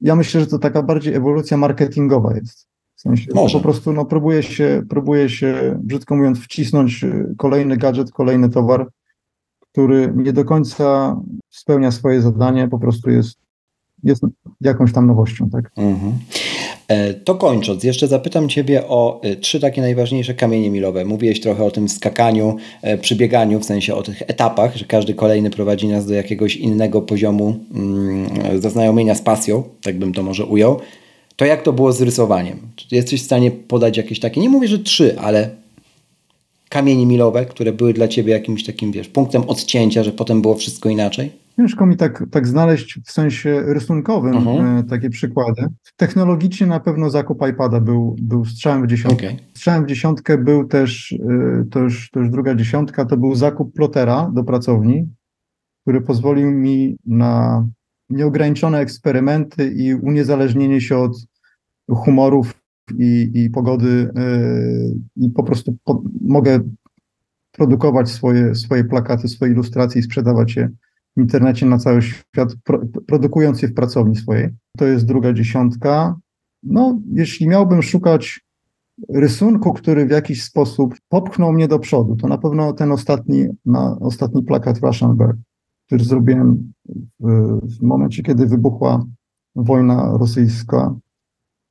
ja 0.01 0.17
myślę, 0.17 0.41
że 0.41 0.47
to 0.47 0.59
taka 0.59 0.83
bardziej 0.83 1.15
ewolucja 1.15 1.57
marketingowa 1.57 2.35
jest. 2.35 2.67
W 2.97 3.01
sensie, 3.01 3.31
Może. 3.35 3.59
po 3.59 3.63
prostu 3.63 3.93
no, 3.93 4.05
próbuje, 4.05 4.43
się, 4.43 4.83
próbuje 4.89 5.29
się, 5.29 5.79
brzydko 5.83 6.17
mówiąc, 6.17 6.39
wcisnąć 6.39 7.05
e, 7.05 7.35
kolejny 7.39 7.77
gadżet, 7.77 8.11
kolejny 8.11 8.49
towar, 8.49 8.89
który 9.61 10.13
nie 10.17 10.33
do 10.33 10.45
końca 10.45 11.17
spełnia 11.51 11.91
swoje 11.91 12.23
zadanie, 12.23 12.69
po 12.69 12.79
prostu 12.79 13.11
jest, 13.11 13.39
jest 14.03 14.23
jakąś 14.61 14.93
tam 14.93 15.07
nowością. 15.07 15.51
Tak? 15.51 15.71
Mhm. 15.77 16.13
E, 16.89 17.15
to 17.15 17.35
kończąc, 17.35 17.85
jeszcze 17.85 18.09
zapytam 18.09 18.49
Ciebie 18.49 18.89
o 18.89 19.21
e, 19.23 19.37
trzy 19.37 19.61
takie 19.61 19.81
najważniejsze 19.81 20.35
kamienie 20.35 20.71
milowe. 20.71 21.05
Mówiłeś 21.05 21.41
trochę 21.41 21.65
o 21.65 21.71
tym 21.71 21.89
skakaniu, 21.89 22.57
e, 22.83 22.99
przybieganiu, 22.99 23.61
w 23.61 23.65
sensie 23.65 23.95
o 23.95 24.03
tych 24.03 24.23
etapach, 24.23 24.77
że 24.77 24.85
każdy 24.85 25.15
kolejny 25.15 25.51
prowadzi 25.51 25.89
nas 25.89 26.07
do 26.07 26.15
jakiegoś 26.15 26.57
innego 26.57 27.03
poziomu 27.03 27.57
mm, 27.75 28.61
zaznajomienia 28.61 29.15
z 29.15 29.23
pasją, 29.23 29.63
tak 29.83 29.99
bym 29.99 30.13
to 30.13 30.23
może 30.23 30.45
ujął. 30.45 30.81
To 31.37 31.45
jak 31.45 31.63
to 31.63 31.73
było 31.73 31.93
z 31.93 32.03
rysowaniem? 32.03 32.59
Czy 32.77 32.95
jesteś 32.95 33.23
w 33.23 33.25
stanie 33.25 33.51
podać 33.51 33.97
jakieś 33.97 34.21
takie, 34.21 34.41
nie 34.41 34.49
mówię, 34.49 34.69
że 34.69 34.79
trzy, 34.79 35.19
ale 35.19 35.64
kamienie 36.75 37.07
milowe, 37.07 37.47
które 37.47 37.73
były 37.73 37.93
dla 37.93 38.09
Ciebie 38.09 38.33
jakimś 38.33 38.65
takim, 38.65 38.93
wiesz, 38.93 39.09
punktem 39.09 39.43
odcięcia, 39.43 40.03
że 40.03 40.13
potem 40.13 40.43
było 40.43 40.55
wszystko 40.55 40.89
inaczej? 40.89 41.33
Ciężko 41.57 41.87
mi 41.87 41.97
tak, 41.97 42.25
tak 42.31 42.47
znaleźć 42.47 43.01
w 43.07 43.13
sensie 43.13 43.63
rysunkowym 43.67 44.37
mhm. 44.37 44.79
e, 44.79 44.85
takie 44.85 45.11
przykłady. 45.11 45.67
Technologicznie 45.97 46.67
na 46.67 46.81
pewno 46.81 47.11
zakup 47.11 47.39
iPada 47.51 47.81
był, 47.81 48.17
był 48.23 48.45
strzałem 48.45 48.83
w 48.83 48.87
dziesiątkę. 48.87 49.27
Okay. 49.27 49.39
Strzałem 49.55 49.85
w 49.85 49.87
dziesiątkę 49.87 50.39
był 50.39 50.69
też, 50.69 51.13
e, 51.13 51.65
to 51.71 51.81
już, 51.81 52.11
to 52.11 52.21
już 52.21 52.31
druga 52.31 52.55
dziesiątka, 52.55 53.05
to 53.05 53.17
był 53.17 53.35
zakup 53.35 53.75
plotera 53.75 54.31
do 54.35 54.45
pracowni, 54.45 55.09
który 55.83 56.01
pozwolił 56.01 56.51
mi 56.51 56.97
na 57.07 57.67
nieograniczone 58.11 58.79
eksperymenty 58.79 59.73
i 59.77 59.95
uniezależnienie 59.95 60.81
się 60.81 60.99
od 60.99 61.13
humorów 61.91 62.64
i, 62.99 63.31
i 63.35 63.51
pogody 63.51 64.11
yy, 64.15 64.97
i 65.17 65.31
po 65.31 65.43
prostu 65.43 65.77
po, 65.85 66.03
mogę 66.21 66.61
produkować 67.53 68.09
swoje, 68.09 68.55
swoje 68.55 68.85
plakaty, 68.85 69.29
swoje 69.29 69.53
ilustracje 69.53 70.01
i 70.01 70.05
sprzedawać 70.05 70.57
je 70.57 70.71
w 71.17 71.21
internecie 71.21 71.67
na 71.67 71.79
cały 71.79 72.03
świat, 72.03 72.55
pro, 72.65 72.81
produkując 73.07 73.63
je 73.63 73.69
w 73.69 73.75
pracowni 73.75 74.17
swojej. 74.17 74.49
To 74.79 74.85
jest 74.85 75.05
druga 75.05 75.33
dziesiątka. 75.33 76.17
No, 76.63 77.01
jeśli 77.13 77.49
miałbym 77.49 77.83
szukać 77.83 78.45
rysunku, 79.09 79.73
który 79.73 80.07
w 80.07 80.11
jakiś 80.11 80.43
sposób 80.43 80.95
popchnął 81.09 81.53
mnie 81.53 81.69
do 81.69 81.79
przodu, 81.79 82.17
to 82.17 82.29
na 82.29 82.39
pewno 82.39 82.73
ten 82.73 82.93
ostatni, 82.93 83.47
na, 83.67 83.99
ostatni 84.01 84.43
plakat 84.43 84.79
Russian 84.79 85.17
Bear, 85.17 85.37
który 85.87 86.05
zrobiłem 86.05 86.73
w, 87.21 87.59
w 87.79 87.83
momencie, 87.83 88.23
kiedy 88.23 88.47
wybuchła 88.47 89.05
wojna 89.57 90.17
rosyjska, 90.19 90.95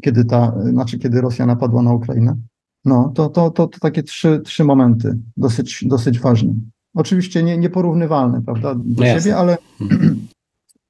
kiedy 0.03 0.25
ta, 0.25 0.53
znaczy 0.71 0.99
kiedy 0.99 1.21
Rosja 1.21 1.45
napadła 1.45 1.81
na 1.81 1.93
Ukrainę. 1.93 2.37
No, 2.85 3.11
to, 3.15 3.29
to, 3.29 3.51
to, 3.51 3.67
to 3.67 3.79
takie 3.79 4.03
trzy, 4.03 4.41
trzy 4.45 4.63
momenty 4.63 5.19
dosyć, 5.37 5.83
dosyć 5.87 6.19
ważne. 6.19 6.53
Oczywiście 6.93 7.43
nie, 7.43 7.57
nieporównywalne, 7.57 8.41
prawda, 8.41 8.75
do 8.75 9.03
no 9.03 9.05
siebie, 9.05 9.37
ale, 9.37 9.57
mhm 9.81 10.27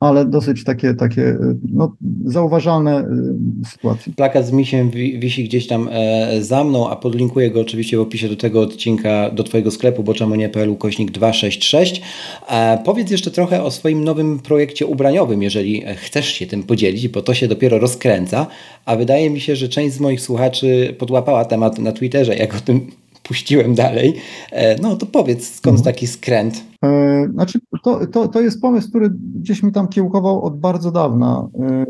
ale 0.07 0.25
dosyć 0.25 0.63
takie, 0.63 0.93
takie 0.93 1.21
y, 1.21 1.37
no, 1.73 1.95
zauważalne 2.25 3.01
y, 3.01 3.69
sytuacje. 3.69 4.13
Plakat 4.13 4.47
z 4.47 4.51
misiem 4.51 4.91
wisi 4.91 5.43
gdzieś 5.43 5.67
tam 5.67 5.89
e, 5.91 6.41
za 6.41 6.63
mną, 6.63 6.89
a 6.89 6.95
podlinkuję 6.95 7.51
go 7.51 7.61
oczywiście 7.61 7.97
w 7.97 8.01
opisie 8.01 8.29
do 8.29 8.35
tego 8.35 8.61
odcinka, 8.61 9.29
do 9.29 9.43
Twojego 9.43 9.71
sklepu, 9.71 10.03
bo 10.03 10.13
czemu 10.13 10.35
nie 10.35 10.49
PL 10.49 10.75
kośnik 10.75 11.11
266. 11.11 12.01
E, 12.49 12.77
powiedz 12.85 13.11
jeszcze 13.11 13.31
trochę 13.31 13.63
o 13.63 13.71
swoim 13.71 14.03
nowym 14.03 14.39
projekcie 14.39 14.85
ubraniowym, 14.85 15.43
jeżeli 15.43 15.83
chcesz 15.95 16.27
się 16.27 16.45
tym 16.47 16.63
podzielić, 16.63 17.07
bo 17.07 17.21
to 17.21 17.33
się 17.33 17.47
dopiero 17.47 17.79
rozkręca, 17.79 18.47
a 18.85 18.95
wydaje 18.95 19.29
mi 19.29 19.39
się, 19.39 19.55
że 19.55 19.69
część 19.69 19.95
z 19.95 19.99
moich 19.99 20.21
słuchaczy 20.21 20.95
podłapała 20.97 21.45
temat 21.45 21.79
na 21.79 21.91
Twitterze, 21.91 22.35
jak 22.35 22.55
o 22.55 22.59
tym 22.59 22.91
puściłem 23.23 23.75
dalej. 23.75 24.13
E, 24.51 24.81
no 24.81 24.95
to 24.95 25.05
powiedz, 25.05 25.55
skąd 25.55 25.77
mhm. 25.77 25.93
taki 25.93 26.07
skręt? 26.07 26.63
E, 26.83 27.27
znaczy, 27.33 27.59
to, 27.83 28.07
to, 28.07 28.27
to 28.27 28.41
jest 28.41 28.61
pomysł, 28.61 28.89
który 28.89 29.09
gdzieś 29.35 29.63
mi 29.63 29.71
tam 29.71 29.87
kiełkował 29.87 30.41
od 30.43 30.59
bardzo 30.59 30.91
dawna. 30.91 31.47
E, 31.59 31.85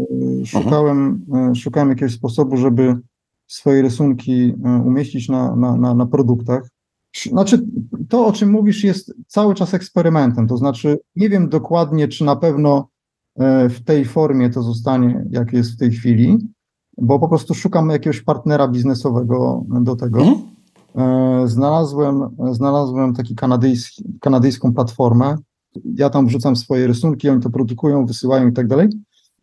szukałem, 0.45 1.25
mhm. 1.29 1.55
szukałem 1.55 1.89
jakiegoś 1.89 2.13
sposobu, 2.13 2.57
żeby 2.57 2.95
swoje 3.47 3.81
rysunki 3.81 4.53
umieścić 4.85 5.29
na, 5.29 5.55
na, 5.55 5.77
na, 5.77 5.93
na 5.93 6.05
produktach. 6.05 6.69
Znaczy, 7.29 7.65
to 8.09 8.25
o 8.25 8.31
czym 8.31 8.51
mówisz 8.51 8.83
jest 8.83 9.13
cały 9.27 9.55
czas 9.55 9.73
eksperymentem, 9.73 10.47
to 10.47 10.57
znaczy 10.57 10.99
nie 11.15 11.29
wiem 11.29 11.49
dokładnie, 11.49 12.07
czy 12.07 12.23
na 12.23 12.35
pewno 12.35 12.87
w 13.69 13.77
tej 13.85 14.05
formie 14.05 14.49
to 14.49 14.63
zostanie, 14.63 15.25
jak 15.29 15.53
jest 15.53 15.71
w 15.71 15.77
tej 15.77 15.91
chwili, 15.91 16.37
bo 16.97 17.19
po 17.19 17.27
prostu 17.27 17.53
szukam 17.53 17.89
jakiegoś 17.89 18.21
partnera 18.21 18.67
biznesowego 18.67 19.65
do 19.81 19.95
tego. 19.95 20.25
E, 20.95 21.43
znalazłem, 21.47 22.29
znalazłem 22.51 23.13
taki 23.13 23.35
kanadyjski, 23.35 24.03
kanadyjską 24.21 24.73
platformę. 24.73 25.35
Ja 25.95 26.09
tam 26.09 26.27
wrzucam 26.27 26.55
swoje 26.55 26.87
rysunki, 26.87 27.29
oni 27.29 27.41
to 27.41 27.49
produkują, 27.49 28.05
wysyłają 28.05 28.49
i 28.49 28.53
tak 28.53 28.67
dalej. 28.67 28.89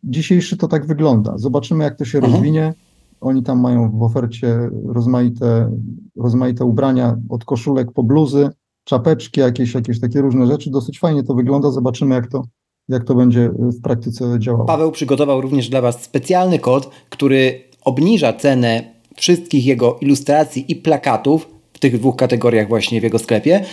Dzisiejszy 0.04 0.56
to 0.56 0.68
tak 0.68 0.86
wygląda. 0.86 1.38
Zobaczymy, 1.38 1.84
jak 1.84 1.96
to 1.96 2.04
się 2.04 2.18
mhm. 2.18 2.34
rozwinie. 2.34 2.74
Oni 3.20 3.42
tam 3.42 3.60
mają 3.60 3.90
w 3.90 4.02
ofercie 4.02 4.70
rozmaite, 4.86 5.70
rozmaite 6.16 6.64
ubrania, 6.64 7.16
od 7.28 7.44
koszulek 7.44 7.92
po 7.92 8.02
bluzy, 8.02 8.50
czapeczki, 8.84 9.40
jakieś, 9.40 9.74
jakieś 9.74 10.00
takie 10.00 10.20
różne 10.20 10.46
rzeczy. 10.46 10.70
Dosyć 10.70 11.00
fajnie 11.00 11.22
to 11.22 11.34
wygląda. 11.34 11.70
Zobaczymy, 11.70 12.14
jak 12.14 12.26
to, 12.26 12.42
jak 12.88 13.04
to 13.04 13.14
będzie 13.14 13.50
w 13.58 13.80
praktyce 13.80 14.38
działało. 14.38 14.64
Paweł 14.64 14.92
przygotował 14.92 15.40
również 15.40 15.68
dla 15.68 15.80
Was 15.80 16.02
specjalny 16.02 16.58
kod, 16.58 16.90
który 17.10 17.60
obniża 17.84 18.32
cenę 18.32 18.99
wszystkich 19.20 19.66
jego 19.66 19.98
ilustracji 20.00 20.64
i 20.68 20.76
plakatów 20.76 21.48
w 21.72 21.78
tych 21.78 21.98
dwóch 21.98 22.16
kategoriach 22.16 22.68
właśnie 22.68 23.00
w 23.00 23.02
jego 23.02 23.18
sklepie. 23.18 23.64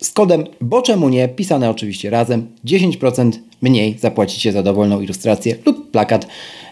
Z 0.00 0.10
kodem 0.10 0.44
bo 0.60 0.82
czemu 0.82 1.08
nie, 1.08 1.28
pisane 1.28 1.70
oczywiście 1.70 2.10
razem, 2.10 2.46
10% 2.64 3.30
mniej 3.62 3.98
zapłacicie 3.98 4.52
za 4.52 4.62
dowolną 4.62 5.00
ilustrację 5.00 5.56
lub 5.66 5.90
plakat, 5.90 6.26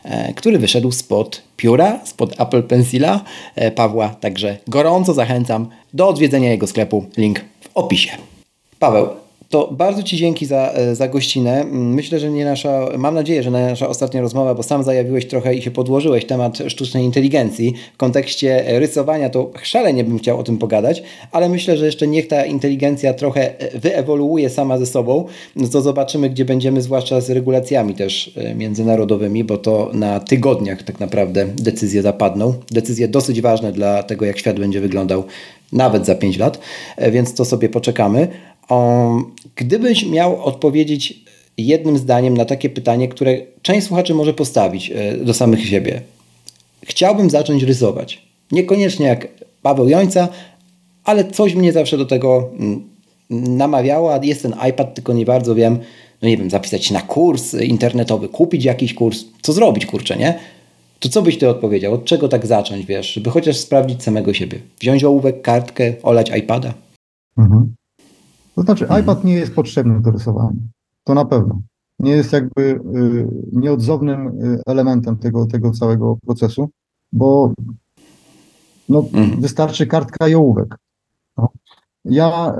e, 0.05 0.35
który 0.35 0.59
wyszedł 0.59 0.91
spod 0.91 1.43
pióra, 1.57 2.01
spod 2.05 2.41
Apple 2.41 2.63
Pencila 2.63 3.25
e, 3.55 3.71
Pawła. 3.71 4.09
Także 4.09 4.59
gorąco 4.69 5.15
zachęcam 5.15 5.69
do 5.95 6.09
odwiedzenia 6.09 6.51
jego 6.51 6.67
sklepu. 6.67 7.05
Link 7.17 7.41
w 7.61 7.69
opisie. 7.75 8.11
Paweł, 8.79 9.09
to 9.53 9.69
bardzo 9.73 10.03
Ci 10.03 10.17
dzięki 10.17 10.47
za, 10.47 10.73
e, 10.75 10.95
za 10.95 11.09
gościnę. 11.09 11.65
Myślę, 11.73 12.21
że 12.21 12.31
nie 12.31 12.45
nasza, 12.45 12.89
mam 12.99 13.15
nadzieję, 13.15 13.43
że 13.43 13.51
nasza 13.51 13.89
ostatnia 13.89 14.21
rozmowa, 14.21 14.55
bo 14.55 14.63
sam 14.63 14.85
zajawiłeś 14.85 15.27
trochę 15.27 15.55
i 15.55 15.63
się 15.63 15.71
podłożyłeś 15.71 16.25
temat 16.25 16.59
sztucznej 16.69 17.05
inteligencji. 17.05 17.75
W 17.95 17.97
kontekście 17.97 18.65
rysowania 18.67 19.31
to 19.31 19.51
szalenie 19.63 20.05
bym 20.05 20.19
chciał 20.19 20.39
o 20.39 20.43
tym 20.43 20.59
pogadać, 20.59 21.03
ale 21.33 21.49
myślę, 21.49 21.77
że 21.77 21.87
jeszcze 21.87 22.07
niech 22.07 22.29
ta 22.29 22.45
inteligencja 22.45 23.15
trochę 23.15 23.61
e, 23.61 23.79
wyewoluuje 23.79 24.51
sama 24.51 24.79
ze 24.79 24.87
sobą, 24.87 25.25
no 25.57 25.69
to 25.69 25.83
zobaczymy, 25.83 26.31
gdzie 26.31 26.45
będziemy, 26.45 26.83
zwłaszcza 26.83 27.21
z 27.21 27.31
regulacjami 27.31 27.95
też 27.95 28.33
e, 28.37 28.55
międzynarodowymi, 28.55 29.45
bo 29.45 29.59
to 29.59 29.91
na 29.93 30.21
tygodniach 30.21 30.83
tak 30.83 31.01
naprawdę 31.01 31.47
decyzje 31.47 32.03
zapadną. 32.03 32.55
Decyzje 32.71 33.09
dosyć 33.09 33.41
ważne 33.41 33.73
dla 33.73 34.03
tego, 34.03 34.25
jak 34.25 34.39
świat 34.39 34.61
będzie 34.61 34.81
wyglądał 34.81 35.25
nawet 35.73 36.07
za 36.07 36.15
5 36.15 36.39
lat, 36.39 36.59
więc 37.11 37.35
to 37.35 37.45
sobie 37.45 37.69
poczekamy. 37.69 38.29
Gdybyś 39.57 40.07
miał 40.07 40.45
odpowiedzieć 40.45 41.25
jednym 41.59 41.99
zdaniem 41.99 42.37
na 42.37 42.45
takie 42.45 42.71
pytanie, 42.71 43.09
które 43.09 43.39
część 43.63 43.87
słuchaczy 43.87 44.15
może 44.15 44.35
postawić 44.35 44.91
e, 44.91 45.17
do 45.17 45.35
samych 45.35 45.69
siebie. 45.69 46.03
Chciałbym 46.85 47.31
zacząć 47.31 47.63
rysować. 47.63 48.23
Niekoniecznie 48.53 49.07
jak 49.07 49.29
Paweł 49.63 49.89
Jońca, 49.89 50.29
ale 51.05 51.25
coś 51.25 51.55
mnie 51.55 51.73
zawsze 51.73 51.99
do 51.99 52.07
tego 52.07 52.51
mm, 52.59 52.89
namawiało, 53.31 54.15
a 54.15 54.25
jest 54.25 54.43
ten 54.43 54.55
iPad, 54.71 54.95
tylko 54.95 55.13
nie 55.13 55.25
bardzo 55.25 55.55
wiem, 55.55 55.79
no 56.23 56.29
nie 56.29 56.37
wiem, 56.37 56.51
zapisać 56.51 56.85
się 56.85 56.95
na 56.95 57.01
kurs 57.01 57.55
internetowy, 57.55 58.29
kupić 58.29 58.65
jakiś 58.65 58.95
kurs, 58.95 59.25
co 59.43 59.53
zrobić, 59.53 59.87
kurczę, 59.87 60.17
nie? 60.17 60.39
To 61.01 61.09
co 61.09 61.23
byś 61.23 61.39
ty 61.39 61.49
odpowiedział? 61.49 61.95
Od 61.95 62.05
czego 62.05 62.29
tak 62.29 62.47
zacząć, 62.47 62.87
wiesz, 62.87 63.13
żeby 63.13 63.31
chociaż 63.31 63.57
sprawdzić 63.57 64.03
samego 64.03 64.35
siebie? 64.35 64.59
Wziąć 64.81 65.05
ołówek, 65.05 65.43
kartkę, 65.43 65.95
olać 66.03 66.31
iPada? 66.39 66.75
Mhm. 67.39 67.75
To 68.55 68.63
znaczy, 68.63 68.85
mhm. 68.85 69.03
iPad 69.03 69.25
nie 69.25 69.35
jest 69.35 69.55
potrzebny 69.55 70.01
do 70.01 70.11
rysowania. 70.11 70.59
To 71.05 71.15
na 71.15 71.25
pewno. 71.25 71.61
Nie 71.99 72.13
jest 72.13 72.33
jakby 72.33 72.63
y, 72.63 72.81
nieodzownym 73.53 74.27
y, 74.27 74.61
elementem 74.67 75.17
tego, 75.17 75.47
tego 75.47 75.71
całego 75.71 76.17
procesu, 76.27 76.71
bo 77.13 77.53
no, 78.89 78.99
mhm. 78.99 79.41
wystarczy 79.41 79.87
kartka 79.87 80.29
i 80.29 80.35
ołówek. 80.35 80.79
No. 81.37 81.49
Ja, 82.05 82.55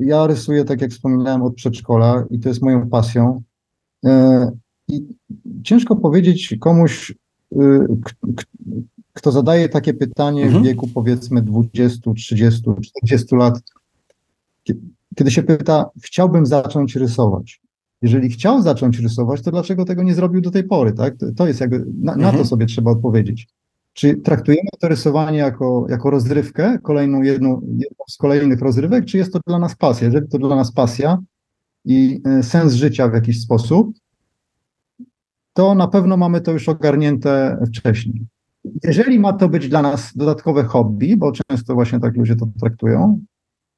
y, 0.00 0.04
ja 0.04 0.26
rysuję, 0.26 0.64
tak 0.64 0.80
jak 0.80 0.90
wspominałem, 0.90 1.42
od 1.42 1.54
przedszkola 1.54 2.24
i 2.30 2.38
to 2.38 2.48
jest 2.48 2.62
moją 2.62 2.88
pasją. 2.88 3.42
Y, 4.06 4.08
I 4.88 5.06
ciężko 5.64 5.96
powiedzieć 5.96 6.56
komuś, 6.60 7.14
y, 7.52 7.86
kto 9.12 9.32
zadaje 9.32 9.68
takie 9.68 9.94
pytanie 9.94 10.44
mhm. 10.44 10.62
w 10.62 10.66
wieku 10.66 10.88
powiedzmy 10.94 11.42
20, 11.42 12.12
30, 12.14 12.62
40 12.82 13.36
lat, 13.36 13.60
kiedy 15.18 15.30
się 15.30 15.42
pyta, 15.42 15.90
chciałbym 16.02 16.46
zacząć 16.46 16.96
rysować. 16.96 17.60
Jeżeli 18.02 18.28
chciał 18.28 18.62
zacząć 18.62 18.98
rysować, 18.98 19.42
to 19.42 19.50
dlaczego 19.50 19.84
tego 19.84 20.02
nie 20.02 20.14
zrobił 20.14 20.40
do 20.40 20.50
tej 20.50 20.64
pory? 20.64 20.92
Tak? 20.92 21.14
To 21.36 21.46
jest 21.46 21.60
jakby, 21.60 21.78
na, 21.78 22.16
na 22.16 22.22
to 22.22 22.28
mhm. 22.28 22.46
sobie 22.46 22.66
trzeba 22.66 22.90
odpowiedzieć. 22.90 23.48
Czy 23.92 24.14
traktujemy 24.16 24.68
to 24.80 24.88
rysowanie 24.88 25.38
jako, 25.38 25.86
jako 25.88 26.10
rozrywkę, 26.10 26.78
kolejną 26.82 27.22
jedną, 27.22 27.60
jedną 27.60 28.04
z 28.08 28.16
kolejnych 28.16 28.60
rozrywek, 28.60 29.04
czy 29.04 29.18
jest 29.18 29.32
to 29.32 29.40
dla 29.46 29.58
nas 29.58 29.76
pasja? 29.76 30.06
Jeżeli 30.06 30.28
to 30.28 30.38
dla 30.38 30.56
nas 30.56 30.72
pasja 30.72 31.18
i 31.84 32.20
e, 32.24 32.42
sens 32.42 32.72
życia 32.72 33.08
w 33.08 33.14
jakiś 33.14 33.40
sposób, 33.40 33.92
to 35.52 35.74
na 35.74 35.88
pewno 35.88 36.16
mamy 36.16 36.40
to 36.40 36.52
już 36.52 36.68
ogarnięte 36.68 37.58
wcześniej. 37.68 38.26
Jeżeli 38.84 39.20
ma 39.20 39.32
to 39.32 39.48
być 39.48 39.68
dla 39.68 39.82
nas 39.82 40.12
dodatkowe 40.16 40.64
hobby, 40.64 41.16
bo 41.16 41.32
często 41.32 41.74
właśnie 41.74 42.00
tak 42.00 42.16
ludzie 42.16 42.36
to 42.36 42.48
traktują, 42.60 43.20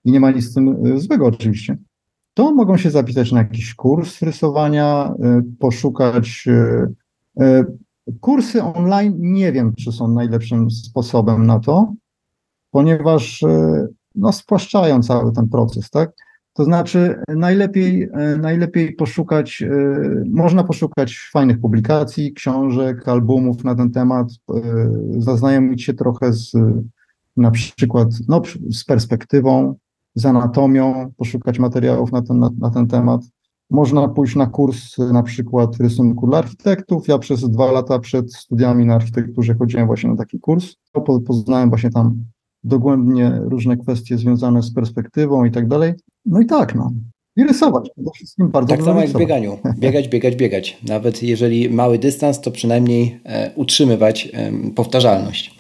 i 0.04 0.12
nie 0.12 0.20
ma 0.20 0.30
nic 0.30 0.44
z 0.44 0.54
tym 0.54 0.86
y, 0.86 1.00
złego 1.00 1.26
oczywiście, 1.26 1.76
to 2.34 2.54
mogą 2.54 2.76
się 2.76 2.90
zapisać 2.90 3.32
na 3.32 3.38
jakiś 3.38 3.74
kurs 3.74 4.22
rysowania, 4.22 5.14
y, 5.38 5.42
poszukać. 5.58 6.44
Y, 7.40 7.64
kursy 8.20 8.62
online 8.62 9.14
nie 9.18 9.52
wiem, 9.52 9.74
czy 9.74 9.92
są 9.92 10.08
najlepszym 10.08 10.70
sposobem 10.70 11.46
na 11.46 11.58
to, 11.58 11.92
ponieważ 12.70 13.44
no, 14.14 14.32
spłaszczają 14.32 15.02
cały 15.02 15.32
ten 15.32 15.48
proces, 15.48 15.90
tak? 15.90 16.12
To 16.52 16.64
znaczy, 16.64 17.22
najlepiej, 17.28 18.08
najlepiej 18.38 18.94
poszukać, 18.94 19.64
można 20.26 20.64
poszukać 20.64 21.30
fajnych 21.32 21.60
publikacji, 21.60 22.32
książek, 22.32 23.08
albumów 23.08 23.64
na 23.64 23.74
ten 23.74 23.90
temat, 23.90 24.28
zaznajomić 25.18 25.84
się 25.84 25.94
trochę 25.94 26.32
z 26.32 26.52
na 27.36 27.50
przykład 27.50 28.08
no, 28.28 28.42
z 28.70 28.84
perspektywą, 28.84 29.74
z 30.14 30.26
anatomią, 30.26 31.10
poszukać 31.16 31.58
materiałów 31.58 32.12
na 32.12 32.22
ten, 32.22 32.38
na, 32.38 32.50
na 32.58 32.70
ten 32.70 32.86
temat. 32.86 33.20
Można 33.70 34.08
pójść 34.08 34.36
na 34.36 34.46
kurs 34.46 34.98
na 34.98 35.22
przykład 35.22 35.76
rysunku 35.76 36.26
dla 36.26 36.38
architektów. 36.38 37.08
Ja 37.08 37.18
przez 37.18 37.50
dwa 37.50 37.72
lata 37.72 37.98
przed 37.98 38.34
studiami 38.34 38.86
na 38.86 38.94
architekturze 38.94 39.54
chodziłem 39.54 39.86
właśnie 39.86 40.10
na 40.10 40.16
taki 40.16 40.40
kurs. 40.40 40.74
Poznałem 41.26 41.68
właśnie 41.68 41.90
tam 41.90 42.24
dogłębnie 42.64 43.40
różne 43.42 43.76
kwestie 43.76 44.18
związane 44.18 44.62
z 44.62 44.74
perspektywą 44.74 45.44
i 45.44 45.50
tak 45.50 45.68
dalej. 45.68 45.92
No 46.26 46.40
i 46.40 46.46
tak, 46.46 46.74
no. 46.74 46.92
I 47.36 47.44
rysować. 47.44 47.90
Przede 47.94 48.10
wszystkim 48.14 48.48
bardzo 48.48 48.68
Tak 48.68 48.84
samo 48.84 49.00
jak 49.00 49.10
w 49.10 49.18
bieganiu. 49.18 49.58
Biegać, 49.78 50.08
biegać, 50.08 50.36
biegać. 50.36 50.80
Nawet 50.88 51.22
jeżeli 51.22 51.70
mały 51.70 51.98
dystans, 51.98 52.40
to 52.40 52.50
przynajmniej 52.50 53.20
e, 53.24 53.50
utrzymywać 53.54 54.32
powtarzalność. 54.74 55.58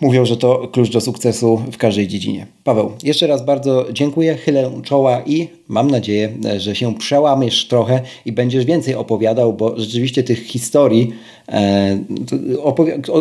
Mówią, 0.00 0.24
że 0.24 0.36
to 0.36 0.68
klucz 0.72 0.90
do 0.90 1.00
sukcesu 1.00 1.62
w 1.72 1.76
każdej 1.76 2.08
dziedzinie. 2.08 2.46
Paweł, 2.64 2.92
jeszcze 3.02 3.26
raz 3.26 3.44
bardzo 3.44 3.86
dziękuję, 3.92 4.34
chylę 4.34 4.70
czoła 4.82 5.22
i 5.26 5.48
mam 5.68 5.90
nadzieję, 5.90 6.32
że 6.58 6.74
się 6.74 6.94
przełamiesz 6.94 7.68
trochę 7.68 8.00
i 8.26 8.32
będziesz 8.32 8.64
więcej 8.64 8.94
opowiadał, 8.94 9.52
bo 9.52 9.80
rzeczywiście 9.80 10.22
tych 10.22 10.42
historii, 10.46 11.12
e, 11.48 11.98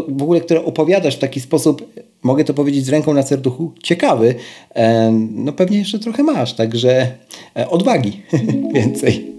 w 0.07 0.23
ogóle, 0.23 0.41
które 0.41 0.65
opowiadasz 0.65 1.15
w 1.15 1.19
taki 1.19 1.39
sposób, 1.39 1.93
mogę 2.23 2.43
to 2.43 2.53
powiedzieć 2.53 2.85
z 2.85 2.89
ręką 2.89 3.13
na 3.13 3.23
serduchu, 3.23 3.71
ciekawy, 3.83 4.35
e, 4.75 5.11
no 5.31 5.53
pewnie 5.53 5.77
jeszcze 5.77 5.99
trochę 5.99 6.23
masz, 6.23 6.53
także 6.53 7.11
e, 7.57 7.69
odwagi 7.69 8.21
więcej. 8.75 9.35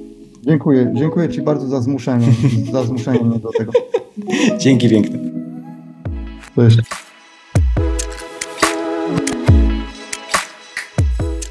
Dziękuję, 0.47 0.93
dziękuję 0.95 1.29
Ci 1.29 1.43
bardzo 1.43 1.67
za 1.67 1.81
zmuszenie, 1.81 2.27
za 2.73 2.85
zmuszenie 2.85 3.21
mnie 3.21 3.39
do 3.39 3.51
tego. 3.59 3.73
Dzięki 4.59 4.89
piękne. 4.89 5.19
Cześć. 6.57 7.06